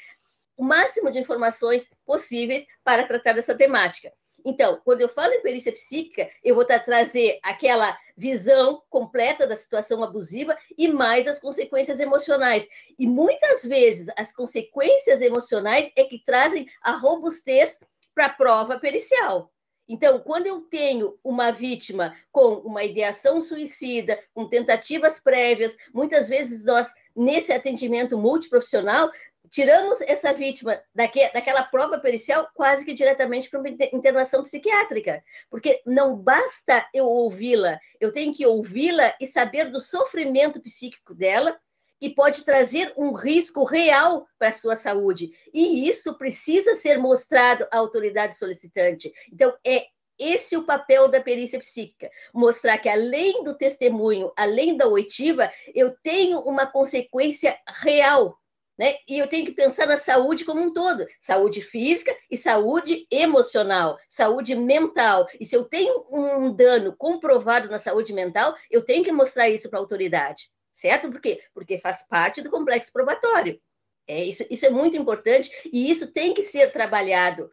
o 0.56 0.64
máximo 0.64 1.10
de 1.10 1.18
informações 1.18 1.88
possíveis 2.04 2.66
para 2.84 3.06
tratar 3.06 3.32
dessa 3.32 3.54
temática. 3.54 4.12
Então, 4.44 4.80
quando 4.84 5.00
eu 5.00 5.08
falo 5.08 5.32
em 5.32 5.42
perícia 5.42 5.72
psíquica, 5.72 6.28
eu 6.42 6.54
vou 6.54 6.64
trazer 6.64 7.38
aquela 7.42 7.96
visão 8.16 8.82
completa 8.90 9.46
da 9.46 9.56
situação 9.56 10.02
abusiva 10.02 10.56
e 10.76 10.88
mais 10.88 11.26
as 11.26 11.38
consequências 11.38 12.00
emocionais. 12.00 12.68
E 12.98 13.06
muitas 13.06 13.62
vezes 13.62 14.08
as 14.16 14.32
consequências 14.32 15.22
emocionais 15.22 15.90
é 15.96 16.04
que 16.04 16.22
trazem 16.24 16.66
a 16.82 16.92
robustez 16.92 17.80
para 18.14 18.26
a 18.26 18.30
prova 18.30 18.78
pericial. 18.78 19.50
Então, 19.92 20.20
quando 20.20 20.46
eu 20.46 20.60
tenho 20.60 21.18
uma 21.24 21.50
vítima 21.50 22.14
com 22.30 22.54
uma 22.60 22.84
ideação 22.84 23.40
suicida, 23.40 24.20
com 24.32 24.48
tentativas 24.48 25.18
prévias, 25.18 25.76
muitas 25.92 26.28
vezes 26.28 26.64
nós, 26.64 26.94
nesse 27.16 27.52
atendimento 27.52 28.16
multiprofissional, 28.16 29.10
tiramos 29.50 30.00
essa 30.02 30.32
vítima 30.32 30.80
daque, 30.94 31.28
daquela 31.32 31.62
prova 31.62 31.98
pericial 31.98 32.48
quase 32.54 32.84
que 32.84 32.94
diretamente 32.94 33.50
para 33.50 33.60
uma 33.60 33.68
internação 33.68 34.42
psiquiátrica, 34.42 35.22
porque 35.50 35.82
não 35.84 36.16
basta 36.16 36.88
eu 36.94 37.06
ouvi-la, 37.06 37.78
eu 38.00 38.12
tenho 38.12 38.32
que 38.32 38.46
ouvi-la 38.46 39.14
e 39.20 39.26
saber 39.26 39.70
do 39.70 39.80
sofrimento 39.80 40.60
psíquico 40.60 41.14
dela, 41.14 41.58
que 42.00 42.08
pode 42.08 42.44
trazer 42.44 42.94
um 42.96 43.12
risco 43.12 43.62
real 43.62 44.26
para 44.38 44.48
a 44.48 44.52
sua 44.52 44.74
saúde. 44.74 45.32
E 45.52 45.86
isso 45.86 46.16
precisa 46.16 46.72
ser 46.74 46.98
mostrado 46.98 47.68
à 47.70 47.76
autoridade 47.76 48.36
solicitante. 48.36 49.12
Então, 49.30 49.54
é 49.66 49.84
esse 50.18 50.56
o 50.56 50.64
papel 50.64 51.08
da 51.08 51.20
perícia 51.20 51.58
psíquica, 51.58 52.10
mostrar 52.32 52.78
que 52.78 52.88
além 52.88 53.42
do 53.42 53.56
testemunho, 53.56 54.32
além 54.36 54.76
da 54.76 54.86
oitiva, 54.86 55.50
eu 55.74 55.94
tenho 56.02 56.40
uma 56.40 56.66
consequência 56.66 57.58
real 57.82 58.39
né? 58.80 58.94
E 59.06 59.18
eu 59.18 59.28
tenho 59.28 59.44
que 59.44 59.52
pensar 59.52 59.86
na 59.86 59.98
saúde 59.98 60.42
como 60.42 60.62
um 60.62 60.72
todo: 60.72 61.06
saúde 61.20 61.60
física 61.60 62.16
e 62.30 62.36
saúde 62.36 63.06
emocional, 63.10 63.98
saúde 64.08 64.56
mental. 64.56 65.28
E 65.38 65.44
se 65.44 65.54
eu 65.54 65.66
tenho 65.66 66.02
um 66.10 66.50
dano 66.50 66.96
comprovado 66.96 67.68
na 67.68 67.76
saúde 67.76 68.14
mental, 68.14 68.56
eu 68.70 68.82
tenho 68.82 69.04
que 69.04 69.12
mostrar 69.12 69.50
isso 69.50 69.68
para 69.68 69.78
a 69.78 69.82
autoridade, 69.82 70.50
certo? 70.72 71.10
Por 71.10 71.20
quê? 71.20 71.42
Porque 71.52 71.76
faz 71.76 72.08
parte 72.08 72.40
do 72.40 72.48
complexo 72.48 72.90
probatório. 72.90 73.60
É, 74.08 74.24
isso, 74.24 74.46
isso 74.48 74.64
é 74.64 74.70
muito 74.70 74.96
importante 74.96 75.50
e 75.70 75.90
isso 75.90 76.10
tem 76.10 76.32
que 76.32 76.42
ser 76.42 76.72
trabalhado 76.72 77.50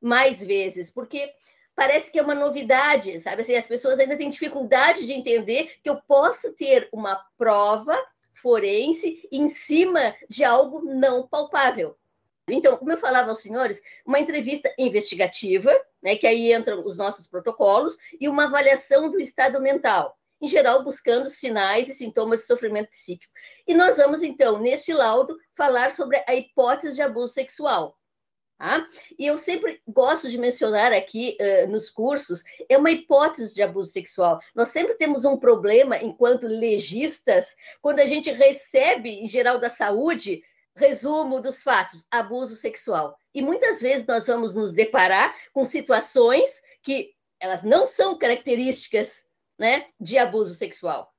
mais 0.00 0.42
vezes, 0.42 0.90
porque 0.90 1.30
parece 1.76 2.10
que 2.10 2.18
é 2.18 2.22
uma 2.22 2.34
novidade, 2.34 3.20
sabe? 3.20 3.42
Assim, 3.42 3.54
as 3.54 3.66
pessoas 3.66 4.00
ainda 4.00 4.16
têm 4.16 4.30
dificuldade 4.30 5.04
de 5.04 5.12
entender 5.12 5.74
que 5.82 5.90
eu 5.90 6.00
posso 6.08 6.54
ter 6.54 6.88
uma 6.90 7.22
prova 7.36 8.02
forense 8.40 9.28
em 9.30 9.48
cima 9.48 10.14
de 10.28 10.44
algo 10.44 10.82
não 10.82 11.26
palpável. 11.26 11.96
Então, 12.48 12.76
como 12.76 12.90
eu 12.90 12.98
falava 12.98 13.30
aos 13.30 13.40
senhores, 13.40 13.80
uma 14.04 14.18
entrevista 14.18 14.72
investigativa, 14.78 15.72
né, 16.02 16.16
que 16.16 16.26
aí 16.26 16.52
entram 16.52 16.84
os 16.84 16.96
nossos 16.96 17.26
protocolos, 17.26 17.96
e 18.20 18.28
uma 18.28 18.44
avaliação 18.44 19.10
do 19.10 19.20
estado 19.20 19.60
mental, 19.60 20.16
em 20.40 20.48
geral 20.48 20.82
buscando 20.82 21.28
sinais 21.28 21.88
e 21.88 21.94
sintomas 21.94 22.40
de 22.40 22.46
sofrimento 22.46 22.90
psíquico. 22.90 23.32
E 23.66 23.74
nós 23.74 23.98
vamos, 23.98 24.22
então, 24.22 24.58
neste 24.58 24.92
laudo, 24.92 25.36
falar 25.56 25.92
sobre 25.92 26.22
a 26.26 26.34
hipótese 26.34 26.94
de 26.94 27.02
abuso 27.02 27.32
sexual. 27.32 27.99
Tá? 28.60 28.86
E 29.18 29.26
eu 29.26 29.38
sempre 29.38 29.80
gosto 29.88 30.28
de 30.28 30.36
mencionar 30.36 30.92
aqui 30.92 31.34
uh, 31.40 31.70
nos 31.70 31.88
cursos, 31.88 32.44
é 32.68 32.76
uma 32.76 32.90
hipótese 32.90 33.54
de 33.54 33.62
abuso 33.62 33.90
sexual. 33.90 34.38
Nós 34.54 34.68
sempre 34.68 34.96
temos 34.96 35.24
um 35.24 35.38
problema, 35.38 35.96
enquanto 35.96 36.46
legistas, 36.46 37.56
quando 37.80 38.00
a 38.00 38.06
gente 38.06 38.30
recebe, 38.30 39.12
em 39.12 39.26
geral 39.26 39.58
da 39.58 39.70
saúde, 39.70 40.42
resumo 40.76 41.40
dos 41.40 41.62
fatos, 41.62 42.06
abuso 42.10 42.54
sexual. 42.54 43.16
E 43.34 43.40
muitas 43.40 43.80
vezes 43.80 44.04
nós 44.06 44.26
vamos 44.26 44.54
nos 44.54 44.74
deparar 44.74 45.34
com 45.54 45.64
situações 45.64 46.60
que 46.82 47.14
elas 47.40 47.62
não 47.62 47.86
são 47.86 48.18
características 48.18 49.24
né, 49.58 49.86
de 49.98 50.18
abuso 50.18 50.54
sexual. 50.54 51.10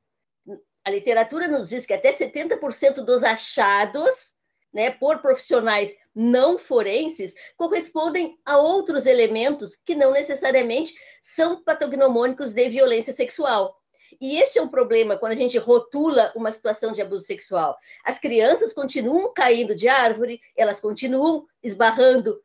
A 0.85 0.91
literatura 0.91 1.47
nos 1.47 1.69
diz 1.69 1.87
que 1.87 1.93
até 1.95 2.11
70% 2.11 3.03
dos 3.03 3.23
achados 3.23 4.31
né, 4.71 4.91
por 4.91 5.23
profissionais 5.23 5.95
não 6.13 6.57
forenses 6.57 7.33
correspondem 7.55 8.37
a 8.45 8.57
outros 8.57 9.05
elementos 9.05 9.75
que 9.75 9.95
não 9.95 10.11
necessariamente 10.11 10.93
são 11.21 11.63
patognomônicos 11.63 12.51
de 12.51 12.69
violência 12.69 13.13
sexual. 13.13 13.77
E 14.19 14.37
esse 14.39 14.59
é 14.59 14.61
um 14.61 14.67
problema 14.67 15.17
quando 15.17 15.31
a 15.31 15.35
gente 15.35 15.57
rotula 15.57 16.31
uma 16.35 16.51
situação 16.51 16.91
de 16.91 17.01
abuso 17.01 17.23
sexual. 17.23 17.77
As 18.03 18.19
crianças 18.19 18.73
continuam 18.73 19.33
caindo 19.33 19.73
de 19.73 19.87
árvore, 19.87 20.41
elas 20.55 20.79
continuam 20.79 21.45
esbarrando 21.63 22.39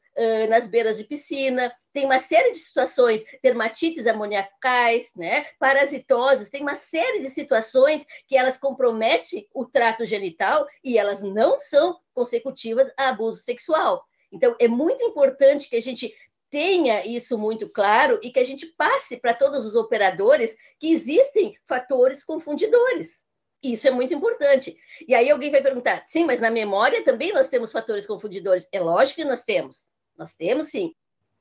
nas 0.48 0.66
beiras 0.66 0.96
de 0.96 1.04
piscina, 1.04 1.72
tem 1.92 2.04
uma 2.04 2.18
série 2.18 2.50
de 2.50 2.58
situações, 2.58 3.24
dermatites 3.42 4.06
amoniacais, 4.06 5.10
né, 5.14 5.46
parasitoses, 5.58 6.50
tem 6.50 6.62
uma 6.62 6.74
série 6.74 7.18
de 7.18 7.30
situações 7.30 8.06
que 8.26 8.36
elas 8.36 8.56
comprometem 8.56 9.46
o 9.54 9.64
trato 9.64 10.04
genital 10.04 10.66
e 10.82 10.98
elas 10.98 11.22
não 11.22 11.58
são 11.58 11.98
consecutivas 12.14 12.92
a 12.98 13.08
abuso 13.08 13.40
sexual. 13.40 14.04
Então, 14.32 14.56
é 14.58 14.68
muito 14.68 15.02
importante 15.04 15.68
que 15.68 15.76
a 15.76 15.82
gente 15.82 16.14
tenha 16.50 17.06
isso 17.06 17.36
muito 17.36 17.68
claro 17.68 18.20
e 18.22 18.30
que 18.30 18.38
a 18.38 18.44
gente 18.44 18.66
passe 18.66 19.16
para 19.16 19.34
todos 19.34 19.66
os 19.66 19.74
operadores 19.74 20.56
que 20.78 20.92
existem 20.92 21.54
fatores 21.66 22.24
confundidores. 22.24 23.24
Isso 23.62 23.88
é 23.88 23.90
muito 23.90 24.14
importante. 24.14 24.76
E 25.08 25.14
aí 25.14 25.30
alguém 25.30 25.50
vai 25.50 25.62
perguntar: 25.62 26.04
sim, 26.06 26.24
mas 26.24 26.40
na 26.40 26.50
memória 26.50 27.02
também 27.04 27.32
nós 27.32 27.48
temos 27.48 27.72
fatores 27.72 28.06
confundidores. 28.06 28.68
É 28.70 28.80
lógico 28.80 29.16
que 29.16 29.24
nós 29.24 29.44
temos. 29.44 29.86
Nós 30.16 30.34
temos 30.34 30.68
sim. 30.68 30.92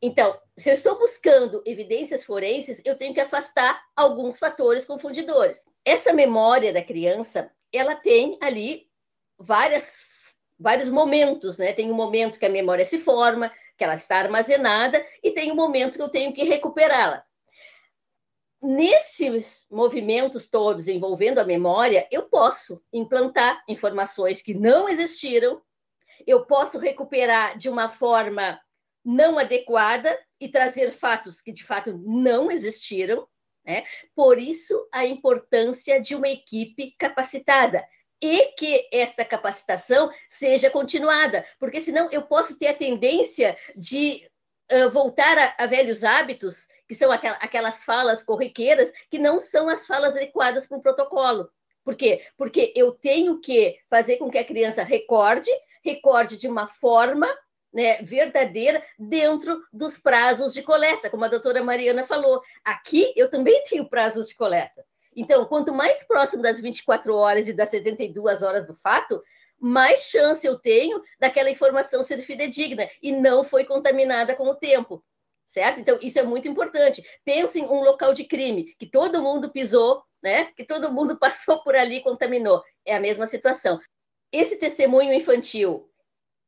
Então, 0.02 0.40
se 0.58 0.70
eu 0.70 0.74
estou 0.74 1.00
buscando 1.00 1.64
evidências 1.66 2.24
forenses, 2.24 2.82
eu 2.86 2.98
tenho 2.98 3.14
que 3.14 3.22
afastar 3.22 3.82
alguns 3.96 4.38
fatores 4.38 4.86
confundidores. 4.86 5.66
Essa 5.84 6.14
memória 6.14 6.74
da 6.74 6.84
criança, 6.84 7.52
ela 7.74 7.96
tem 7.96 8.38
ali 8.42 8.88
várias, 9.38 10.06
vários 10.60 10.90
momentos, 10.90 11.58
né? 11.58 11.74
Tem 11.74 11.92
um 11.92 11.96
momento 11.96 12.38
que 12.38 12.46
a 12.46 12.50
memória 12.50 12.86
se 12.86 13.00
forma, 13.00 13.52
que 13.78 13.84
ela 13.84 13.94
está 13.94 14.18
armazenada, 14.18 15.06
e 15.24 15.32
tem 15.32 15.52
um 15.52 15.56
momento 15.56 15.96
que 15.96 16.02
eu 16.02 16.10
tenho 16.10 16.34
que 16.34 16.44
recuperá-la. 16.44 17.26
Nesses 18.62 19.66
movimentos 19.70 20.48
todos 20.50 20.88
envolvendo 20.88 21.40
a 21.40 21.46
memória, 21.46 22.08
eu 22.12 22.24
posso 22.24 22.82
implantar 22.92 23.64
informações 23.68 24.42
que 24.42 24.54
não 24.54 24.90
existiram, 24.90 25.62
eu 26.26 26.46
posso 26.46 26.80
recuperar 26.80 27.58
de 27.58 27.70
uma 27.70 27.90
forma 27.90 28.60
não 29.06 29.38
adequada 29.38 30.20
e 30.40 30.50
trazer 30.50 30.92
fatos 30.92 31.40
que 31.40 31.52
de 31.52 31.64
fato 31.64 31.96
não 32.04 32.52
existiram. 32.52 33.28
Né? 33.64 33.84
Por 34.16 34.40
isso, 34.40 34.88
a 34.92 35.06
importância 35.06 36.02
de 36.02 36.16
uma 36.16 36.28
equipe 36.28 36.96
capacitada 36.98 37.86
e 38.22 38.54
que 38.54 38.88
esta 38.92 39.24
capacitação 39.24 40.10
seja 40.30 40.70
continuada, 40.70 41.46
porque 41.60 41.80
senão 41.80 42.10
eu 42.12 42.24
posso 42.24 42.58
ter 42.58 42.68
a 42.68 42.74
tendência 42.74 43.58
de 43.76 44.28
uh, 44.72 44.90
voltar 44.90 45.38
a, 45.38 45.64
a, 45.64 45.68
velhos 45.68 46.04
hábitos, 46.04 46.68
que 46.88 46.96
são 46.96 47.12
aquel, 47.12 47.34
aquelas 47.40 47.84
falas 47.84 48.24
corriqueiras, 48.24 48.92
que 49.10 49.20
não 49.20 49.40
são 49.40 49.70
as 49.70 49.86
falas 49.86 50.16
adequadas 50.16 50.66
para 50.66 50.78
o 50.78 50.82
protocolo. 50.82 51.50
Por 51.84 51.96
quê? 51.96 52.26
Porque 52.36 52.74
eu 52.76 52.94
tenho 52.94 53.40
que 53.40 53.78
fazer 53.90 54.18
com 54.18 54.30
que 54.30 54.40
a 54.40 54.46
criança 54.46 54.84
recorde, 54.84 55.52
recorde 55.84 56.38
de 56.38 56.48
uma 56.48 56.68
forma 56.68 57.28
né, 57.76 57.98
verdadeira 58.02 58.82
dentro 58.98 59.62
dos 59.72 59.98
prazos 59.98 60.54
de 60.54 60.64
coleta, 60.64 61.10
como 61.10 61.26
a 61.26 61.28
doutora 61.28 61.62
Mariana 61.62 62.06
falou. 62.06 62.42
Aqui 62.64 63.12
eu 63.18 63.30
também 63.30 63.62
tenho 63.64 63.90
prazos 63.90 64.30
de 64.30 64.36
coleta. 64.36 64.86
Então, 65.14 65.46
quanto 65.46 65.74
mais 65.74 66.02
próximo 66.08 66.42
das 66.42 66.62
24 66.62 67.14
horas 67.14 67.50
e 67.50 67.54
das 67.54 67.68
72 67.68 68.44
horas 68.44 68.66
do 68.66 68.74
fato, 68.76 69.22
mais 69.60 70.04
chance 70.04 70.48
eu 70.48 70.58
tenho 70.58 71.02
daquela 71.20 71.50
informação 71.50 72.02
ser 72.02 72.18
fidedigna 72.20 72.90
e 73.04 73.12
não 73.12 73.44
foi 73.44 73.66
contaminada 73.66 74.34
com 74.36 74.48
o 74.48 74.56
tempo. 74.56 75.04
Certo? 75.46 75.80
Então, 75.82 76.00
isso 76.02 76.18
é 76.18 76.24
muito 76.24 76.48
importante. 76.48 77.04
Pense 77.26 77.60
em 77.60 77.66
um 77.66 77.82
local 77.82 78.14
de 78.14 78.24
crime 78.24 78.74
que 78.80 78.86
todo 78.86 79.22
mundo 79.22 79.52
pisou, 79.52 80.02
né? 80.24 80.46
Que 80.56 80.64
todo 80.64 80.92
mundo 80.92 81.20
passou 81.20 81.62
por 81.62 81.76
ali 81.76 81.98
e 81.98 82.02
contaminou. 82.02 82.64
É 82.86 82.96
a 82.96 83.02
mesma 83.02 83.28
situação. 83.28 83.80
Esse 84.32 84.58
testemunho 84.58 85.14
infantil, 85.14 85.90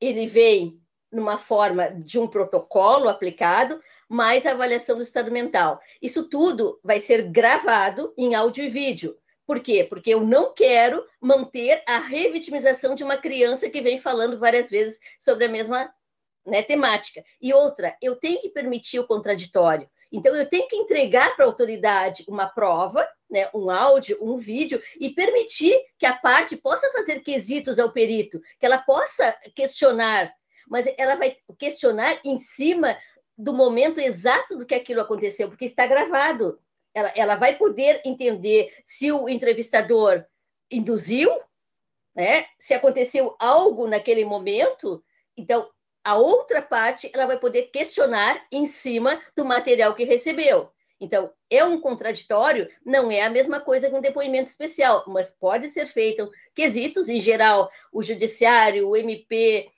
ele 0.01 0.25
vem 0.25 0.81
numa 1.11 1.37
forma 1.37 1.89
de 1.89 2.19
um 2.19 2.27
protocolo 2.27 3.09
aplicado, 3.09 3.81
mais 4.09 4.45
a 4.45 4.51
avaliação 4.51 4.95
do 4.95 5.01
estado 5.01 5.31
mental. 5.31 5.79
Isso 6.01 6.29
tudo 6.29 6.79
vai 6.83 6.99
ser 6.99 7.23
gravado 7.29 8.13
em 8.17 8.35
áudio 8.35 8.63
e 8.63 8.69
vídeo. 8.69 9.17
Por 9.45 9.61
quê? 9.61 9.85
Porque 9.89 10.13
eu 10.13 10.21
não 10.21 10.53
quero 10.53 11.05
manter 11.21 11.81
a 11.87 11.99
revitimização 11.99 12.93
de 12.93 13.03
uma 13.03 13.17
criança 13.17 13.69
que 13.69 13.81
vem 13.81 13.97
falando 13.97 14.37
várias 14.37 14.69
vezes 14.69 14.99
sobre 15.17 15.45
a 15.45 15.49
mesma 15.49 15.89
né, 16.45 16.61
temática. 16.61 17.23
E 17.41 17.53
outra, 17.53 17.95
eu 18.01 18.15
tenho 18.15 18.41
que 18.41 18.49
permitir 18.49 18.99
o 18.99 19.07
contraditório. 19.07 19.89
Então, 20.11 20.35
eu 20.35 20.47
tenho 20.47 20.67
que 20.67 20.75
entregar 20.75 21.35
para 21.35 21.45
a 21.45 21.47
autoridade 21.47 22.23
uma 22.27 22.47
prova, 22.47 23.07
né, 23.29 23.49
um 23.53 23.69
áudio, 23.69 24.17
um 24.21 24.37
vídeo, 24.37 24.81
e 24.99 25.09
permitir 25.09 25.77
que 25.97 26.05
a 26.05 26.15
parte 26.15 26.55
possa 26.55 26.89
fazer 26.91 27.19
quesitos 27.19 27.77
ao 27.77 27.91
perito, 27.91 28.41
que 28.59 28.65
ela 28.65 28.77
possa 28.77 29.37
questionar 29.53 30.33
mas 30.69 30.85
ela 30.97 31.15
vai 31.15 31.37
questionar 31.57 32.19
em 32.23 32.37
cima 32.37 32.97
do 33.37 33.53
momento 33.53 33.99
exato 33.99 34.57
do 34.57 34.65
que 34.65 34.75
aquilo 34.75 35.01
aconteceu, 35.01 35.47
porque 35.47 35.65
está 35.65 35.85
gravado. 35.85 36.59
Ela, 36.93 37.13
ela 37.15 37.35
vai 37.35 37.55
poder 37.55 38.01
entender 38.03 38.73
se 38.83 39.11
o 39.11 39.29
entrevistador 39.29 40.25
induziu, 40.71 41.29
né? 42.15 42.45
se 42.57 42.73
aconteceu 42.73 43.35
algo 43.39 43.87
naquele 43.87 44.25
momento. 44.25 45.03
Então, 45.37 45.69
a 46.03 46.15
outra 46.15 46.61
parte 46.61 47.11
ela 47.13 47.27
vai 47.27 47.37
poder 47.37 47.63
questionar 47.63 48.43
em 48.51 48.65
cima 48.65 49.21
do 49.35 49.45
material 49.45 49.93
que 49.93 50.03
recebeu. 50.03 50.71
Então, 50.99 51.31
é 51.49 51.63
um 51.63 51.79
contraditório, 51.79 52.67
não 52.83 53.11
é 53.11 53.21
a 53.21 53.29
mesma 53.29 53.59
coisa 53.59 53.87
que 53.87 53.95
um 53.95 54.01
depoimento 54.01 54.49
especial, 54.49 55.03
mas 55.07 55.29
pode 55.29 55.67
ser 55.67 55.85
feito 55.85 56.31
quesitos, 56.55 57.07
em 57.07 57.19
geral, 57.19 57.69
o 57.91 58.01
judiciário, 58.01 58.89
o 58.89 58.95
MP, 58.95 59.69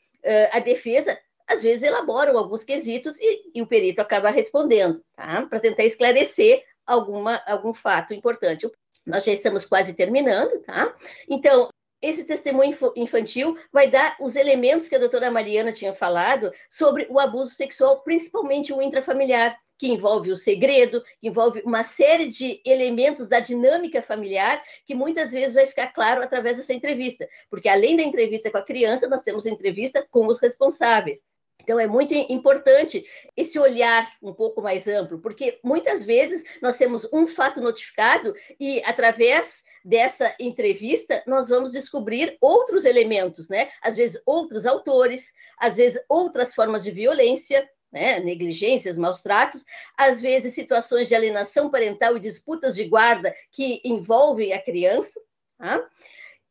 a 0.51 0.59
defesa 0.59 1.17
às 1.47 1.63
vezes 1.63 1.83
elaboram 1.83 2.37
alguns 2.37 2.63
quesitos 2.63 3.19
e, 3.19 3.51
e 3.55 3.61
o 3.61 3.67
perito 3.67 3.99
acaba 3.99 4.29
respondendo, 4.29 5.03
tá? 5.15 5.45
Para 5.47 5.59
tentar 5.59 5.83
esclarecer 5.83 6.63
alguma, 6.85 7.41
algum 7.47 7.73
fato 7.73 8.13
importante. 8.13 8.69
Nós 9.05 9.23
já 9.23 9.31
estamos 9.31 9.65
quase 9.65 9.93
terminando, 9.93 10.61
tá? 10.61 10.93
Então, 11.27 11.67
esse 12.01 12.23
testemunho 12.23 12.77
infantil 12.95 13.57
vai 13.73 13.89
dar 13.89 14.15
os 14.19 14.35
elementos 14.35 14.87
que 14.87 14.95
a 14.95 14.99
doutora 14.99 15.31
Mariana 15.31 15.73
tinha 15.73 15.93
falado 15.93 16.51
sobre 16.69 17.07
o 17.09 17.19
abuso 17.19 17.55
sexual, 17.55 18.01
principalmente 18.03 18.71
o 18.71 18.81
intrafamiliar 18.81 19.57
que 19.79 19.87
envolve 19.87 20.31
o 20.31 20.35
segredo, 20.35 21.01
que 21.19 21.29
envolve 21.29 21.61
uma 21.65 21.83
série 21.83 22.27
de 22.27 22.61
elementos 22.65 23.29
da 23.29 23.39
dinâmica 23.39 24.01
familiar 24.01 24.61
que 24.85 24.93
muitas 24.93 25.31
vezes 25.31 25.55
vai 25.55 25.65
ficar 25.65 25.87
claro 25.87 26.21
através 26.21 26.57
dessa 26.57 26.73
entrevista, 26.73 27.27
porque 27.49 27.69
além 27.69 27.95
da 27.95 28.03
entrevista 28.03 28.51
com 28.51 28.57
a 28.57 28.65
criança, 28.65 29.07
nós 29.07 29.21
temos 29.21 29.45
entrevista 29.45 30.05
com 30.11 30.27
os 30.27 30.39
responsáveis. 30.39 31.23
Então, 31.61 31.79
é 31.79 31.85
muito 31.85 32.13
importante 32.13 33.05
esse 33.37 33.59
olhar 33.59 34.11
um 34.23 34.33
pouco 34.33 34.61
mais 34.61 34.87
amplo, 34.87 35.19
porque 35.19 35.59
muitas 35.63 36.03
vezes 36.03 36.43
nós 36.61 36.77
temos 36.77 37.07
um 37.13 37.27
fato 37.27 37.61
notificado 37.61 38.33
e, 38.59 38.81
através 38.83 39.63
dessa 39.85 40.33
entrevista, 40.39 41.21
nós 41.27 41.49
vamos 41.49 41.71
descobrir 41.71 42.37
outros 42.41 42.85
elementos, 42.85 43.49
né? 43.49 43.69
Às 43.81 43.97
vezes, 43.97 44.21
outros 44.25 44.65
autores, 44.65 45.31
às 45.57 45.77
vezes, 45.77 46.01
outras 46.09 46.55
formas 46.55 46.83
de 46.83 46.91
violência, 46.91 47.69
né, 47.91 48.19
negligências, 48.19 48.97
maus 48.97 49.21
tratos, 49.21 49.65
às 49.97 50.21
vezes 50.21 50.53
situações 50.53 51.07
de 51.07 51.15
alienação 51.15 51.69
parental 51.69 52.15
e 52.15 52.19
disputas 52.19 52.75
de 52.75 52.85
guarda 52.85 53.35
que 53.51 53.81
envolvem 53.83 54.53
a 54.53 54.61
criança. 54.61 55.19
Tá? 55.57 55.87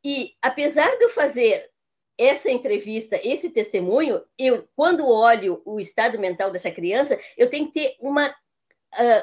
E 0.05 0.35
apesar 0.43 0.97
de 0.97 1.05
eu 1.05 1.09
fazer 1.09 1.71
essa 2.17 2.51
entrevista, 2.51 3.21
esse 3.23 3.51
testemunho, 3.51 4.21
eu 4.37 4.69
quando 4.75 5.07
olho 5.07 5.63
o 5.65 5.79
estado 5.79 6.19
mental 6.19 6.51
dessa 6.51 6.71
criança, 6.71 7.19
eu 7.37 7.49
tenho 7.49 7.67
que 7.67 7.75
ter 7.75 7.97
uma 8.01 8.35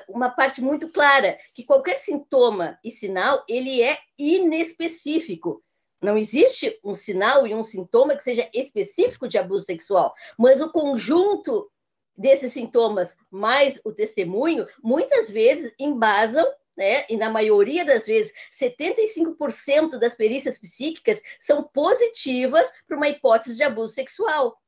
uma 0.07 0.29
parte 0.29 0.61
muito 0.61 0.89
clara 0.89 1.39
que 1.53 1.63
qualquer 1.63 1.97
sintoma 1.97 2.77
e 2.83 2.91
sinal 2.91 3.43
ele 3.49 3.81
é 3.81 3.97
inespecífico 4.17 5.63
Não 6.01 6.17
existe 6.17 6.79
um 6.83 6.93
sinal 6.93 7.47
e 7.47 7.55
um 7.55 7.63
sintoma 7.63 8.15
que 8.15 8.21
seja 8.21 8.47
específico 8.53 9.27
de 9.27 9.39
abuso 9.39 9.65
sexual, 9.65 10.13
mas 10.37 10.61
o 10.61 10.71
conjunto 10.71 11.69
desses 12.17 12.53
sintomas 12.53 13.15
mais 13.29 13.79
o 13.83 13.91
testemunho, 13.91 14.65
muitas 14.83 15.29
vezes 15.29 15.73
embasam 15.79 16.45
né? 16.77 17.05
E 17.09 17.15
na 17.15 17.29
maioria 17.29 17.85
das 17.85 18.05
vezes, 18.05 18.33
75% 18.51 19.97
das 19.97 20.13
perícias 20.13 20.59
psíquicas 20.59 21.21
são 21.39 21.63
positivas 21.63 22.69
para 22.87 22.97
uma 22.97 23.07
hipótese 23.07 23.55
de 23.55 23.63
abuso 23.63 23.93
sexual. 23.93 24.59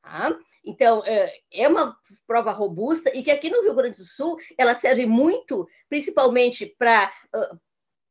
Tá? 0.00 0.36
Então, 0.64 1.02
é, 1.04 1.32
é 1.52 1.68
uma 1.68 1.96
prova 2.26 2.52
robusta 2.52 3.10
e 3.16 3.22
que 3.22 3.30
aqui 3.30 3.50
no 3.50 3.62
Rio 3.62 3.74
Grande 3.74 3.96
do 3.96 4.04
Sul 4.04 4.36
ela 4.56 4.74
serve 4.74 5.06
muito, 5.06 5.68
principalmente 5.88 6.66
para 6.78 7.12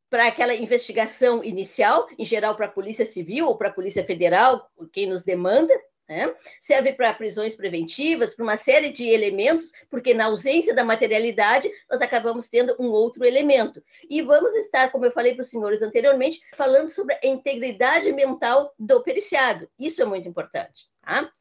para 0.10 0.28
aquela 0.28 0.54
investigação 0.54 1.42
inicial, 1.42 2.06
em 2.20 2.26
geral 2.26 2.58
para 2.58 2.66
a 2.66 2.72
Polícia 2.72 3.06
Civil 3.06 3.48
ou 3.48 3.58
para 3.58 3.70
a 3.70 3.74
Polícia 3.74 4.04
Federal, 4.04 4.70
quem 4.92 5.08
nos 5.08 5.24
demanda, 5.24 5.74
né? 6.12 6.36
serve 6.60 6.92
para 6.92 7.14
prisões 7.14 7.56
preventivas, 7.56 8.36
para 8.36 8.44
uma 8.44 8.58
série 8.58 8.90
de 8.90 9.08
elementos, 9.08 9.72
porque 9.90 10.14
na 10.14 10.26
ausência 10.26 10.76
da 10.76 10.84
materialidade, 10.84 11.72
nós 11.90 12.02
acabamos 12.02 12.50
tendo 12.50 12.76
um 12.78 12.92
outro 12.92 13.24
elemento. 13.24 13.82
E 14.10 14.22
vamos 14.22 14.54
estar, 14.56 14.92
como 14.92 15.06
eu 15.06 15.12
falei 15.12 15.34
para 15.34 15.42
os 15.42 15.50
senhores 15.50 15.82
anteriormente, 15.82 16.42
falando 16.54 16.90
sobre 16.90 17.16
a 17.16 17.20
integridade 17.26 18.12
mental 18.12 18.74
do 18.78 19.02
periciado. 19.02 19.70
Isso 19.80 20.02
é 20.02 20.06
muito 20.06 20.28
importante. 20.28 20.90
Tá? 21.02 21.32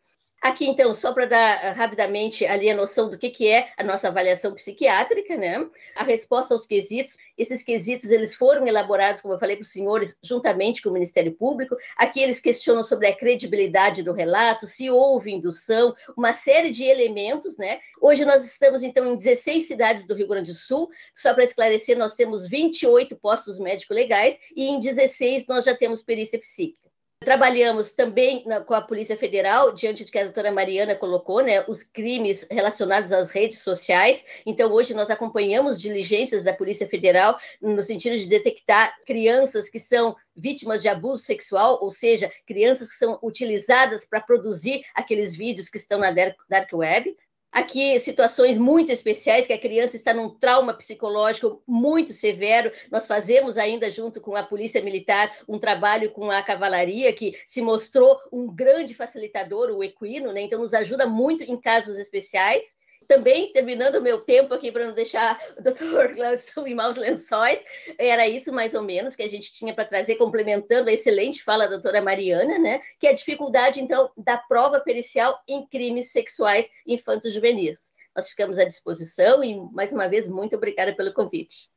Aqui, 0.42 0.66
então, 0.66 0.94
só 0.94 1.12
para 1.12 1.26
dar 1.26 1.56
uh, 1.56 1.76
rapidamente 1.76 2.46
ali 2.46 2.70
a 2.70 2.74
noção 2.74 3.10
do 3.10 3.18
que, 3.18 3.28
que 3.28 3.46
é 3.46 3.68
a 3.76 3.84
nossa 3.84 4.08
avaliação 4.08 4.54
psiquiátrica, 4.54 5.36
né? 5.36 5.68
A 5.94 6.02
resposta 6.02 6.54
aos 6.54 6.64
quesitos, 6.64 7.18
esses 7.36 7.62
quesitos, 7.62 8.10
eles 8.10 8.34
foram 8.34 8.66
elaborados, 8.66 9.20
como 9.20 9.34
eu 9.34 9.38
falei 9.38 9.56
para 9.56 9.64
os 9.64 9.70
senhores, 9.70 10.16
juntamente 10.22 10.80
com 10.80 10.88
o 10.88 10.92
Ministério 10.94 11.32
Público. 11.32 11.76
Aqui 11.94 12.22
eles 12.22 12.40
questionam 12.40 12.82
sobre 12.82 13.06
a 13.06 13.14
credibilidade 13.14 14.02
do 14.02 14.14
relato, 14.14 14.66
se 14.66 14.90
houve 14.90 15.30
indução, 15.30 15.94
uma 16.16 16.32
série 16.32 16.70
de 16.70 16.84
elementos, 16.84 17.58
né? 17.58 17.78
Hoje 18.00 18.24
nós 18.24 18.42
estamos, 18.42 18.82
então, 18.82 19.12
em 19.12 19.16
16 19.16 19.68
cidades 19.68 20.06
do 20.06 20.14
Rio 20.14 20.26
Grande 20.26 20.52
do 20.52 20.56
Sul. 20.56 20.88
Só 21.14 21.34
para 21.34 21.44
esclarecer, 21.44 21.98
nós 21.98 22.14
temos 22.14 22.46
28 22.46 23.14
postos 23.16 23.58
médico-legais 23.58 24.40
e 24.56 24.68
em 24.68 24.80
16 24.80 25.46
nós 25.46 25.66
já 25.66 25.76
temos 25.76 26.00
perícia 26.02 26.38
psíquica. 26.38 26.89
Trabalhamos 27.22 27.92
também 27.92 28.42
na, 28.46 28.62
com 28.62 28.72
a 28.72 28.80
Polícia 28.80 29.14
Federal, 29.14 29.72
diante 29.72 30.06
do 30.06 30.10
que 30.10 30.18
a 30.18 30.24
doutora 30.24 30.50
Mariana 30.50 30.96
colocou, 30.96 31.42
né, 31.42 31.62
os 31.68 31.82
crimes 31.82 32.46
relacionados 32.50 33.12
às 33.12 33.30
redes 33.30 33.58
sociais. 33.58 34.24
Então, 34.46 34.72
hoje 34.72 34.94
nós 34.94 35.10
acompanhamos 35.10 35.78
diligências 35.78 36.44
da 36.44 36.54
Polícia 36.54 36.88
Federal 36.88 37.38
no 37.60 37.82
sentido 37.82 38.16
de 38.16 38.26
detectar 38.26 38.96
crianças 39.04 39.68
que 39.68 39.78
são 39.78 40.16
vítimas 40.34 40.80
de 40.80 40.88
abuso 40.88 41.22
sexual, 41.22 41.78
ou 41.82 41.90
seja, 41.90 42.32
crianças 42.46 42.88
que 42.88 42.94
são 42.94 43.18
utilizadas 43.22 44.06
para 44.06 44.22
produzir 44.22 44.82
aqueles 44.94 45.36
vídeos 45.36 45.68
que 45.68 45.76
estão 45.76 45.98
na 45.98 46.10
dark 46.10 46.72
web 46.72 47.14
aqui 47.52 47.98
situações 47.98 48.56
muito 48.56 48.92
especiais, 48.92 49.46
que 49.46 49.52
a 49.52 49.60
criança 49.60 49.96
está 49.96 50.14
num 50.14 50.30
trauma 50.30 50.74
psicológico 50.74 51.62
muito 51.66 52.12
severo. 52.12 52.70
Nós 52.90 53.06
fazemos 53.06 53.58
ainda, 53.58 53.90
junto 53.90 54.20
com 54.20 54.36
a 54.36 54.42
Polícia 54.42 54.82
Militar, 54.82 55.30
um 55.48 55.58
trabalho 55.58 56.10
com 56.10 56.30
a 56.30 56.42
cavalaria, 56.42 57.12
que 57.12 57.38
se 57.44 57.60
mostrou 57.60 58.18
um 58.32 58.46
grande 58.46 58.94
facilitador, 58.94 59.70
o 59.70 59.82
equino, 59.82 60.32
né? 60.32 60.42
então 60.42 60.60
nos 60.60 60.74
ajuda 60.74 61.06
muito 61.06 61.42
em 61.42 61.60
casos 61.60 61.98
especiais 61.98 62.79
também, 63.10 63.52
terminando 63.52 63.96
o 63.96 64.00
meu 64.00 64.20
tempo 64.20 64.54
aqui 64.54 64.70
para 64.70 64.86
não 64.86 64.94
deixar 64.94 65.36
o 65.58 65.62
doutor 65.62 66.14
Gladson 66.14 66.64
em 66.64 66.76
maus 66.76 66.94
lençóis, 66.94 67.60
era 67.98 68.28
isso 68.28 68.52
mais 68.52 68.72
ou 68.72 68.84
menos 68.84 69.16
que 69.16 69.22
a 69.24 69.28
gente 69.28 69.52
tinha 69.52 69.74
para 69.74 69.84
trazer, 69.84 70.14
complementando 70.14 70.88
a 70.88 70.92
excelente 70.92 71.42
fala 71.42 71.64
da 71.64 71.72
doutora 71.72 72.00
Mariana, 72.00 72.56
né? 72.56 72.80
Que 73.00 73.08
é 73.08 73.10
a 73.10 73.14
dificuldade, 73.14 73.80
então, 73.80 74.12
da 74.16 74.36
prova 74.36 74.78
pericial 74.78 75.42
em 75.48 75.66
crimes 75.66 76.12
sexuais 76.12 76.70
infantos 76.86 77.34
juvenis. 77.34 77.92
Nós 78.14 78.28
ficamos 78.28 78.60
à 78.60 78.64
disposição 78.64 79.42
e, 79.42 79.60
mais 79.72 79.92
uma 79.92 80.08
vez, 80.08 80.28
muito 80.28 80.54
obrigada 80.54 80.94
pelo 80.94 81.12
convite. 81.12 81.68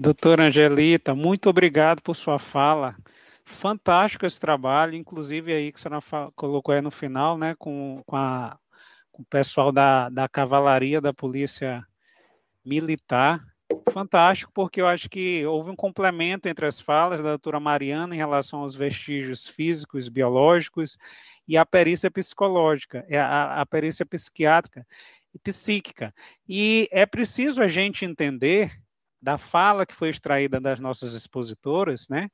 Doutora 0.00 0.44
Angelita, 0.44 1.14
muito 1.14 1.50
obrigado 1.50 2.00
por 2.00 2.16
sua 2.16 2.38
fala. 2.38 2.96
Fantástico 3.44 4.24
esse 4.24 4.40
trabalho, 4.40 4.94
inclusive 4.94 5.52
aí 5.52 5.70
que 5.70 5.80
senhora 5.80 6.00
colocou 6.34 6.74
aí 6.74 6.80
no 6.80 6.90
final, 6.90 7.36
né, 7.36 7.54
com, 7.58 8.02
com 8.06 8.16
a 8.16 8.58
o 9.18 9.24
pessoal 9.24 9.72
da, 9.72 10.08
da 10.08 10.28
cavalaria 10.28 11.00
da 11.00 11.12
polícia 11.12 11.84
militar. 12.64 13.44
Fantástico, 13.90 14.50
porque 14.54 14.80
eu 14.80 14.86
acho 14.86 15.10
que 15.10 15.44
houve 15.44 15.70
um 15.70 15.76
complemento 15.76 16.48
entre 16.48 16.64
as 16.64 16.80
falas 16.80 17.20
da 17.20 17.30
doutora 17.30 17.58
Mariana 17.60 18.14
em 18.14 18.18
relação 18.18 18.60
aos 18.60 18.74
vestígios 18.74 19.48
físicos, 19.48 20.08
biológicos 20.08 20.96
e 21.46 21.56
a 21.56 21.66
perícia 21.66 22.10
psicológica, 22.10 23.04
é 23.08 23.18
a, 23.18 23.60
a 23.60 23.66
perícia 23.66 24.06
psiquiátrica 24.06 24.86
e 25.34 25.38
psíquica. 25.38 26.14
E 26.48 26.88
é 26.92 27.04
preciso 27.04 27.62
a 27.62 27.66
gente 27.66 28.04
entender 28.04 28.72
da 29.20 29.36
fala 29.36 29.84
que 29.84 29.94
foi 29.94 30.10
extraída 30.10 30.60
das 30.60 30.78
nossas 30.78 31.12
expositoras, 31.12 32.08
né, 32.08 32.30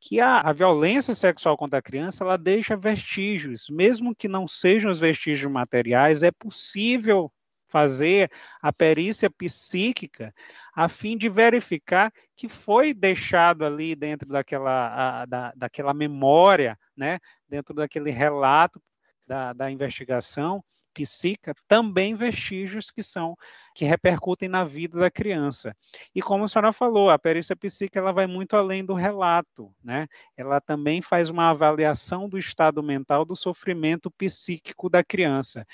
que 0.00 0.20
a, 0.20 0.40
a, 0.40 0.52
violência 0.52 1.14
sexual 1.14 1.56
contra 1.56 1.78
a 1.78 1.82
criança 1.82 2.24
ela 2.24 2.36
deixa 2.36 2.76
vestígios, 2.76 3.68
mesmo 3.68 4.14
que 4.14 4.28
não 4.28 4.46
sejam 4.46 4.90
os 4.90 5.00
vestígios 5.00 5.50
materiais, 5.50 6.22
é 6.22 6.30
possível 6.30 7.32
fazer 7.66 8.30
a 8.62 8.72
perícia 8.72 9.30
psíquica 9.30 10.34
a 10.74 10.88
fim 10.88 11.16
de 11.16 11.28
verificar 11.28 12.12
que 12.34 12.48
foi 12.48 12.94
deixado 12.94 13.64
ali 13.64 13.94
dentro 13.94 14.28
daquela, 14.28 15.20
a, 15.20 15.26
da, 15.26 15.52
daquela 15.54 15.92
memória, 15.92 16.78
né, 16.96 17.18
dentro 17.48 17.74
daquele 17.74 18.10
relato 18.10 18.80
da, 19.26 19.52
da 19.52 19.70
investigação, 19.70 20.64
psíquica 20.98 21.54
também 21.68 22.14
vestígios 22.14 22.90
que 22.90 23.02
são 23.02 23.36
que 23.74 23.84
repercutem 23.84 24.48
na 24.48 24.64
vida 24.64 24.98
da 24.98 25.08
criança. 25.08 25.76
E 26.12 26.20
como 26.20 26.44
a 26.44 26.48
senhora 26.48 26.72
falou, 26.72 27.10
a 27.10 27.18
perícia 27.18 27.54
psíquica 27.54 28.00
ela 28.00 28.12
vai 28.12 28.26
muito 28.26 28.56
além 28.56 28.84
do 28.84 28.92
relato, 28.92 29.72
né? 29.84 30.08
Ela 30.36 30.60
também 30.60 31.00
faz 31.00 31.30
uma 31.30 31.50
avaliação 31.50 32.28
do 32.28 32.36
estado 32.36 32.82
mental 32.82 33.24
do 33.24 33.36
sofrimento 33.36 34.10
psíquico 34.10 34.90
da 34.90 35.04
criança. 35.04 35.64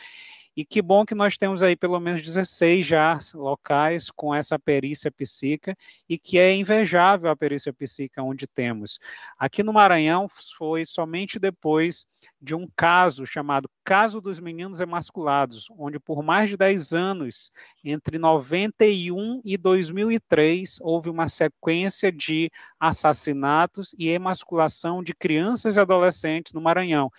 E 0.56 0.64
que 0.64 0.80
bom 0.80 1.04
que 1.04 1.14
nós 1.14 1.36
temos 1.36 1.62
aí 1.62 1.74
pelo 1.74 1.98
menos 1.98 2.22
16 2.22 2.86
já 2.86 3.18
locais 3.34 4.10
com 4.10 4.32
essa 4.32 4.58
perícia 4.58 5.10
psíquica 5.10 5.76
e 6.08 6.16
que 6.16 6.38
é 6.38 6.54
invejável 6.54 7.30
a 7.30 7.36
perícia 7.36 7.72
psíquica 7.72 8.22
onde 8.22 8.46
temos. 8.46 9.00
Aqui 9.36 9.62
no 9.62 9.72
Maranhão 9.72 10.28
foi 10.28 10.84
somente 10.84 11.40
depois 11.40 12.06
de 12.40 12.54
um 12.54 12.68
caso 12.76 13.26
chamado 13.26 13.68
Caso 13.82 14.20
dos 14.20 14.38
Meninos 14.38 14.80
Emasculados, 14.80 15.66
onde 15.76 15.98
por 15.98 16.22
mais 16.22 16.48
de 16.50 16.56
10 16.56 16.92
anos, 16.92 17.50
entre 17.84 18.18
91 18.18 19.40
e 19.44 19.56
2003, 19.56 20.78
houve 20.80 21.10
uma 21.10 21.28
sequência 21.28 22.12
de 22.12 22.50
assassinatos 22.78 23.94
e 23.98 24.08
emasculação 24.08 25.02
de 25.02 25.14
crianças 25.14 25.76
e 25.76 25.80
adolescentes 25.80 26.52
no 26.52 26.60
Maranhão. 26.60 27.10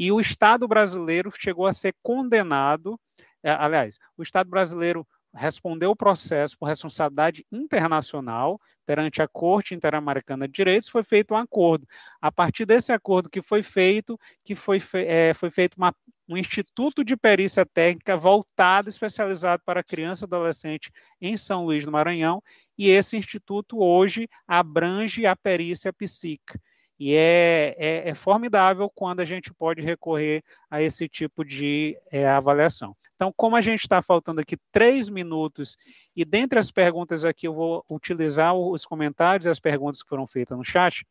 E 0.00 0.12
o 0.12 0.20
Estado 0.20 0.68
brasileiro 0.68 1.32
chegou 1.36 1.66
a 1.66 1.72
ser 1.72 1.92
condenado, 2.00 2.96
é, 3.42 3.50
aliás, 3.50 3.98
o 4.16 4.22
Estado 4.22 4.48
brasileiro 4.48 5.04
respondeu 5.34 5.90
o 5.90 5.96
processo 5.96 6.56
por 6.56 6.66
responsabilidade 6.66 7.44
internacional 7.50 8.60
perante 8.86 9.20
a 9.20 9.26
Corte 9.26 9.74
Interamericana 9.74 10.46
de 10.46 10.54
Direitos, 10.54 10.88
foi 10.88 11.02
feito 11.02 11.34
um 11.34 11.36
acordo. 11.36 11.84
A 12.20 12.30
partir 12.30 12.64
desse 12.64 12.92
acordo 12.92 13.28
que 13.28 13.42
foi 13.42 13.60
feito, 13.60 14.16
que 14.44 14.54
foi, 14.54 14.78
fe 14.78 14.98
é, 15.04 15.34
foi 15.34 15.50
feito 15.50 15.74
uma, 15.76 15.92
um 16.28 16.36
instituto 16.36 17.02
de 17.02 17.16
perícia 17.16 17.66
técnica 17.66 18.16
voltado, 18.16 18.88
especializado 18.88 19.64
para 19.66 19.82
criança 19.82 20.24
e 20.24 20.26
adolescente 20.26 20.92
em 21.20 21.36
São 21.36 21.64
Luís 21.64 21.84
do 21.84 21.90
Maranhão, 21.90 22.40
e 22.78 22.88
esse 22.88 23.16
instituto 23.16 23.80
hoje 23.80 24.28
abrange 24.46 25.26
a 25.26 25.34
perícia 25.34 25.92
psíquica. 25.92 26.60
E 26.98 27.14
é, 27.14 27.76
é, 27.78 28.08
é, 28.08 28.14
formidável 28.14 28.90
quando 28.92 29.20
a 29.20 29.24
gente 29.24 29.54
pode 29.54 29.80
recorrer 29.80 30.42
a 30.68 30.82
esse 30.82 31.08
tipo 31.08 31.44
de 31.44 31.96
é, 32.10 32.26
avaliação. 32.26 32.96
Então, 33.14 33.32
como 33.36 33.56
a 33.56 33.60
gente 33.60 33.80
está 33.80 34.02
faltando 34.02 34.40
aqui 34.40 34.56
três 34.72 35.08
minutos, 35.08 35.76
e 36.14 36.24
dentre 36.24 36.58
as 36.58 36.70
perguntas 36.70 37.24
aqui 37.24 37.46
eu 37.46 37.52
vou 37.52 37.84
utilizar 37.88 38.54
os 38.54 38.84
comentários 38.84 39.46
e 39.46 39.50
as 39.50 39.60
perguntas 39.60 40.02
que 40.02 40.08
foram 40.08 40.26
feitas 40.26 40.56
no 40.56 40.64
chat 40.64 41.06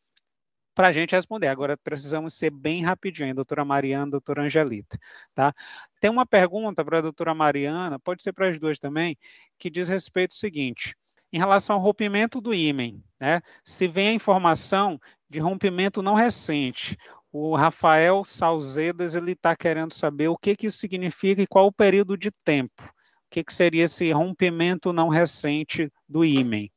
para 0.74 0.88
a 0.88 0.92
gente 0.92 1.14
responder. 1.14 1.48
Agora 1.48 1.76
precisamos 1.76 2.34
ser 2.34 2.50
bem 2.50 2.84
rapidinho, 2.84 3.34
doutora 3.34 3.64
Mariana, 3.64 4.12
doutora 4.12 4.42
Angelita. 4.42 4.96
Tá? 5.34 5.52
Tem 6.00 6.10
uma 6.10 6.24
pergunta 6.24 6.84
para 6.84 6.98
a 6.98 7.02
doutora 7.02 7.34
Mariana, 7.34 7.98
pode 7.98 8.22
ser 8.22 8.32
para 8.32 8.48
as 8.48 8.58
duas 8.58 8.78
também, 8.78 9.18
que 9.58 9.68
diz 9.68 9.88
respeito 9.88 10.32
ao 10.32 10.38
seguinte 10.38 10.94
em 11.32 11.38
relação 11.38 11.76
ao 11.76 11.82
rompimento 11.82 12.40
do 12.40 12.54
ímen. 12.54 13.02
Né? 13.20 13.42
Se 13.64 13.86
vem 13.86 14.08
a 14.08 14.12
informação 14.12 15.00
de 15.28 15.38
rompimento 15.38 16.02
não 16.02 16.14
recente, 16.14 16.96
o 17.32 17.54
Rafael 17.54 18.24
Salzedas 18.24 19.14
ele 19.14 19.32
está 19.32 19.54
querendo 19.54 19.92
saber 19.92 20.28
o 20.28 20.36
que, 20.36 20.56
que 20.56 20.66
isso 20.66 20.78
significa 20.78 21.42
e 21.42 21.46
qual 21.46 21.66
o 21.66 21.72
período 21.72 22.16
de 22.16 22.30
tempo. 22.44 22.82
O 22.82 23.30
que, 23.30 23.44
que 23.44 23.52
seria 23.52 23.84
esse 23.84 24.10
rompimento 24.10 24.92
não 24.92 25.08
recente 25.08 25.92
do 26.08 26.24
ímen? 26.24 26.70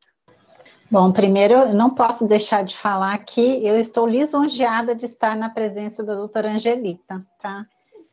Bom, 0.91 1.09
primeiro, 1.13 1.53
eu 1.53 1.73
não 1.73 1.91
posso 1.91 2.27
deixar 2.27 2.65
de 2.65 2.75
falar 2.75 3.17
que 3.19 3.65
eu 3.65 3.79
estou 3.79 4.05
lisonjeada 4.05 4.93
de 4.93 5.05
estar 5.05 5.37
na 5.37 5.49
presença 5.49 6.03
da 6.03 6.13
doutora 6.13 6.51
Angelita, 6.51 7.25
tá? 7.41 7.65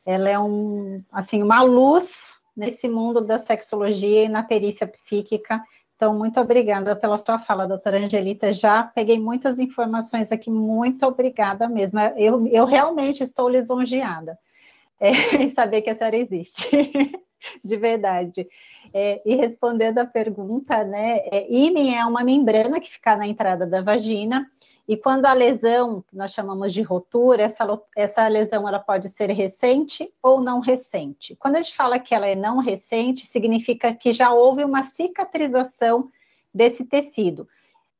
Ela 0.07 0.29
é 0.29 0.39
um, 0.39 1.03
assim, 1.11 1.43
uma 1.43 1.61
luz 1.61 2.37
nesse 2.57 2.89
mundo 2.89 3.21
da 3.21 3.41
sexologia 3.41 4.25
e 4.25 4.29
na 4.29 4.45
perícia 4.45 4.87
psíquica. 4.87 5.61
Então, 5.99 6.17
muito 6.17 6.41
obrigada 6.41 6.95
pela 6.95 7.19
sua 7.19 7.41
fala, 7.41 7.67
doutora 7.67 7.99
Angelita. 7.99 8.53
Já 8.53 8.85
peguei 8.85 9.19
muitas 9.19 9.59
informações 9.59 10.31
aqui, 10.31 10.49
muito 10.49 11.05
obrigada 11.05 11.69
mesmo. 11.69 11.99
Eu, 12.17 12.47
eu 12.47 12.65
realmente 12.65 13.21
estou 13.25 13.49
lisonjeada 13.49 14.39
é, 15.01 15.11
em 15.43 15.51
saber 15.51 15.83
que 15.83 15.91
a 15.91 15.97
senhora 15.97 16.17
existe. 16.17 16.69
de 17.65 17.77
verdade. 17.77 18.47
É, 18.95 19.21
e 19.27 19.35
respondendo 19.35 19.99
a 19.99 20.07
pergunta, 20.07 20.85
né, 20.85 21.19
é, 21.33 21.47
é 21.51 22.05
uma 22.05 22.23
membrana 22.23 22.79
que 22.79 22.93
fica 22.93 23.17
na 23.17 23.27
entrada 23.27 23.67
da 23.67 23.83
vagina, 23.83 24.49
e 24.89 24.97
quando 24.97 25.27
a 25.27 25.35
lesão, 25.35 26.03
que 26.09 26.17
nós 26.17 26.33
chamamos 26.33 26.73
de 26.73 26.81
rotura, 26.81 27.43
essa, 27.43 27.79
essa 27.95 28.27
lesão 28.27 28.67
ela 28.67 28.79
pode 28.79 29.11
ser 29.11 29.31
recente 29.31 30.11
ou 30.23 30.41
não 30.41 30.61
recente. 30.61 31.37
Quando 31.37 31.57
a 31.57 31.59
gente 31.59 31.77
fala 31.77 31.99
que 31.99 32.15
ela 32.15 32.27
é 32.27 32.35
não 32.35 32.57
recente, 32.57 33.27
significa 33.27 33.95
que 33.95 34.15
já 34.15 34.33
houve 34.33 34.65
uma 34.65 34.83
cicatrização 34.83 36.09
desse 36.55 36.87
tecido. 36.87 37.47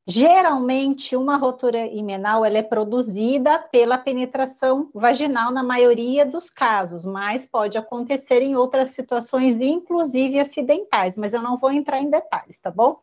Geralmente, 0.07 1.15
uma 1.15 1.37
rotura 1.37 1.85
imenal 1.85 2.43
ela 2.43 2.57
é 2.57 2.63
produzida 2.63 3.59
pela 3.59 3.95
penetração 3.95 4.89
vaginal 4.91 5.51
na 5.51 5.61
maioria 5.61 6.25
dos 6.25 6.49
casos, 6.49 7.05
mas 7.05 7.45
pode 7.45 7.77
acontecer 7.77 8.41
em 8.41 8.55
outras 8.55 8.89
situações, 8.89 9.61
inclusive 9.61 10.39
acidentais, 10.39 11.15
mas 11.15 11.35
eu 11.35 11.43
não 11.43 11.59
vou 11.59 11.71
entrar 11.71 12.01
em 12.01 12.09
detalhes, 12.09 12.59
tá 12.59 12.71
bom? 12.71 12.99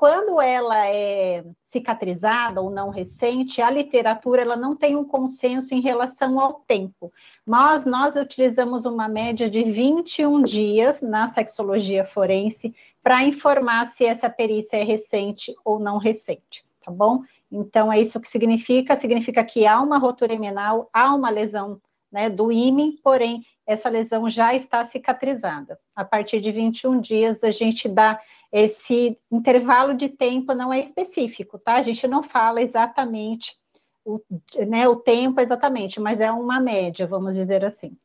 Quando 0.00 0.40
ela 0.40 0.86
é 0.86 1.44
cicatrizada 1.66 2.58
ou 2.62 2.70
não 2.70 2.88
recente, 2.88 3.60
a 3.60 3.68
literatura 3.68 4.40
ela 4.40 4.56
não 4.56 4.74
tem 4.74 4.96
um 4.96 5.04
consenso 5.04 5.74
em 5.74 5.82
relação 5.82 6.40
ao 6.40 6.54
tempo. 6.66 7.12
Mas 7.44 7.84
nós 7.84 8.16
utilizamos 8.16 8.86
uma 8.86 9.06
média 9.08 9.50
de 9.50 9.62
21 9.62 10.42
dias 10.42 11.02
na 11.02 11.28
sexologia 11.28 12.02
forense 12.02 12.74
para 13.02 13.24
informar 13.24 13.88
se 13.88 14.06
essa 14.06 14.30
perícia 14.30 14.78
é 14.78 14.82
recente 14.82 15.54
ou 15.62 15.78
não 15.78 15.98
recente, 15.98 16.64
tá 16.82 16.90
bom? 16.90 17.22
Então 17.52 17.92
é 17.92 18.00
isso 18.00 18.18
que 18.18 18.28
significa, 18.28 18.96
significa 18.96 19.44
que 19.44 19.66
há 19.66 19.82
uma 19.82 19.98
rotura 19.98 20.32
emenal, 20.32 20.88
há 20.94 21.14
uma 21.14 21.28
lesão 21.28 21.78
né, 22.10 22.30
do 22.30 22.50
ímen, 22.50 22.98
porém 23.04 23.44
essa 23.66 23.90
lesão 23.90 24.30
já 24.30 24.54
está 24.54 24.82
cicatrizada. 24.82 25.78
A 25.94 26.06
partir 26.06 26.40
de 26.40 26.50
21 26.50 27.02
dias 27.02 27.44
a 27.44 27.50
gente 27.50 27.86
dá 27.86 28.18
esse 28.52 29.18
intervalo 29.30 29.94
de 29.94 30.08
tempo 30.08 30.54
não 30.54 30.72
é 30.72 30.80
específico, 30.80 31.58
tá? 31.58 31.74
A 31.74 31.82
gente 31.82 32.06
não 32.06 32.22
fala 32.22 32.60
exatamente 32.60 33.56
o, 34.04 34.20
né, 34.66 34.88
o 34.88 34.96
tempo 34.96 35.40
exatamente, 35.40 36.00
mas 36.00 36.20
é 36.20 36.30
uma 36.32 36.60
média, 36.60 37.06
vamos 37.06 37.36
dizer 37.36 37.64
assim. 37.64 37.96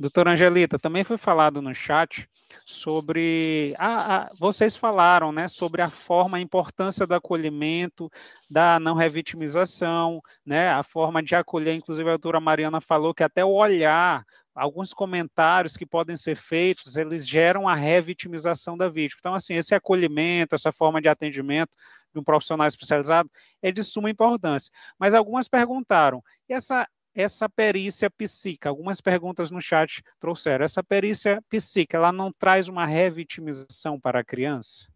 Doutora 0.00 0.30
Angelita, 0.30 0.78
também 0.78 1.04
foi 1.04 1.18
falado 1.18 1.60
no 1.60 1.74
chat 1.74 2.26
sobre. 2.64 3.74
Ah, 3.78 4.30
vocês 4.38 4.74
falaram 4.74 5.30
né, 5.30 5.46
sobre 5.46 5.82
a 5.82 5.90
forma, 5.90 6.38
a 6.38 6.40
importância 6.40 7.06
do 7.06 7.14
acolhimento, 7.14 8.10
da 8.48 8.80
não 8.80 8.94
revitimização, 8.94 10.22
né, 10.44 10.70
a 10.70 10.82
forma 10.82 11.22
de 11.22 11.34
acolher, 11.34 11.74
inclusive 11.74 12.08
a 12.08 12.12
doutora 12.12 12.40
Mariana 12.40 12.80
falou 12.80 13.12
que 13.12 13.22
até 13.22 13.44
o 13.44 13.50
olhar 13.50 14.24
alguns 14.54 14.94
comentários 14.94 15.76
que 15.76 15.84
podem 15.84 16.16
ser 16.16 16.34
feitos, 16.34 16.96
eles 16.96 17.28
geram 17.28 17.68
a 17.68 17.74
revitimização 17.74 18.78
da 18.78 18.88
vítima. 18.88 19.18
Então, 19.20 19.34
assim, 19.34 19.52
esse 19.52 19.74
acolhimento, 19.74 20.54
essa 20.54 20.72
forma 20.72 21.02
de 21.02 21.10
atendimento 21.10 21.72
de 22.12 22.18
um 22.18 22.24
profissional 22.24 22.66
especializado 22.66 23.30
é 23.62 23.70
de 23.70 23.84
suma 23.84 24.08
importância. 24.08 24.72
Mas 24.98 25.12
algumas 25.12 25.46
perguntaram, 25.46 26.22
e 26.48 26.54
essa, 26.54 26.88
essa 27.14 27.48
perícia 27.48 28.10
psíquica, 28.10 28.68
algumas 28.68 29.00
perguntas 29.00 29.50
no 29.50 29.60
chat 29.60 30.02
trouxeram, 30.18 30.64
essa 30.64 30.82
perícia 30.82 31.42
psíquica, 31.48 31.96
ela 31.96 32.12
não 32.12 32.30
traz 32.30 32.68
uma 32.68 32.86
revitimização 32.86 33.98
para 33.98 34.20
a 34.20 34.24
criança? 34.24 34.86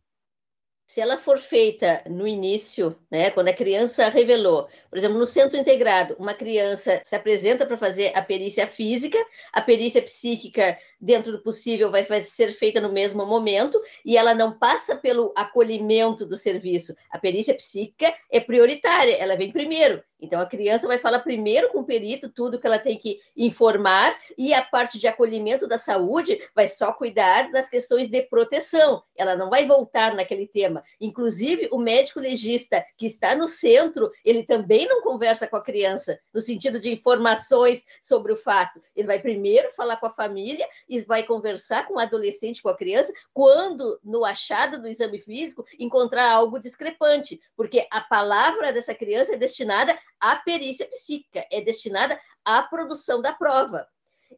Se 0.87 1.01
ela 1.01 1.19
for 1.19 1.39
feita 1.39 2.03
no 2.09 2.27
início, 2.27 2.97
né, 3.11 3.31
quando 3.31 3.49
a 3.49 3.55
criança 3.55 4.09
revelou, 4.09 4.69
por 4.89 4.99
exemplo, 4.99 5.19
no 5.19 5.27
centro 5.27 5.59
integrado, 5.59 6.17
uma 6.19 6.35
criança 6.35 7.01
se 7.05 7.17
apresenta 7.17 7.67
para 7.67 7.77
fazer 7.77 8.13
a 8.15 8.23
perícia 8.23 8.67
física, 8.67 9.19
a 9.53 9.61
perícia 9.61 10.03
psíquica, 10.03 10.79
dentro 11.01 11.33
do 11.33 11.43
possível, 11.43 11.91
vai 11.91 12.05
ser 12.23 12.53
feita 12.53 12.81
no 12.81 12.93
mesmo 12.93 13.27
momento, 13.27 13.81
e 14.05 14.17
ela 14.17 14.35
não 14.35 14.59
passa 14.59 14.97
pelo 14.97 15.33
acolhimento 15.37 16.25
do 16.25 16.37
serviço. 16.37 16.95
A 17.11 17.19
perícia 17.19 17.55
psíquica 17.55 18.15
é 18.31 18.41
prioritária, 18.41 19.17
ela 19.17 19.37
vem 19.37 19.53
primeiro. 19.53 20.03
Então, 20.19 20.41
a 20.41 20.47
criança 20.47 20.87
vai 20.87 20.97
falar 20.97 21.19
primeiro 21.19 21.69
com 21.69 21.81
o 21.81 21.85
perito 21.85 22.31
tudo 22.31 22.59
que 22.59 22.67
ela 22.67 22.79
tem 22.79 22.97
que 22.97 23.19
informar, 23.37 24.19
e 24.39 24.55
a 24.55 24.63
parte 24.63 24.99
de 24.99 25.07
acolhimento 25.07 25.67
da 25.67 25.77
saúde 25.77 26.39
vai 26.55 26.67
só 26.67 26.93
cuidar 26.93 27.51
das 27.51 27.69
questões 27.69 28.09
de 28.09 28.23
proteção. 28.23 29.03
Ela 29.15 29.37
não 29.37 29.51
vai 29.51 29.67
voltar 29.67 30.15
naquele 30.15 30.47
tema. 30.47 30.74
Inclusive, 31.01 31.69
o 31.71 31.79
médico 31.79 32.21
legista 32.21 32.85
que 32.97 33.07
está 33.07 33.35
no 33.35 33.47
centro, 33.47 34.11
ele 34.25 34.45
também 34.45 34.87
não 34.87 35.03
conversa 35.03 35.47
com 35.47 35.57
a 35.57 35.63
criança, 35.63 36.19
no 36.33 36.41
sentido 36.41 36.81
de 36.81 36.93
informações 36.93 37.83
sobre 38.01 38.33
o 38.33 38.37
fato. 38.37 38.81
Ele 38.97 39.07
vai 39.07 39.21
primeiro 39.21 39.71
falar 39.73 39.97
com 39.99 40.07
a 40.07 40.15
família 40.15 40.67
e 40.89 41.01
vai 41.01 41.25
conversar 41.25 41.87
com 41.87 41.95
o 41.95 41.99
adolescente, 41.99 42.63
com 42.63 42.69
a 42.69 42.77
criança, 42.77 43.13
quando, 43.33 43.99
no 44.03 44.25
achado 44.25 44.81
do 44.81 44.89
exame 44.89 45.19
físico, 45.19 45.65
encontrar 45.79 46.31
algo 46.31 46.59
discrepante, 46.59 47.41
porque 47.57 47.87
a 47.91 48.01
palavra 48.01 48.73
dessa 48.73 48.95
criança 48.95 49.35
é 49.35 49.37
destinada 49.37 49.97
a 50.21 50.37
perícia 50.37 50.87
psíquica, 50.87 51.47
é 51.51 51.61
destinada 51.61 52.19
à 52.45 52.63
produção 52.63 53.21
da 53.21 53.33
prova. 53.33 53.87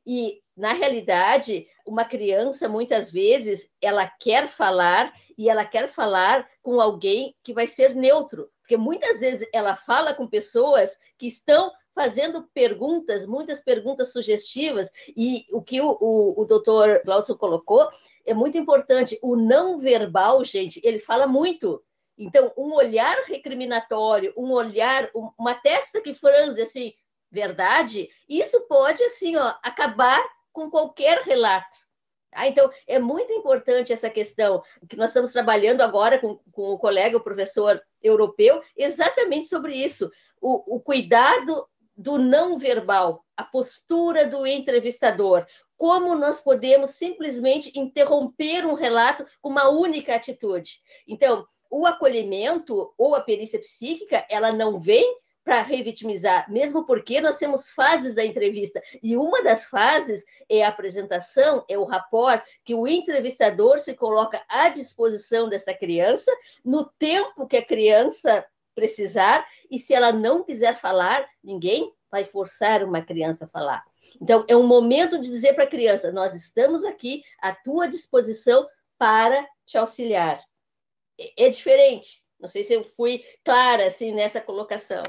E, 0.07 0.41
na 0.57 0.73
realidade, 0.73 1.67
uma 1.87 2.05
criança, 2.05 2.69
muitas 2.69 3.11
vezes, 3.11 3.75
ela 3.81 4.07
quer 4.07 4.49
falar 4.49 5.13
e 5.37 5.51
ela 5.51 5.65
quer 5.65 5.89
falar 5.89 6.49
com 6.63 6.81
alguém 6.81 7.35
que 7.43 7.53
vai 7.53 7.67
ser 7.67 7.95
neutro, 7.95 8.51
porque 8.61 8.77
muitas 8.77 9.21
vezes 9.21 9.49
ela 9.53 9.77
fala 9.77 10.15
com 10.15 10.27
pessoas 10.27 10.99
que 11.19 11.27
estão 11.27 11.71
fazendo 11.95 12.47
perguntas, 12.53 13.27
muitas 13.27 13.61
perguntas 13.61 14.13
sugestivas, 14.13 14.91
e 15.17 15.47
o 15.51 15.63
que 15.63 15.81
o, 15.81 15.97
o, 15.99 16.43
o 16.43 16.45
doutor 16.45 17.01
Glaucio 17.05 17.37
colocou 17.37 17.89
é 18.27 18.35
muito 18.35 18.59
importante. 18.59 19.19
O 19.23 19.35
não 19.35 19.79
verbal, 19.79 20.45
gente, 20.45 20.79
ele 20.85 20.99
fala 20.99 21.27
muito. 21.27 21.83
Então, 22.19 22.53
um 22.57 22.75
olhar 22.75 23.17
recriminatório, 23.27 24.33
um 24.37 24.53
olhar, 24.53 25.11
uma 25.39 25.55
testa 25.55 26.01
que 26.01 26.13
franze 26.15 26.61
assim, 26.61 26.93
verdade, 27.31 28.09
isso 28.29 28.67
pode 28.69 29.03
assim, 29.05 29.37
ó, 29.37 29.55
acabar 29.63 30.23
com 30.53 30.71
qualquer 30.71 31.23
relato. 31.23 31.87
Ah, 32.33 32.47
então, 32.47 32.71
é 32.87 32.99
muito 32.99 33.33
importante 33.33 33.93
essa 33.93 34.11
questão, 34.11 34.63
que 34.89 34.97
nós 34.97 35.11
estamos 35.11 35.33
trabalhando 35.33 35.81
agora 35.81 36.19
com, 36.19 36.39
com 36.53 36.73
o 36.73 36.79
colega, 36.79 37.17
o 37.17 37.23
professor 37.23 37.81
europeu, 38.03 38.63
exatamente 38.77 39.49
sobre 39.49 39.75
isso. 39.75 40.11
O, 40.41 40.77
o 40.77 40.81
cuidado 40.81 41.67
do 41.97 42.19
não 42.19 42.59
verbal, 42.59 43.25
a 43.37 43.43
postura 43.43 44.27
do 44.27 44.47
entrevistador, 44.47 45.47
como 45.79 46.15
nós 46.15 46.41
podemos 46.41 46.91
simplesmente 46.91 47.79
interromper 47.79 48.67
um 48.67 48.75
relato 48.75 49.25
com 49.41 49.49
uma 49.49 49.69
única 49.69 50.15
atitude. 50.15 50.81
Então, 51.09 51.47
o 51.71 51.87
acolhimento 51.87 52.93
ou 52.97 53.15
a 53.15 53.21
perícia 53.21 53.59
psíquica, 53.59 54.27
ela 54.31 54.53
não 54.53 54.79
vem 54.79 55.17
para 55.47 55.63
revitimizar, 55.63 56.51
mesmo 56.51 56.85
porque 56.85 57.21
nós 57.21 57.37
temos 57.37 57.71
fases 57.71 58.17
da 58.17 58.25
entrevista, 58.25 58.83
e 59.01 59.17
uma 59.17 59.45
das 59.45 59.67
fases 59.67 60.25
é 60.49 60.65
a 60.65 60.69
apresentação, 60.69 61.65
é 61.69 61.79
o 61.79 61.85
rapport, 61.85 62.45
que 62.65 62.75
o 62.75 62.89
entrevistador 62.89 63.79
se 63.79 63.95
coloca 63.95 64.45
à 64.49 64.69
disposição 64.69 65.49
dessa 65.49 65.73
criança 65.73 66.33
no 66.65 66.85
tempo 66.99 67.47
que 67.47 67.57
a 67.57 67.65
criança 67.65 68.45
precisar, 68.75 69.47
e 69.71 69.79
se 69.79 69.95
ela 69.95 70.11
não 70.11 70.43
quiser 70.43 70.81
falar, 70.81 71.25
ninguém 71.43 71.95
vai 72.11 72.25
forçar 72.25 72.83
uma 72.83 73.01
criança 73.01 73.45
a 73.45 73.49
falar. 73.49 73.85
Então, 74.21 74.45
é 74.49 74.57
um 74.57 74.67
momento 74.67 75.21
de 75.21 75.31
dizer 75.31 75.55
para 75.55 75.63
a 75.65 75.69
criança: 75.71 76.11
nós 76.11 76.35
estamos 76.35 76.85
aqui 76.85 77.23
à 77.41 77.55
tua 77.55 77.87
disposição 77.87 78.67
para 78.99 79.47
te 79.65 79.79
auxiliar 79.79 80.43
é 81.37 81.49
diferente. 81.49 82.23
Não 82.39 82.49
sei 82.49 82.63
se 82.65 82.75
eu 82.75 82.85
fui 82.97 83.25
clara 83.45 83.87
assim 83.87 84.13
nessa 84.13 84.41
colocação. 84.41 85.03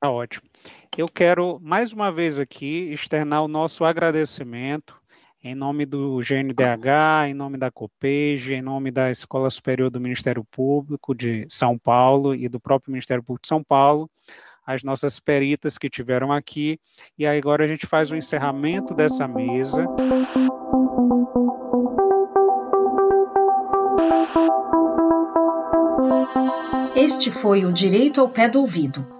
Tá 0.00 0.10
ótimo. 0.10 0.48
Eu 0.96 1.06
quero 1.06 1.60
mais 1.60 1.92
uma 1.92 2.10
vez 2.10 2.40
aqui 2.40 2.90
externar 2.90 3.44
o 3.44 3.48
nosso 3.48 3.84
agradecimento 3.84 4.98
em 5.44 5.54
nome 5.54 5.84
do 5.84 6.20
GNDH, 6.20 7.28
em 7.28 7.34
nome 7.34 7.58
da 7.58 7.70
COPEG, 7.70 8.54
em 8.54 8.62
nome 8.62 8.90
da 8.90 9.10
Escola 9.10 9.50
Superior 9.50 9.90
do 9.90 10.00
Ministério 10.00 10.42
Público 10.50 11.14
de 11.14 11.46
São 11.50 11.78
Paulo 11.78 12.34
e 12.34 12.48
do 12.48 12.58
próprio 12.58 12.92
Ministério 12.92 13.22
Público 13.22 13.42
de 13.42 13.48
São 13.48 13.62
Paulo, 13.62 14.08
as 14.66 14.82
nossas 14.82 15.20
peritas 15.20 15.76
que 15.76 15.90
tiveram 15.90 16.32
aqui. 16.32 16.78
E 17.18 17.26
agora 17.26 17.64
a 17.64 17.68
gente 17.68 17.86
faz 17.86 18.10
o 18.10 18.16
encerramento 18.16 18.94
dessa 18.94 19.28
mesa. 19.28 19.84
Este 26.96 27.30
foi 27.30 27.66
o 27.66 27.72
Direito 27.72 28.18
ao 28.18 28.30
Pé 28.30 28.48
do 28.48 28.60
Ouvido. 28.60 29.19